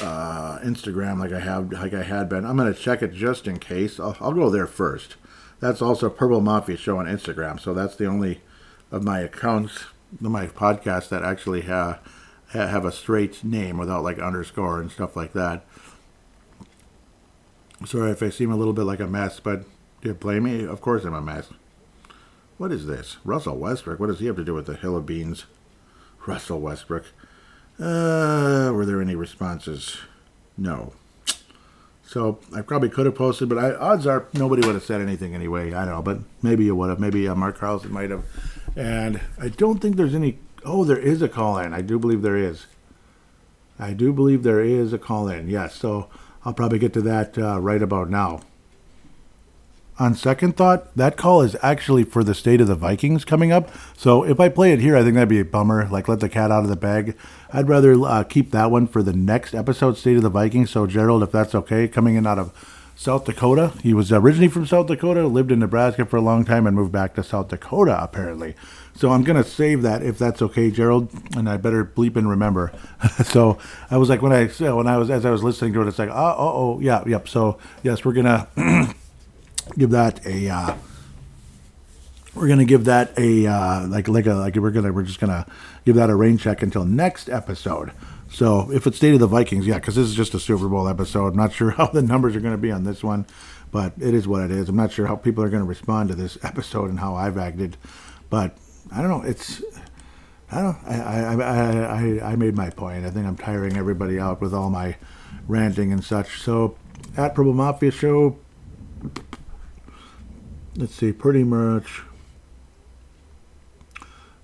Uh, 0.00 0.58
Instagram, 0.60 1.18
like 1.18 1.32
I 1.32 1.40
have, 1.40 1.72
like 1.72 1.94
I 1.94 2.02
had 2.02 2.28
been. 2.28 2.44
I'm 2.44 2.56
gonna 2.56 2.74
check 2.74 3.02
it 3.02 3.12
just 3.12 3.46
in 3.46 3.58
case. 3.58 4.00
I'll, 4.00 4.16
I'll 4.20 4.32
go 4.32 4.50
there 4.50 4.66
first. 4.66 5.16
That's 5.60 5.82
also 5.82 6.10
Purple 6.10 6.40
Mafia 6.40 6.76
Show 6.76 6.98
on 6.98 7.06
Instagram. 7.06 7.60
So 7.60 7.74
that's 7.74 7.96
the 7.96 8.06
only 8.06 8.40
of 8.90 9.02
my 9.02 9.20
accounts, 9.20 9.86
my 10.20 10.46
podcasts 10.46 11.08
that 11.08 11.22
actually 11.22 11.62
have 11.62 12.00
have 12.48 12.84
a 12.84 12.92
straight 12.92 13.42
name 13.42 13.78
without 13.78 14.04
like 14.04 14.18
underscore 14.18 14.80
and 14.80 14.90
stuff 14.90 15.16
like 15.16 15.32
that. 15.32 15.64
Sorry 17.84 18.12
if 18.12 18.22
I 18.22 18.30
seem 18.30 18.52
a 18.52 18.56
little 18.56 18.72
bit 18.72 18.84
like 18.84 19.00
a 19.00 19.06
mess, 19.06 19.40
but 19.40 19.64
do 20.04 20.10
you 20.10 20.14
blame 20.14 20.42
me? 20.42 20.66
Of 20.66 20.82
course 20.82 21.04
I'm 21.04 21.14
a 21.14 21.22
mess. 21.22 21.48
What 22.58 22.70
is 22.70 22.86
this? 22.86 23.16
Russell 23.24 23.56
Westbrook. 23.56 23.98
What 23.98 24.08
does 24.08 24.20
he 24.20 24.26
have 24.26 24.36
to 24.36 24.44
do 24.44 24.52
with 24.52 24.66
the 24.66 24.76
Hill 24.76 24.98
of 24.98 25.06
Beans? 25.06 25.46
Russell 26.26 26.60
Westbrook. 26.60 27.06
Uh, 27.80 28.70
were 28.74 28.84
there 28.84 29.00
any 29.00 29.14
responses? 29.14 29.96
No. 30.58 30.92
So 32.06 32.38
I 32.54 32.60
probably 32.60 32.90
could 32.90 33.06
have 33.06 33.14
posted, 33.14 33.48
but 33.48 33.56
I, 33.56 33.74
odds 33.74 34.06
are 34.06 34.28
nobody 34.34 34.64
would 34.66 34.74
have 34.74 34.84
said 34.84 35.00
anything 35.00 35.34
anyway. 35.34 35.72
I 35.72 35.86
don't 35.86 35.94
know, 35.94 36.02
but 36.02 36.18
maybe 36.42 36.66
you 36.66 36.76
would 36.76 36.90
have. 36.90 37.00
Maybe 37.00 37.26
uh, 37.26 37.34
Mark 37.34 37.56
Carlson 37.56 37.90
might 37.90 38.10
have. 38.10 38.24
And 38.76 39.22
I 39.40 39.48
don't 39.48 39.78
think 39.78 39.96
there's 39.96 40.14
any. 40.14 40.38
Oh, 40.66 40.84
there 40.84 40.98
is 40.98 41.22
a 41.22 41.28
call 41.30 41.58
in. 41.58 41.72
I 41.72 41.80
do 41.80 41.98
believe 41.98 42.20
there 42.20 42.36
is. 42.36 42.66
I 43.78 43.94
do 43.94 44.12
believe 44.12 44.42
there 44.42 44.60
is 44.60 44.92
a 44.92 44.98
call 44.98 45.28
in. 45.28 45.48
Yes. 45.48 45.74
So 45.74 46.10
I'll 46.44 46.52
probably 46.52 46.78
get 46.78 46.92
to 46.92 47.02
that 47.02 47.38
uh, 47.38 47.58
right 47.58 47.82
about 47.82 48.10
now. 48.10 48.42
On 49.96 50.12
second 50.14 50.56
thought, 50.56 50.94
that 50.96 51.16
call 51.16 51.42
is 51.42 51.56
actually 51.62 52.02
for 52.02 52.24
the 52.24 52.34
state 52.34 52.60
of 52.60 52.66
the 52.66 52.74
Vikings 52.74 53.24
coming 53.24 53.52
up. 53.52 53.70
So 53.96 54.24
if 54.24 54.40
I 54.40 54.48
play 54.48 54.72
it 54.72 54.80
here, 54.80 54.96
I 54.96 55.02
think 55.02 55.14
that'd 55.14 55.28
be 55.28 55.38
a 55.38 55.44
bummer. 55.44 55.88
Like 55.88 56.08
let 56.08 56.18
the 56.18 56.28
cat 56.28 56.50
out 56.50 56.64
of 56.64 56.68
the 56.68 56.74
bag. 56.74 57.16
I'd 57.52 57.68
rather 57.68 57.94
uh, 58.02 58.24
keep 58.24 58.50
that 58.50 58.72
one 58.72 58.88
for 58.88 59.04
the 59.04 59.12
next 59.12 59.54
episode, 59.54 59.96
State 59.96 60.16
of 60.16 60.24
the 60.24 60.30
Vikings. 60.30 60.70
So 60.70 60.88
Gerald, 60.88 61.22
if 61.22 61.30
that's 61.30 61.54
okay, 61.54 61.86
coming 61.86 62.16
in 62.16 62.26
out 62.26 62.40
of 62.40 62.52
South 62.96 63.24
Dakota. 63.24 63.72
He 63.82 63.94
was 63.94 64.12
originally 64.12 64.48
from 64.48 64.66
South 64.66 64.86
Dakota, 64.86 65.26
lived 65.26 65.50
in 65.50 65.58
Nebraska 65.58 66.06
for 66.06 66.16
a 66.16 66.20
long 66.20 66.44
time, 66.44 66.66
and 66.66 66.76
moved 66.76 66.92
back 66.92 67.14
to 67.14 67.22
South 67.22 67.48
Dakota 67.48 68.02
apparently. 68.02 68.54
So 68.96 69.10
I'm 69.10 69.24
gonna 69.24 69.44
save 69.44 69.82
that 69.82 70.02
if 70.02 70.18
that's 70.18 70.40
okay, 70.42 70.70
Gerald, 70.70 71.08
and 71.36 71.48
I 71.48 71.56
better 71.56 71.84
bleep 71.84 72.16
and 72.16 72.28
remember. 72.28 72.72
so 73.24 73.58
I 73.90 73.96
was 73.96 74.08
like 74.08 74.22
when 74.22 74.32
I 74.32 74.46
when 74.46 74.86
I 74.86 74.96
was 74.96 75.10
as 75.10 75.24
I 75.24 75.30
was 75.30 75.42
listening 75.42 75.72
to 75.74 75.82
it, 75.82 75.88
it's 75.88 75.98
like 75.98 76.10
oh 76.10 76.34
oh 76.38 76.52
oh 76.54 76.80
yeah 76.80 77.02
yep. 77.06 77.28
So 77.28 77.58
yes, 77.82 78.04
we're 78.04 78.12
gonna 78.12 78.48
give 79.76 79.90
that 79.90 80.24
a. 80.26 80.48
Uh, 80.48 80.76
we're 82.34 82.48
gonna 82.48 82.64
give 82.64 82.86
that 82.86 83.16
a 83.18 83.46
uh, 83.46 83.86
like 83.86 84.08
like 84.08 84.26
a 84.26 84.34
like 84.34 84.56
we're 84.56 84.70
gonna 84.70 84.92
we're 84.92 85.04
just 85.04 85.20
gonna 85.20 85.46
give 85.84 85.96
that 85.96 86.10
a 86.10 86.14
rain 86.14 86.36
check 86.36 86.62
until 86.62 86.84
next 86.84 87.28
episode. 87.28 87.92
So 88.30 88.70
if 88.72 88.86
it's 88.86 88.96
State 88.96 89.14
of 89.14 89.20
the 89.20 89.28
Vikings, 89.28 89.66
yeah, 89.66 89.76
because 89.76 89.94
this 89.94 90.08
is 90.08 90.14
just 90.14 90.34
a 90.34 90.40
Super 90.40 90.68
Bowl 90.68 90.88
episode. 90.88 91.28
I'm 91.28 91.36
not 91.36 91.52
sure 91.52 91.70
how 91.78 91.86
the 91.86 92.02
numbers 92.02 92.34
are 92.34 92.40
going 92.40 92.54
to 92.54 92.58
be 92.58 92.72
on 92.72 92.82
this 92.82 93.04
one, 93.04 93.26
but 93.70 93.92
it 94.00 94.12
is 94.12 94.26
what 94.26 94.42
it 94.42 94.50
is. 94.50 94.68
I'm 94.68 94.76
not 94.76 94.90
sure 94.90 95.06
how 95.06 95.14
people 95.14 95.44
are 95.44 95.48
going 95.48 95.62
to 95.62 95.68
respond 95.68 96.08
to 96.08 96.16
this 96.16 96.36
episode 96.42 96.90
and 96.90 96.98
how 96.98 97.14
I've 97.14 97.38
acted, 97.38 97.76
but 98.30 98.56
I 98.92 99.00
don't 99.00 99.10
know. 99.10 99.22
It's 99.22 99.62
I 100.50 100.62
don't. 100.62 100.76
I 100.84 101.00
I, 101.00 101.34
I 101.34 102.20
I 102.22 102.32
I 102.32 102.36
made 102.36 102.56
my 102.56 102.70
point. 102.70 103.04
I 103.04 103.10
think 103.10 103.26
I'm 103.26 103.36
tiring 103.36 103.76
everybody 103.76 104.18
out 104.18 104.40
with 104.40 104.52
all 104.52 104.70
my 104.70 104.96
ranting 105.46 105.92
and 105.92 106.02
such. 106.02 106.40
So 106.42 106.76
at 107.16 107.34
Purple 107.34 107.54
Mafia 107.54 107.90
Show, 107.90 108.38
let's 110.76 110.94
see, 110.94 111.12
pretty 111.12 111.44
much. 111.44 112.02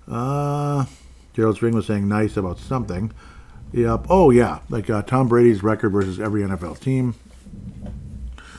Uh, 0.07 0.85
Gerald 1.33 1.55
String 1.55 1.73
was 1.73 1.85
saying 1.85 2.07
nice 2.07 2.37
about 2.37 2.57
something. 2.57 3.11
Yep. 3.73 4.07
Oh, 4.09 4.31
yeah. 4.31 4.59
Like 4.69 4.89
uh, 4.89 5.01
Tom 5.01 5.27
Brady's 5.27 5.63
record 5.63 5.91
versus 5.91 6.19
every 6.19 6.41
NFL 6.41 6.79
team. 6.79 7.15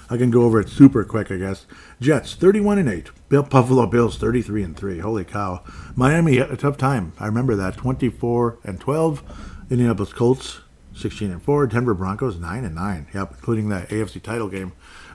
I 0.08 0.16
can 0.18 0.30
go 0.30 0.42
over 0.42 0.61
it 0.61 0.68
super 0.68 1.04
quick, 1.04 1.30
I 1.30 1.37
guess. 1.37 1.66
Jets 2.00 2.35
31 2.35 2.78
and 2.78 2.88
8. 2.88 3.11
Bill 3.28 3.42
Buffalo 3.42 3.87
Bills 3.87 4.18
33 4.18 4.62
and 4.62 4.76
3. 4.76 4.98
Holy 4.98 5.24
cow. 5.24 5.62
Miami 5.96 6.37
had 6.37 6.50
a 6.50 6.56
tough 6.56 6.76
time. 6.76 7.12
I 7.18 7.26
remember 7.26 7.56
that 7.56 7.76
24 7.76 8.58
and 8.64 8.78
12. 8.78 9.22
Indianapolis 9.70 10.12
Colts 10.12 10.61
16 10.94 11.30
and 11.30 11.42
4. 11.42 11.66
Denver 11.66 11.94
Broncos 11.94 12.38
9 12.38 12.64
and 12.64 12.74
9. 12.74 13.06
Yep, 13.14 13.30
including 13.32 13.68
that 13.70 13.88
AFC 13.88 14.20
title 14.22 14.48
game, 14.48 14.72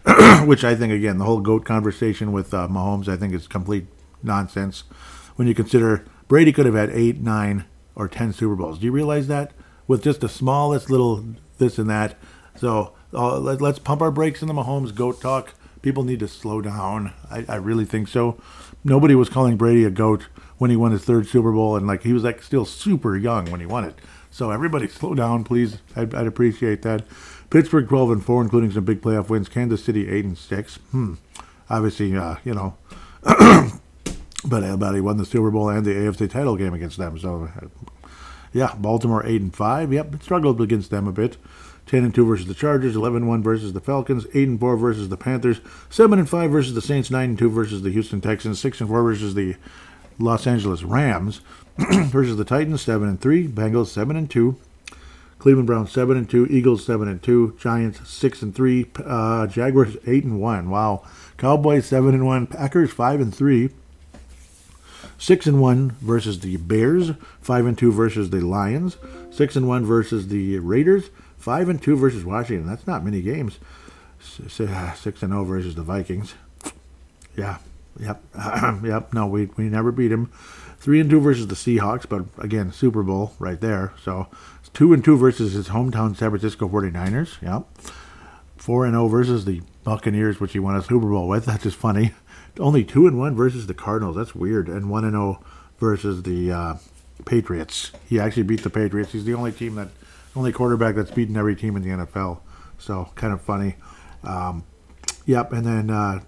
which 0.46 0.64
I 0.64 0.76
think 0.76 0.94
again 0.94 1.18
the 1.18 1.26
whole 1.26 1.42
goat 1.42 1.66
conversation 1.66 2.32
with 2.32 2.54
uh, 2.54 2.68
Mahomes 2.68 3.08
I 3.08 3.18
think 3.18 3.34
is 3.34 3.48
complete 3.48 3.88
nonsense 4.24 4.84
when 5.36 5.48
you 5.48 5.54
consider 5.54 6.06
Brady 6.28 6.52
could 6.52 6.66
have 6.66 6.76
had 6.76 6.90
8, 6.90 7.22
9 7.22 7.66
or 7.96 8.08
10 8.08 8.34
Super 8.34 8.56
Bowls. 8.56 8.80
Do 8.80 8.86
you 8.86 8.92
realize 8.92 9.28
that? 9.28 9.54
With 9.88 10.04
just 10.04 10.22
the 10.22 10.30
smallest 10.30 10.90
little 10.90 11.24
this 11.58 11.78
and 11.78 11.90
that. 11.90 12.16
So 12.56 12.94
uh, 13.14 13.40
let, 13.40 13.62
us 13.62 13.80
pump 13.80 14.02
our 14.02 14.12
brakes 14.12 14.42
in 14.42 14.48
the 14.48 14.54
Mahomes 14.54 14.94
goat 14.94 15.22
talk. 15.22 15.54
People 15.82 16.04
need 16.04 16.20
to 16.20 16.28
slow 16.28 16.62
down. 16.62 17.14
I, 17.32 17.46
I 17.48 17.56
really 17.56 17.86
think 17.86 18.08
so. 18.08 18.42
Nobody 18.84 19.16
was 19.16 19.30
calling 19.30 19.58
Brady 19.58 19.86
a 19.86 19.90
goat 19.90 20.28
when 20.58 20.70
he 20.70 20.76
won 20.76 20.92
his 20.92 21.06
third 21.06 21.28
Super 21.28 21.52
Bowl, 21.52 21.76
and 21.76 21.88
like 21.88 22.04
he 22.04 22.14
was 22.14 22.24
like 22.24 22.42
still 22.42 22.66
super 22.66 23.16
young 23.16 23.50
when 23.52 23.60
he 23.60 23.66
won 23.66 23.86
it. 23.86 23.96
So 24.30 24.52
everybody 24.52 24.88
slow 24.90 25.14
down, 25.14 25.44
please. 25.44 25.78
I'd, 25.96 26.14
I'd 26.14 26.28
appreciate 26.28 26.82
that. 26.82 27.04
Pittsburgh 27.50 27.88
12 27.88 28.12
and 28.12 28.26
4, 28.26 28.42
including 28.44 28.72
some 28.72 28.86
big 28.86 29.02
playoff 29.02 29.30
wins. 29.30 29.50
Kansas 29.50 29.84
City 29.84 30.10
8 30.10 30.26
and 30.26 30.38
6. 30.38 30.76
Hmm. 30.92 31.14
Obviously, 31.70 32.16
uh, 32.16 32.36
you 32.44 32.54
know, 32.54 32.78
but 33.24 34.78
but 34.78 34.94
he 34.94 35.02
won 35.02 35.18
the 35.18 35.26
Super 35.26 35.52
Bowl 35.52 35.70
and 35.70 35.86
the 35.86 35.94
AFC 35.94 36.30
title 36.30 36.56
game 36.56 36.74
against 36.74 36.98
them. 36.98 37.18
So, 37.20 37.50
uh, 37.56 37.68
yeah, 38.54 38.76
Baltimore 38.78 39.26
8 39.26 39.42
and 39.42 39.56
5. 39.56 39.94
Yep, 39.94 40.24
struggled 40.24 40.62
against 40.62 40.92
them 40.92 41.08
a 41.08 41.12
bit. 41.12 41.38
10 41.88 42.04
and 42.04 42.14
2 42.14 42.26
versus 42.26 42.48
the 42.48 42.54
Chargers, 42.54 42.96
11 42.96 43.28
1 43.28 43.42
versus 43.42 43.74
the 43.74 43.80
Falcons, 43.80 44.28
8 44.34 44.48
and 44.48 44.60
4 44.60 44.76
versus 44.76 45.10
the 45.10 45.18
Panthers, 45.18 45.62
7 45.90 46.20
and 46.20 46.30
5 46.30 46.52
versus 46.52 46.74
the 46.74 46.82
Saints, 46.82 47.10
9 47.10 47.30
and 47.30 47.40
2 47.40 47.50
versus 47.50 47.82
the 47.82 47.92
Houston 47.92 48.20
Texans, 48.20 48.60
6 48.60 48.82
and 48.82 48.90
4 48.90 49.04
versus 49.04 49.36
the 49.36 49.56
Los 50.20 50.46
Angeles 50.46 50.84
Rams, 50.84 51.40
versus 51.78 52.36
the 52.36 52.44
Titans, 52.44 52.82
7 52.82 53.08
and 53.08 53.22
3, 53.22 53.48
Bengals 53.48 53.88
7 53.88 54.18
and 54.18 54.30
2, 54.30 54.58
Cleveland 55.48 55.68
Browns 55.68 55.94
7 55.94 56.18
and 56.18 56.30
2, 56.30 56.48
Eagles 56.48 56.86
7 56.86 57.08
and 57.08 57.24
2, 57.24 57.56
Giants 57.58 58.06
6 58.10 58.42
and 58.42 58.54
3, 58.54 58.86
uh, 59.06 59.48
Jaguars 59.48 59.96
8 60.06 60.26
and 60.26 60.42
1. 60.42 60.70
Wow. 60.70 61.06
Cowboys 61.38 61.86
7 61.86 62.14
and 62.14 62.26
1, 62.26 62.48
Packers 62.48 62.92
5 62.92 63.22
and 63.22 63.34
3. 63.34 63.70
6 65.18 65.48
and 65.48 65.62
1 65.62 65.92
versus 66.02 66.42
the 66.42 66.58
Bears, 66.58 67.12
5 67.40 67.66
and 67.66 67.78
2 67.78 67.94
versus 67.94 68.30
the 68.30 68.42
Lions, 68.42 68.98
6 69.32 69.56
and 69.56 69.70
1 69.70 69.86
versus 69.86 70.28
the 70.28 70.60
Raiders, 70.60 71.12
5 71.38 71.70
and 71.70 71.82
2 71.82 71.96
versus 71.96 72.26
Washington. 72.26 72.68
That's 72.68 72.86
not 72.86 73.06
many 73.06 73.22
games. 73.22 73.58
6 74.20 74.60
and 74.60 75.32
0 75.32 75.46
versus 75.46 75.76
the 75.76 75.82
Vikings. 75.82 76.34
Yeah. 77.38 77.60
Yep. 78.02 78.22
yep. 78.84 79.14
No, 79.14 79.28
we 79.28 79.46
we 79.56 79.70
never 79.70 79.94
beat 79.94 80.12
him. 80.12 80.30
3 80.80 81.02
and 81.02 81.10
2 81.10 81.20
versus 81.20 81.48
the 81.48 81.56
Seahawks, 81.56 82.08
but 82.08 82.26
again, 82.38 82.72
Super 82.72 83.04
Bowl 83.04 83.34
right 83.40 83.60
there. 83.60 83.94
So, 84.04 84.28
2 84.78 84.94
and 84.94 85.04
2 85.04 85.18
versus 85.18 85.54
his 85.54 85.70
hometown 85.70 86.16
San 86.16 86.30
Francisco 86.30 86.70
49ers. 86.70 87.42
Yep. 87.42 87.68
4 88.58 88.86
and 88.86 88.94
0 88.94 89.08
versus 89.08 89.46
the 89.46 89.62
Buccaneers, 89.84 90.40
which 90.40 90.54
he 90.54 90.60
won 90.60 90.76
a 90.76 90.82
Super 90.82 91.10
Bowl 91.10 91.28
with. 91.28 91.46
That's 91.48 91.64
just 91.64 91.78
funny 91.78 92.14
only 92.60 92.84
two 92.84 93.08
and 93.08 93.18
one 93.18 93.36
versus 93.36 93.68
the 93.68 93.74
Cardinals. 93.74 94.16
That's 94.16 94.36
weird. 94.36 94.68
And 94.68 94.90
one 94.90 95.04
and 95.04 95.14
zero 95.14 95.40
oh 95.42 95.46
versus 95.80 96.24
the 96.24 96.52
uh, 96.52 96.76
Patriots. 97.26 97.92
He 98.08 98.20
actually 98.20 98.44
beat 98.44 98.64
the 98.64 98.70
Patriots. 98.70 99.12
He's 99.12 99.26
the 99.26 99.34
only 99.34 99.52
team 99.52 99.76
that, 99.76 99.90
only 100.36 100.52
quarterback 100.52 100.96
that's 100.96 101.12
beaten 101.12 101.38
every 101.38 101.56
team 101.56 101.76
in 101.76 101.82
the 101.82 102.06
NFL. 102.06 102.40
So 102.78 103.10
kind 103.16 103.34
of 103.34 103.42
funny. 103.42 103.76
Um, 104.24 104.64
yep. 105.26 105.52
And 105.52 105.66
then 105.66 105.90
uh, 105.90 106.22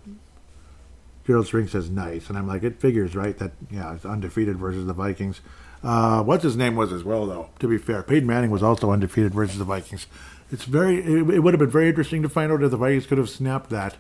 Gerald 1.30 1.46
String 1.46 1.68
says 1.68 1.92
nice, 1.92 2.28
and 2.28 2.40
I'm 2.40 2.48
like, 2.48 2.64
it 2.64 2.82
figures, 2.82 3.16
right? 3.16 3.38
That 3.38 3.52
yeah, 3.70 3.94
it's 3.94 4.04
undefeated 4.04 4.58
versus 4.58 4.88
the 4.88 4.94
Vikings. 4.94 5.42
Uh, 5.84 6.24
what's 6.24 6.42
his 6.42 6.58
name 6.58 6.76
was 6.76 6.92
as 6.92 7.04
well, 7.04 7.28
though. 7.28 7.52
To 7.60 7.68
be 7.68 7.78
fair, 7.78 8.02
Peyton 8.02 8.26
Manning 8.26 8.50
was 8.50 8.64
also 8.64 8.90
undefeated 8.90 9.36
versus 9.36 9.60
the 9.60 9.64
Vikings. 9.64 10.08
It's 10.52 10.66
very. 10.66 10.98
It, 10.98 11.30
it 11.30 11.40
would 11.42 11.54
have 11.54 11.60
been 11.60 11.70
very 11.70 11.90
interesting 11.90 12.24
to 12.24 12.30
find 12.30 12.52
out 12.52 12.64
if 12.64 12.72
the 12.72 12.78
Vikings 12.78 13.06
could 13.06 13.20
have 13.20 13.30
snapped 13.30 13.70
that 13.70 13.98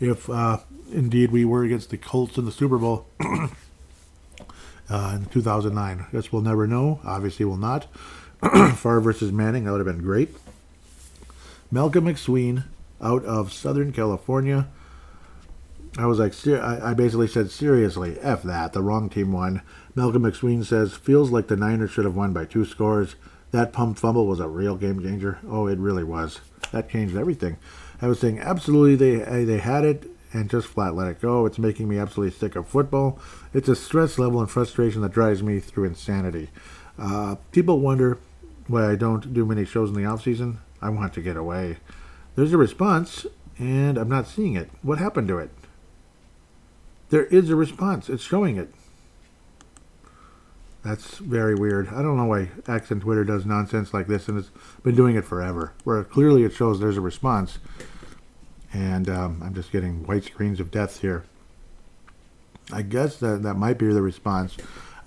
if 0.00 0.30
uh, 0.30 0.60
indeed 0.90 1.30
we 1.30 1.44
were 1.44 1.64
against 1.64 1.90
the 1.90 1.98
Colts 1.98 2.38
in 2.38 2.46
the 2.46 2.50
Super 2.50 2.78
Bowl 2.78 3.04
uh, 4.88 5.18
in 5.18 5.26
2009. 5.26 6.06
Guess 6.12 6.32
we'll 6.32 6.40
never 6.40 6.66
know. 6.66 7.00
Obviously, 7.04 7.44
we'll 7.44 7.58
not. 7.58 7.88
Favre 8.76 9.02
versus 9.02 9.32
Manning, 9.32 9.64
that 9.64 9.72
would 9.72 9.86
have 9.86 9.94
been 9.94 10.02
great. 10.02 10.34
Malcolm 11.70 12.06
McSween 12.06 12.64
out 13.02 13.22
of 13.26 13.52
Southern 13.52 13.92
California. 13.92 14.68
I 15.98 16.06
was 16.06 16.18
like, 16.18 16.32
ser- 16.32 16.62
I, 16.62 16.94
basically 16.94 17.26
said, 17.26 17.50
seriously, 17.50 18.18
F 18.20 18.42
that. 18.44 18.72
The 18.72 18.82
wrong 18.82 19.08
team 19.08 19.32
won. 19.32 19.62
Malcolm 19.94 20.22
McSween 20.22 20.64
says, 20.64 20.94
feels 20.94 21.30
like 21.30 21.48
the 21.48 21.56
Niners 21.56 21.90
should 21.90 22.04
have 22.04 22.14
won 22.14 22.32
by 22.32 22.44
two 22.44 22.64
scores. 22.64 23.16
That 23.50 23.72
punt 23.72 23.98
fumble 23.98 24.26
was 24.26 24.38
a 24.38 24.48
real 24.48 24.76
game 24.76 25.02
changer. 25.02 25.40
Oh, 25.48 25.66
it 25.66 25.78
really 25.78 26.04
was. 26.04 26.40
That 26.70 26.88
changed 26.88 27.16
everything. 27.16 27.56
I 28.00 28.06
was 28.06 28.20
saying, 28.20 28.38
absolutely, 28.38 28.94
they 28.94 29.44
they 29.44 29.58
had 29.58 29.84
it 29.84 30.08
and 30.32 30.48
just 30.48 30.68
flat 30.68 30.94
let 30.94 31.08
it 31.08 31.20
go. 31.20 31.44
It's 31.46 31.58
making 31.58 31.88
me 31.88 31.98
absolutely 31.98 32.36
sick 32.36 32.54
of 32.54 32.68
football. 32.68 33.18
It's 33.52 33.68
a 33.68 33.74
stress 33.74 34.18
level 34.18 34.40
and 34.40 34.48
frustration 34.48 35.02
that 35.02 35.12
drives 35.12 35.42
me 35.42 35.58
through 35.58 35.84
insanity. 35.84 36.50
Uh, 36.98 37.36
people 37.50 37.80
wonder 37.80 38.18
why 38.68 38.90
I 38.90 38.94
don't 38.94 39.34
do 39.34 39.44
many 39.44 39.64
shows 39.64 39.90
in 39.90 39.96
the 39.96 40.04
off 40.04 40.22
season. 40.22 40.60
I 40.80 40.90
want 40.90 41.12
to 41.14 41.20
get 41.20 41.36
away. 41.36 41.78
There's 42.36 42.52
a 42.52 42.58
response, 42.58 43.26
and 43.58 43.98
I'm 43.98 44.08
not 44.08 44.28
seeing 44.28 44.54
it. 44.54 44.70
What 44.82 44.98
happened 44.98 45.28
to 45.28 45.38
it? 45.38 45.50
There 47.10 47.24
is 47.24 47.50
a 47.50 47.56
response. 47.56 48.08
It's 48.08 48.22
showing 48.22 48.56
it. 48.56 48.72
That's 50.82 51.18
very 51.18 51.54
weird. 51.54 51.88
I 51.88 52.02
don't 52.02 52.16
know 52.16 52.24
why 52.24 52.48
X 52.66 52.90
and 52.90 53.02
Twitter 53.02 53.24
does 53.24 53.44
nonsense 53.44 53.92
like 53.92 54.06
this, 54.06 54.28
and 54.28 54.38
it's 54.38 54.50
been 54.82 54.94
doing 54.94 55.16
it 55.16 55.24
forever. 55.26 55.74
Where 55.84 56.02
clearly 56.04 56.44
it 56.44 56.54
shows 56.54 56.80
there's 56.80 56.96
a 56.96 57.02
response, 57.02 57.58
and 58.72 59.10
um, 59.10 59.42
I'm 59.44 59.54
just 59.54 59.72
getting 59.72 60.06
white 60.06 60.24
screens 60.24 60.58
of 60.58 60.70
death 60.70 61.00
here. 61.00 61.24
I 62.72 62.82
guess 62.82 63.16
that 63.18 63.42
that 63.42 63.54
might 63.54 63.78
be 63.78 63.92
the 63.92 64.00
response. 64.00 64.56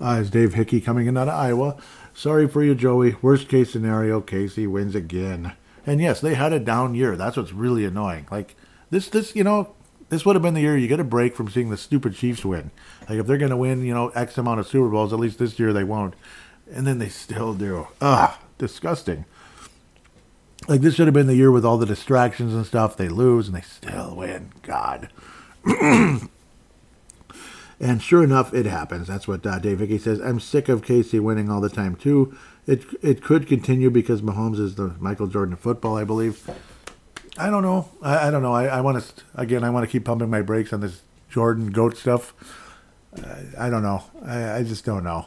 Uh, 0.00 0.18
is 0.20 0.30
Dave 0.30 0.54
Hickey 0.54 0.80
coming 0.80 1.06
in 1.06 1.16
out 1.16 1.28
of 1.28 1.34
Iowa? 1.34 1.76
Sorry 2.12 2.46
for 2.46 2.62
you, 2.62 2.74
Joey. 2.74 3.16
Worst 3.22 3.48
case 3.48 3.72
scenario, 3.72 4.20
Casey 4.20 4.66
wins 4.66 4.94
again. 4.94 5.54
And 5.86 6.00
yes, 6.00 6.20
they 6.20 6.34
had 6.34 6.52
a 6.52 6.60
down 6.60 6.94
year. 6.94 7.16
That's 7.16 7.36
what's 7.36 7.52
really 7.52 7.84
annoying. 7.84 8.28
Like 8.30 8.54
this, 8.90 9.08
this 9.08 9.34
you 9.34 9.42
know, 9.42 9.74
this 10.08 10.24
would 10.24 10.36
have 10.36 10.42
been 10.42 10.54
the 10.54 10.60
year 10.60 10.76
you 10.76 10.88
get 10.88 11.00
a 11.00 11.04
break 11.04 11.34
from 11.34 11.48
seeing 11.50 11.70
the 11.70 11.76
stupid 11.76 12.14
Chiefs 12.14 12.44
win. 12.44 12.70
Like 13.08 13.18
if 13.18 13.26
they're 13.26 13.38
going 13.38 13.50
to 13.50 13.56
win, 13.56 13.84
you 13.84 13.94
know, 13.94 14.08
X 14.10 14.38
amount 14.38 14.60
of 14.60 14.66
Super 14.66 14.88
Bowls, 14.88 15.12
at 15.12 15.18
least 15.18 15.38
this 15.38 15.58
year 15.58 15.72
they 15.72 15.84
won't, 15.84 16.14
and 16.72 16.86
then 16.86 16.98
they 16.98 17.08
still 17.08 17.54
do. 17.54 17.88
Ugh, 18.00 18.34
disgusting. 18.58 19.24
Like 20.68 20.80
this 20.80 20.94
should 20.94 21.06
have 21.06 21.14
been 21.14 21.26
the 21.26 21.36
year 21.36 21.50
with 21.50 21.64
all 21.64 21.78
the 21.78 21.86
distractions 21.86 22.54
and 22.54 22.64
stuff. 22.64 22.96
They 22.96 23.08
lose 23.08 23.48
and 23.48 23.56
they 23.56 23.62
still 23.62 24.16
win. 24.16 24.52
God. 24.62 25.10
and 25.64 26.30
sure 28.00 28.24
enough, 28.24 28.54
it 28.54 28.66
happens. 28.66 29.08
That's 29.08 29.28
what 29.28 29.46
uh, 29.46 29.58
Dave 29.58 29.80
Hickey 29.80 29.98
says. 29.98 30.20
I'm 30.20 30.40
sick 30.40 30.68
of 30.68 30.82
Casey 30.82 31.20
winning 31.20 31.50
all 31.50 31.60
the 31.60 31.68
time 31.68 31.96
too. 31.96 32.36
It 32.66 32.84
it 33.02 33.22
could 33.22 33.46
continue 33.46 33.90
because 33.90 34.22
Mahomes 34.22 34.58
is 34.58 34.76
the 34.76 34.94
Michael 34.98 35.26
Jordan 35.26 35.52
of 35.52 35.60
football, 35.60 35.96
I 35.96 36.04
believe. 36.04 36.48
I 37.36 37.50
don't 37.50 37.62
know. 37.62 37.88
I, 38.02 38.28
I 38.28 38.30
don't 38.30 38.42
know. 38.42 38.52
I, 38.52 38.66
I 38.66 38.80
want 38.80 39.02
to 39.02 39.22
again. 39.34 39.64
I 39.64 39.70
want 39.70 39.84
to 39.84 39.90
keep 39.90 40.04
pumping 40.04 40.30
my 40.30 40.42
brakes 40.42 40.72
on 40.72 40.80
this 40.80 41.02
Jordan 41.28 41.70
goat 41.70 41.96
stuff. 41.96 42.34
I 43.58 43.70
don't 43.70 43.82
know. 43.82 44.04
I, 44.24 44.58
I 44.58 44.62
just 44.62 44.84
don't 44.84 45.04
know. 45.04 45.26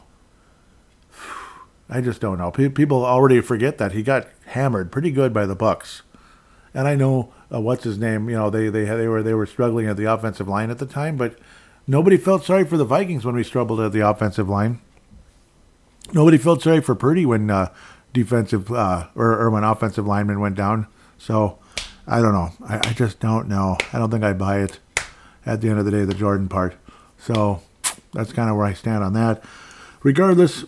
I 1.90 2.00
just 2.00 2.20
don't 2.20 2.38
know. 2.38 2.50
People 2.50 3.04
already 3.04 3.40
forget 3.40 3.78
that 3.78 3.92
he 3.92 4.02
got 4.02 4.28
hammered 4.46 4.92
pretty 4.92 5.10
good 5.10 5.32
by 5.32 5.46
the 5.46 5.56
Bucs, 5.56 6.02
and 6.74 6.86
I 6.88 6.94
know 6.94 7.32
uh, 7.52 7.60
what's 7.60 7.84
his 7.84 7.98
name. 7.98 8.28
You 8.28 8.36
know 8.36 8.50
they 8.50 8.68
they 8.68 8.84
they 8.84 9.08
were 9.08 9.22
they 9.22 9.34
were 9.34 9.46
struggling 9.46 9.86
at 9.86 9.96
the 9.96 10.04
offensive 10.04 10.48
line 10.48 10.70
at 10.70 10.78
the 10.78 10.86
time, 10.86 11.16
but 11.16 11.38
nobody 11.86 12.16
felt 12.16 12.44
sorry 12.44 12.64
for 12.64 12.76
the 12.76 12.84
Vikings 12.84 13.24
when 13.24 13.34
we 13.34 13.44
struggled 13.44 13.80
at 13.80 13.92
the 13.92 14.00
offensive 14.00 14.48
line. 14.48 14.80
Nobody 16.14 16.38
felt 16.38 16.62
sorry 16.62 16.80
for 16.80 16.94
Purdy 16.94 17.26
when 17.26 17.50
uh, 17.50 17.70
defensive 18.14 18.72
uh, 18.72 19.08
or, 19.14 19.38
or 19.38 19.50
when 19.50 19.64
offensive 19.64 20.06
linemen 20.06 20.40
went 20.40 20.54
down. 20.54 20.86
So 21.18 21.58
I 22.08 22.20
don't 22.20 22.32
know. 22.32 22.50
I, 22.66 22.88
I 22.88 22.92
just 22.94 23.20
don't 23.20 23.48
know. 23.48 23.76
I 23.92 23.98
don't 23.98 24.10
think 24.10 24.24
I 24.24 24.32
buy 24.32 24.60
it. 24.60 24.80
At 25.46 25.60
the 25.60 25.68
end 25.68 25.78
of 25.78 25.84
the 25.84 25.90
day, 25.90 26.04
the 26.04 26.14
Jordan 26.14 26.48
part. 26.48 26.74
So 27.18 27.62
that's 28.12 28.32
kind 28.32 28.50
of 28.50 28.56
where 28.56 28.66
I 28.66 28.72
stand 28.72 29.04
on 29.04 29.12
that. 29.14 29.42
Regardless, 30.02 30.64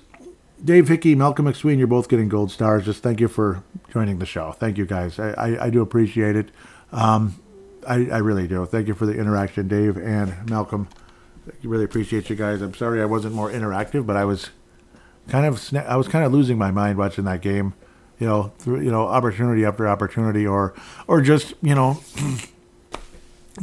Dave 0.64 0.88
Hickey, 0.88 1.14
Malcolm 1.14 1.46
McSween, 1.46 1.78
you're 1.78 1.86
both 1.86 2.08
getting 2.08 2.28
gold 2.28 2.50
stars. 2.50 2.84
Just 2.84 3.02
thank 3.02 3.20
you 3.20 3.28
for 3.28 3.62
joining 3.92 4.18
the 4.18 4.26
show. 4.26 4.52
Thank 4.52 4.78
you 4.78 4.86
guys. 4.86 5.18
I, 5.18 5.30
I, 5.32 5.64
I 5.66 5.70
do 5.70 5.80
appreciate 5.80 6.36
it. 6.36 6.50
Um, 6.92 7.40
I, 7.86 8.06
I 8.10 8.18
really 8.18 8.46
do. 8.46 8.64
Thank 8.66 8.88
you 8.88 8.94
for 8.94 9.06
the 9.06 9.18
interaction, 9.18 9.68
Dave 9.68 9.96
and 9.96 10.48
Malcolm. 10.48 10.88
I 11.46 11.52
really 11.62 11.84
appreciate 11.84 12.28
you 12.30 12.36
guys. 12.36 12.60
I'm 12.60 12.74
sorry 12.74 13.00
I 13.00 13.06
wasn't 13.06 13.34
more 13.34 13.50
interactive, 13.50 14.06
but 14.06 14.16
I 14.16 14.24
was 14.24 14.50
kind 15.28 15.46
of 15.46 15.74
I 15.74 15.96
was 15.96 16.08
kind 16.08 16.24
of 16.24 16.32
losing 16.32 16.58
my 16.58 16.70
mind 16.70 16.98
watching 16.98 17.24
that 17.24 17.40
game. 17.40 17.74
You 18.20 18.26
know, 18.26 18.52
through 18.58 18.82
you 18.82 18.92
know 18.92 19.08
opportunity 19.08 19.64
after 19.64 19.88
opportunity, 19.88 20.46
or 20.46 20.74
or 21.08 21.20
just 21.20 21.54
you 21.62 21.74
know 21.74 22.00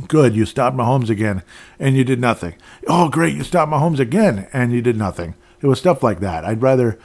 Good, 0.08 0.36
you 0.36 0.46
stopped 0.46 0.76
Mahomes 0.76 1.10
again, 1.10 1.44
and 1.80 1.96
you 1.96 2.04
did 2.04 2.20
nothing. 2.20 2.56
Oh, 2.88 3.10
great, 3.10 3.36
you 3.36 3.44
stopped 3.44 3.72
Mahomes 3.72 4.00
again, 4.00 4.48
and 4.54 4.72
you 4.72 4.82
did 4.82 4.98
nothing. 4.98 5.34
It 5.62 5.68
was 5.68 5.80
stuff 5.80 6.04
like 6.04 6.20
that. 6.20 6.46
I'd 6.46 6.62
rather, 6.62 7.00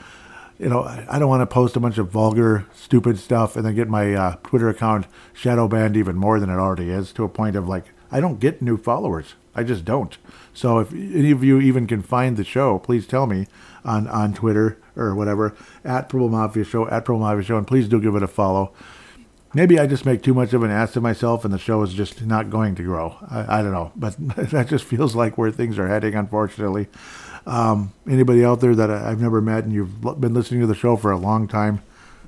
you 0.59 0.69
know, 0.69 0.83
I 0.83 1.17
don't 1.17 1.29
want 1.29 1.41
to 1.41 1.51
post 1.51 1.75
a 1.75 1.79
bunch 1.79 1.97
of 1.97 2.09
vulgar, 2.09 2.67
stupid 2.75 3.17
stuff 3.17 3.55
and 3.55 3.65
then 3.65 3.73
get 3.73 3.89
my 3.89 4.13
uh, 4.13 4.35
Twitter 4.43 4.69
account 4.69 5.07
shadow 5.33 5.67
banned 5.67 5.97
even 5.97 6.15
more 6.15 6.39
than 6.39 6.49
it 6.49 6.59
already 6.59 6.89
is 6.89 7.11
to 7.13 7.23
a 7.23 7.29
point 7.29 7.55
of 7.55 7.67
like, 7.67 7.85
I 8.11 8.19
don't 8.19 8.39
get 8.39 8.61
new 8.61 8.77
followers. 8.77 9.33
I 9.55 9.63
just 9.63 9.85
don't. 9.85 10.15
So 10.53 10.79
if 10.79 10.93
any 10.93 11.31
of 11.31 11.43
you 11.43 11.59
even 11.59 11.87
can 11.87 12.03
find 12.03 12.37
the 12.37 12.43
show, 12.43 12.77
please 12.77 13.07
tell 13.07 13.25
me 13.25 13.47
on, 13.83 14.07
on 14.07 14.33
Twitter 14.33 14.77
or 14.95 15.15
whatever, 15.15 15.55
at 15.83 16.09
Purple 16.09 16.29
Mafia 16.29 16.63
Show, 16.63 16.87
at 16.87 17.05
Purple 17.05 17.19
Mafia 17.19 17.43
Show, 17.43 17.57
and 17.57 17.67
please 17.67 17.87
do 17.87 18.01
give 18.01 18.15
it 18.15 18.23
a 18.23 18.27
follow 18.27 18.73
maybe 19.53 19.79
I 19.79 19.87
just 19.87 20.05
make 20.05 20.23
too 20.23 20.33
much 20.33 20.53
of 20.53 20.63
an 20.63 20.71
ass 20.71 20.95
of 20.95 21.03
myself 21.03 21.45
and 21.45 21.53
the 21.53 21.59
show 21.59 21.81
is 21.83 21.93
just 21.93 22.25
not 22.25 22.49
going 22.49 22.75
to 22.75 22.83
grow. 22.83 23.15
I, 23.29 23.59
I 23.59 23.61
don't 23.61 23.71
know, 23.71 23.91
but 23.95 24.15
that 24.51 24.67
just 24.67 24.85
feels 24.85 25.15
like 25.15 25.37
where 25.37 25.51
things 25.51 25.77
are 25.79 25.87
heading, 25.87 26.15
unfortunately. 26.15 26.87
Um, 27.45 27.93
anybody 28.09 28.43
out 28.43 28.61
there 28.61 28.75
that 28.75 28.89
I've 28.89 29.21
never 29.21 29.41
met 29.41 29.63
and 29.63 29.73
you've 29.73 30.01
been 30.01 30.33
listening 30.33 30.61
to 30.61 30.67
the 30.67 30.75
show 30.75 30.95
for 30.95 31.11
a 31.11 31.17
long 31.17 31.47
time, 31.47 31.81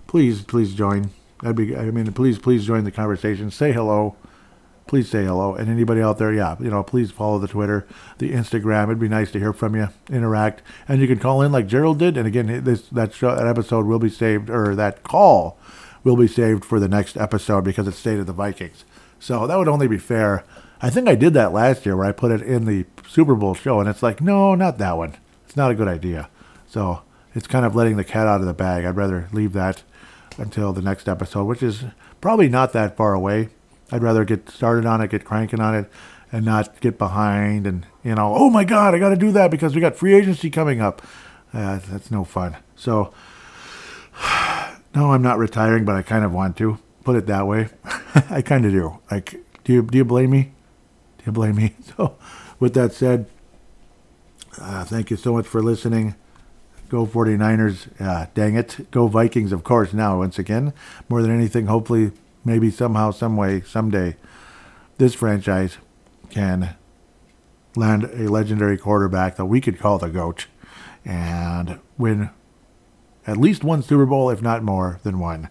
please, 0.08 0.42
please 0.42 0.74
join. 0.74 1.12
That'd 1.42 1.56
be, 1.56 1.76
I 1.76 1.92
mean, 1.92 2.12
please, 2.14 2.40
please 2.40 2.66
join 2.66 2.84
the 2.84 2.92
conversation. 2.92 3.52
Say 3.52 3.72
hello. 3.72 4.16
Please 4.88 5.10
say 5.10 5.24
hello. 5.24 5.56
And 5.56 5.70
anybody 5.70 6.02
out 6.02 6.20
there, 6.20 6.32
yeah, 6.32 6.56
you 6.60 6.70
know, 6.70 6.84
please 6.84 7.10
follow 7.12 7.40
the 7.40 7.48
Twitter, 7.48 7.88
the 8.20 8.32
Instagram. 8.32 8.86
It'd 8.86 9.00
be 9.00 9.08
nice 9.08 9.32
to 9.32 9.40
hear 9.40 9.54
from 9.54 9.76
you, 9.76 9.90
interact, 10.10 10.62
and 10.88 11.02
you 11.02 11.08
can 11.08 11.18
call 11.18 11.42
in 11.42 11.52
like 11.52 11.68
Gerald 11.68 11.98
did. 11.98 12.18
And 12.18 12.28
again, 12.28 12.64
this 12.64 12.84
that 12.90 13.14
show, 13.14 13.36
that 13.36 13.48
episode 13.48 13.86
will 13.86 14.00
be 14.00 14.10
saved, 14.10 14.50
or 14.50 14.76
that 14.76 15.04
call 15.04 15.58
will 16.04 16.16
be 16.16 16.28
saved 16.28 16.64
for 16.64 16.80
the 16.80 16.88
next 16.88 17.18
episode 17.18 17.64
because 17.64 17.88
it's 17.88 17.98
State 17.98 18.20
of 18.20 18.28
the 18.28 18.34
Vikings. 18.34 18.86
So 19.20 19.48
that 19.48 19.58
would 19.58 19.68
only 19.68 19.88
be 19.88 19.98
fair. 19.98 20.44
I 20.82 20.92
think 20.92 21.08
I 21.08 21.16
did 21.16 21.34
that 21.34 21.52
last 21.52 21.86
year 21.86 21.98
where 21.98 22.06
I 22.06 22.12
put 22.12 22.32
it 22.32 22.42
in 22.42 22.66
the 22.66 22.86
Super 23.08 23.34
Bowl 23.34 23.56
show, 23.56 23.80
and 23.80 23.90
it's 23.90 24.04
like, 24.04 24.22
no, 24.22 24.54
not 24.54 24.78
that 24.78 24.98
one. 24.98 25.16
It's 25.46 25.56
not 25.56 25.72
a 25.72 25.76
good 25.76 25.88
idea. 25.88 26.30
So 26.68 27.02
it's 27.34 27.48
kind 27.48 27.66
of 27.66 27.76
letting 27.76 27.98
the 27.98 28.04
cat 28.04 28.28
out 28.28 28.42
of 28.42 28.48
the 28.48 28.54
bag. 28.54 28.86
I'd 28.86 28.96
rather 28.96 29.28
leave 29.32 29.54
that 29.54 29.82
until 30.38 30.74
the 30.74 30.82
next 30.82 31.10
episode, 31.10 31.46
which 31.46 31.64
is 31.64 31.86
probably 32.22 32.50
not 32.50 32.72
that 32.74 32.96
far 32.96 33.14
away. 33.14 33.50
I'd 33.92 34.04
rather 34.04 34.26
get 34.26 34.50
started 34.50 34.86
on 34.86 35.02
it, 35.02 35.12
get 35.12 35.26
cranking 35.26 35.60
on 35.60 35.76
it, 35.76 35.90
and 36.32 36.46
not 36.46 36.80
get 36.82 36.98
behind 36.98 37.68
and, 37.68 37.86
you 38.04 38.16
know, 38.16 38.34
oh 38.36 38.50
my 38.50 38.64
God, 38.64 38.96
I 38.96 39.00
got 39.00 39.10
to 39.10 39.16
do 39.16 39.32
that 39.34 39.52
because 39.52 39.76
we 39.76 39.82
got 39.82 39.96
free 39.96 40.14
agency 40.14 40.50
coming 40.50 40.82
up. 40.82 41.02
Uh, 41.54 41.80
that's 41.90 42.12
no 42.12 42.24
fun. 42.24 42.58
So 42.76 43.14
no, 44.96 45.12
I'm 45.12 45.22
not 45.22 45.38
retiring, 45.38 45.86
but 45.86 45.96
I 45.96 46.02
kind 46.02 46.26
of 46.26 46.34
want 46.34 46.58
to. 46.58 46.80
Put 47.04 47.16
it 47.16 47.28
that 47.28 47.46
way. 47.46 47.68
I 48.32 48.42
kind 48.42 48.66
of 48.66 48.72
do. 48.72 49.00
Like, 49.12 49.44
do 49.64 49.74
you 49.74 49.84
do 49.84 49.98
you 50.00 50.06
blame 50.06 50.32
me? 50.32 50.54
Do 51.20 51.26
you 51.28 51.32
blame 51.32 51.56
me? 51.56 51.76
So, 51.96 52.18
with 52.60 52.74
that 52.74 52.94
said, 52.94 53.28
uh, 54.60 54.84
thank 54.86 55.12
you 55.12 55.18
so 55.18 55.34
much 55.34 55.46
for 55.46 55.62
listening. 55.62 56.16
Go 56.90 57.06
49ers. 57.06 57.90
Uh, 58.02 58.28
dang 58.34 58.56
it. 58.56 58.90
Go 58.92 59.08
Vikings, 59.08 59.52
of 59.52 59.64
course, 59.64 59.94
now, 59.94 60.18
once 60.18 60.40
again. 60.40 60.74
More 61.10 61.22
than 61.22 61.32
anything, 61.32 61.68
hopefully, 61.68 62.12
maybe 62.46 62.72
somehow, 62.72 63.12
some 63.12 63.36
way, 63.36 63.62
someday, 63.62 64.16
this 64.98 65.14
franchise 65.14 65.78
can 66.30 66.76
land 67.76 68.06
a 68.06 68.30
legendary 68.30 68.78
quarterback 68.78 69.36
that 69.36 69.46
we 69.46 69.60
could 69.60 69.80
call 69.80 69.98
the 69.98 70.10
GOAT 70.10 70.48
and 71.04 71.80
win 71.98 72.30
at 73.28 73.38
least 73.38 73.64
one 73.64 73.82
Super 73.82 74.06
Bowl, 74.06 74.30
if 74.30 74.42
not 74.42 74.64
more 74.64 75.00
than 75.04 75.20
one. 75.20 75.50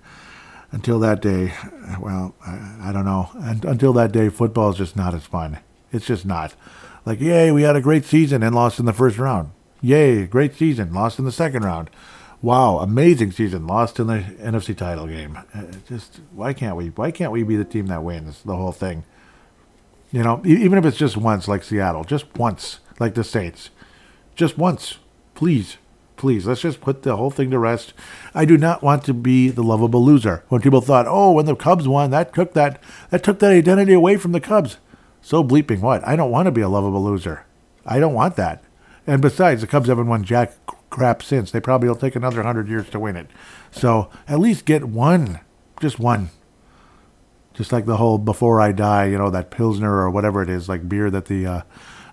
Until 0.71 0.99
that 1.01 1.21
day, 1.21 1.55
well, 2.01 2.35
I, 2.45 2.89
I 2.89 2.93
don't 2.93 3.05
know. 3.05 3.31
And 3.35 3.65
until 3.65 3.93
that 3.93 4.11
day, 4.11 4.29
football 4.29 4.71
is 4.71 4.77
just 4.77 4.97
not 4.97 5.15
as 5.15 5.25
fun. 5.25 5.59
It's 5.93 6.07
just 6.07 6.27
not. 6.27 6.55
Like, 7.07 7.21
yay, 7.21 7.53
we 7.53 7.63
had 7.63 7.77
a 7.77 7.81
great 7.81 8.05
season 8.05 8.43
and 8.43 8.55
lost 8.55 8.81
in 8.81 8.87
the 8.87 8.93
first 8.93 9.19
round. 9.19 9.51
Yay, 9.81 10.27
great 10.27 10.55
season, 10.55 10.93
lost 10.93 11.19
in 11.19 11.25
the 11.25 11.33
second 11.33 11.65
round. 11.65 11.91
Wow, 12.45 12.81
amazing 12.81 13.33
season, 13.33 13.67
lost 13.67 13.99
in 13.99 14.07
the 14.07 14.19
NFC 14.19 14.77
title 14.77 15.07
game. 15.07 15.39
Uh, 15.55 15.63
just 15.89 16.21
why 16.31 16.53
can't 16.53 16.77
we? 16.77 16.89
Why 16.89 17.11
can't 17.11 17.33
we 17.33 17.43
be 17.43 17.57
the 17.57 17.65
team 17.65 17.87
that 17.87 18.03
wins 18.03 18.43
the 18.43 18.55
whole 18.55 18.71
thing? 18.71 19.05
You 20.13 20.23
know, 20.23 20.43
even 20.45 20.77
if 20.77 20.85
it's 20.85 20.99
just 20.99 21.17
once, 21.17 21.49
like 21.49 21.65
Seattle, 21.65 22.05
just 22.05 22.27
once, 22.37 22.81
like 23.01 23.15
the 23.15 23.25
Saints, 23.25 23.71
just 24.37 24.59
once, 24.59 24.99
please, 25.35 25.79
please. 26.19 26.47
Let's 26.47 26.61
just 26.61 26.83
put 26.83 27.03
the 27.03 27.17
whole 27.17 27.31
thing 27.31 27.51
to 27.51 27.59
rest. 27.59 27.95
I 28.35 28.45
do 28.45 28.59
not 28.59 28.83
want 28.83 29.05
to 29.05 29.15
be 29.15 29.49
the 29.49 29.63
lovable 29.63 30.05
loser. 30.05 30.45
When 30.51 30.61
people 30.61 30.83
thought, 30.83 31.07
oh, 31.09 31.33
when 31.33 31.47
the 31.47 31.57
Cubs 31.57 31.89
won, 31.89 32.11
that 32.11 32.35
took 32.35 32.53
that 32.53 32.79
that 33.09 33.25
took 33.25 33.39
that 33.39 33.53
identity 33.53 33.95
away 33.95 34.19
from 34.19 34.33
the 34.33 34.41
Cubs. 34.41 34.77
So 35.23 35.43
bleeping 35.43 35.81
what? 35.81 36.07
I 36.07 36.15
don't 36.15 36.31
want 36.31 36.45
to 36.45 36.53
be 36.53 36.61
a 36.61 36.69
lovable 36.69 37.03
loser. 37.03 37.47
I 37.87 37.99
don't 37.99 38.13
want 38.13 38.37
that. 38.37 38.63
And 39.07 39.23
besides, 39.23 39.63
the 39.63 39.67
Cubs 39.67 39.89
haven't 39.89 40.09
won 40.09 40.25
jack 40.25 40.53
crap 40.95 41.25
since. 41.25 41.51
They 41.51 41.61
probably 41.61 41.89
will 41.89 41.97
take 41.97 42.15
another 42.15 42.43
hundred 42.43 42.69
years 42.69 42.89
to 42.91 43.01
win 43.01 43.17
it. 43.17 43.27
So 43.73 44.11
at 44.29 44.39
least 44.39 44.65
get 44.65 44.85
one, 44.85 45.41
just 45.81 45.99
one. 45.99 46.31
Just 47.53 47.73
like 47.73 47.85
the 47.85 47.97
whole 47.97 48.17
"Before 48.17 48.61
I 48.61 48.71
Die," 48.71 49.07
you 49.07 49.19
know, 49.19 49.31
that 49.31 49.51
Pilsner 49.51 49.99
or 49.99 50.11
whatever 50.11 50.41
it 50.41 50.49
is, 50.49 50.69
like 50.69 50.89
beer 50.89 51.11
that 51.11 51.27
the 51.27 51.47
uh, 51.47 51.63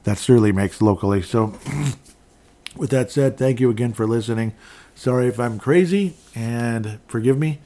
that 0.03 0.17
Surly 0.17 0.51
makes 0.51 0.81
locally. 0.81 1.21
So, 1.21 1.53
with 2.75 2.89
that 2.89 3.11
said, 3.11 3.37
thank 3.37 3.59
you 3.59 3.69
again 3.69 3.93
for 3.93 4.07
listening. 4.07 4.53
Sorry 4.95 5.27
if 5.27 5.39
I'm 5.39 5.59
crazy, 5.59 6.15
and 6.35 6.99
forgive 7.07 7.37
me. 7.37 7.59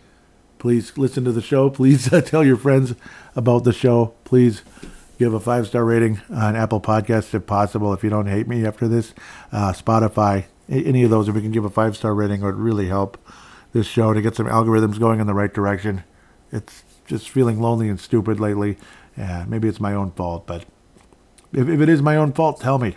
Please 0.58 0.98
listen 0.98 1.24
to 1.24 1.32
the 1.32 1.42
show. 1.42 1.70
Please 1.70 2.12
uh, 2.14 2.22
tell 2.22 2.44
your 2.44 2.58
friends 2.58 2.94
about 3.36 3.64
the 3.64 3.74
show. 3.74 4.14
Please 4.26 4.64
give 5.18 5.34
a 5.34 5.40
five 5.40 5.68
star 5.68 5.86
rating 5.86 6.22
on 6.30 6.58
Apple 6.58 6.82
Podcasts 6.82 7.34
if 7.34 7.46
possible. 7.46 7.94
If 7.94 8.04
you 8.04 8.10
don't 8.10 8.28
hate 8.28 8.48
me 8.48 8.66
after 8.66 8.88
this, 8.88 9.14
uh, 9.52 9.72
Spotify, 9.72 10.46
any 10.70 11.04
of 11.04 11.10
those, 11.10 11.28
if 11.28 11.36
we 11.36 11.42
can 11.42 11.52
give 11.52 11.66
a 11.66 11.70
five 11.70 11.96
star 11.96 12.14
rating, 12.14 12.42
it 12.42 12.46
would 12.46 12.56
really 12.56 12.88
help 12.88 13.18
this 13.74 13.88
show 13.88 14.14
to 14.14 14.22
get 14.22 14.36
some 14.36 14.48
algorithms 14.48 15.00
going 15.00 15.20
in 15.20 15.28
the 15.28 15.34
right 15.34 15.54
direction. 15.54 16.04
It's 16.52 16.84
just 17.06 17.30
feeling 17.30 17.60
lonely 17.60 17.90
and 17.90 18.00
stupid 18.00 18.40
lately. 18.40 18.78
Yeah, 19.18 19.46
maybe 19.48 19.68
it's 19.68 19.80
my 19.80 19.94
own 19.94 20.12
fault, 20.12 20.46
but 20.46 20.66
if, 21.54 21.70
if 21.70 21.82
it 21.82 21.90
is 21.90 22.02
my 22.02 22.16
own 22.16 22.34
fault, 22.34 22.60
tell 22.60 22.80
me. 22.80 22.96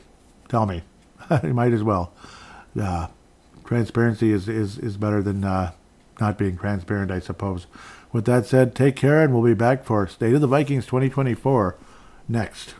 Tell 0.49 0.67
me. 0.67 0.83
you 1.43 1.55
might 1.55 1.73
as 1.73 1.83
well. 1.83 2.13
Uh, 2.81 3.09
transparency 3.65 4.33
is, 4.33 4.49
is, 4.49 4.79
is 4.79 4.97
better 4.97 5.23
than 5.23 5.45
uh, 5.45 5.73
not 6.21 6.39
being 6.39 6.57
transparent, 6.57 7.11
I 7.11 7.21
suppose. 7.21 7.67
With 8.13 8.25
that 8.25 8.47
said, 8.47 8.75
take 8.75 8.97
care, 8.97 9.23
and 9.23 9.35
we'll 9.35 9.45
be 9.45 9.55
back 9.55 9.85
for 9.85 10.07
State 10.07 10.35
of 10.35 10.41
the 10.41 10.47
Vikings 10.47 10.87
2024 10.87 11.77
next. 12.29 12.75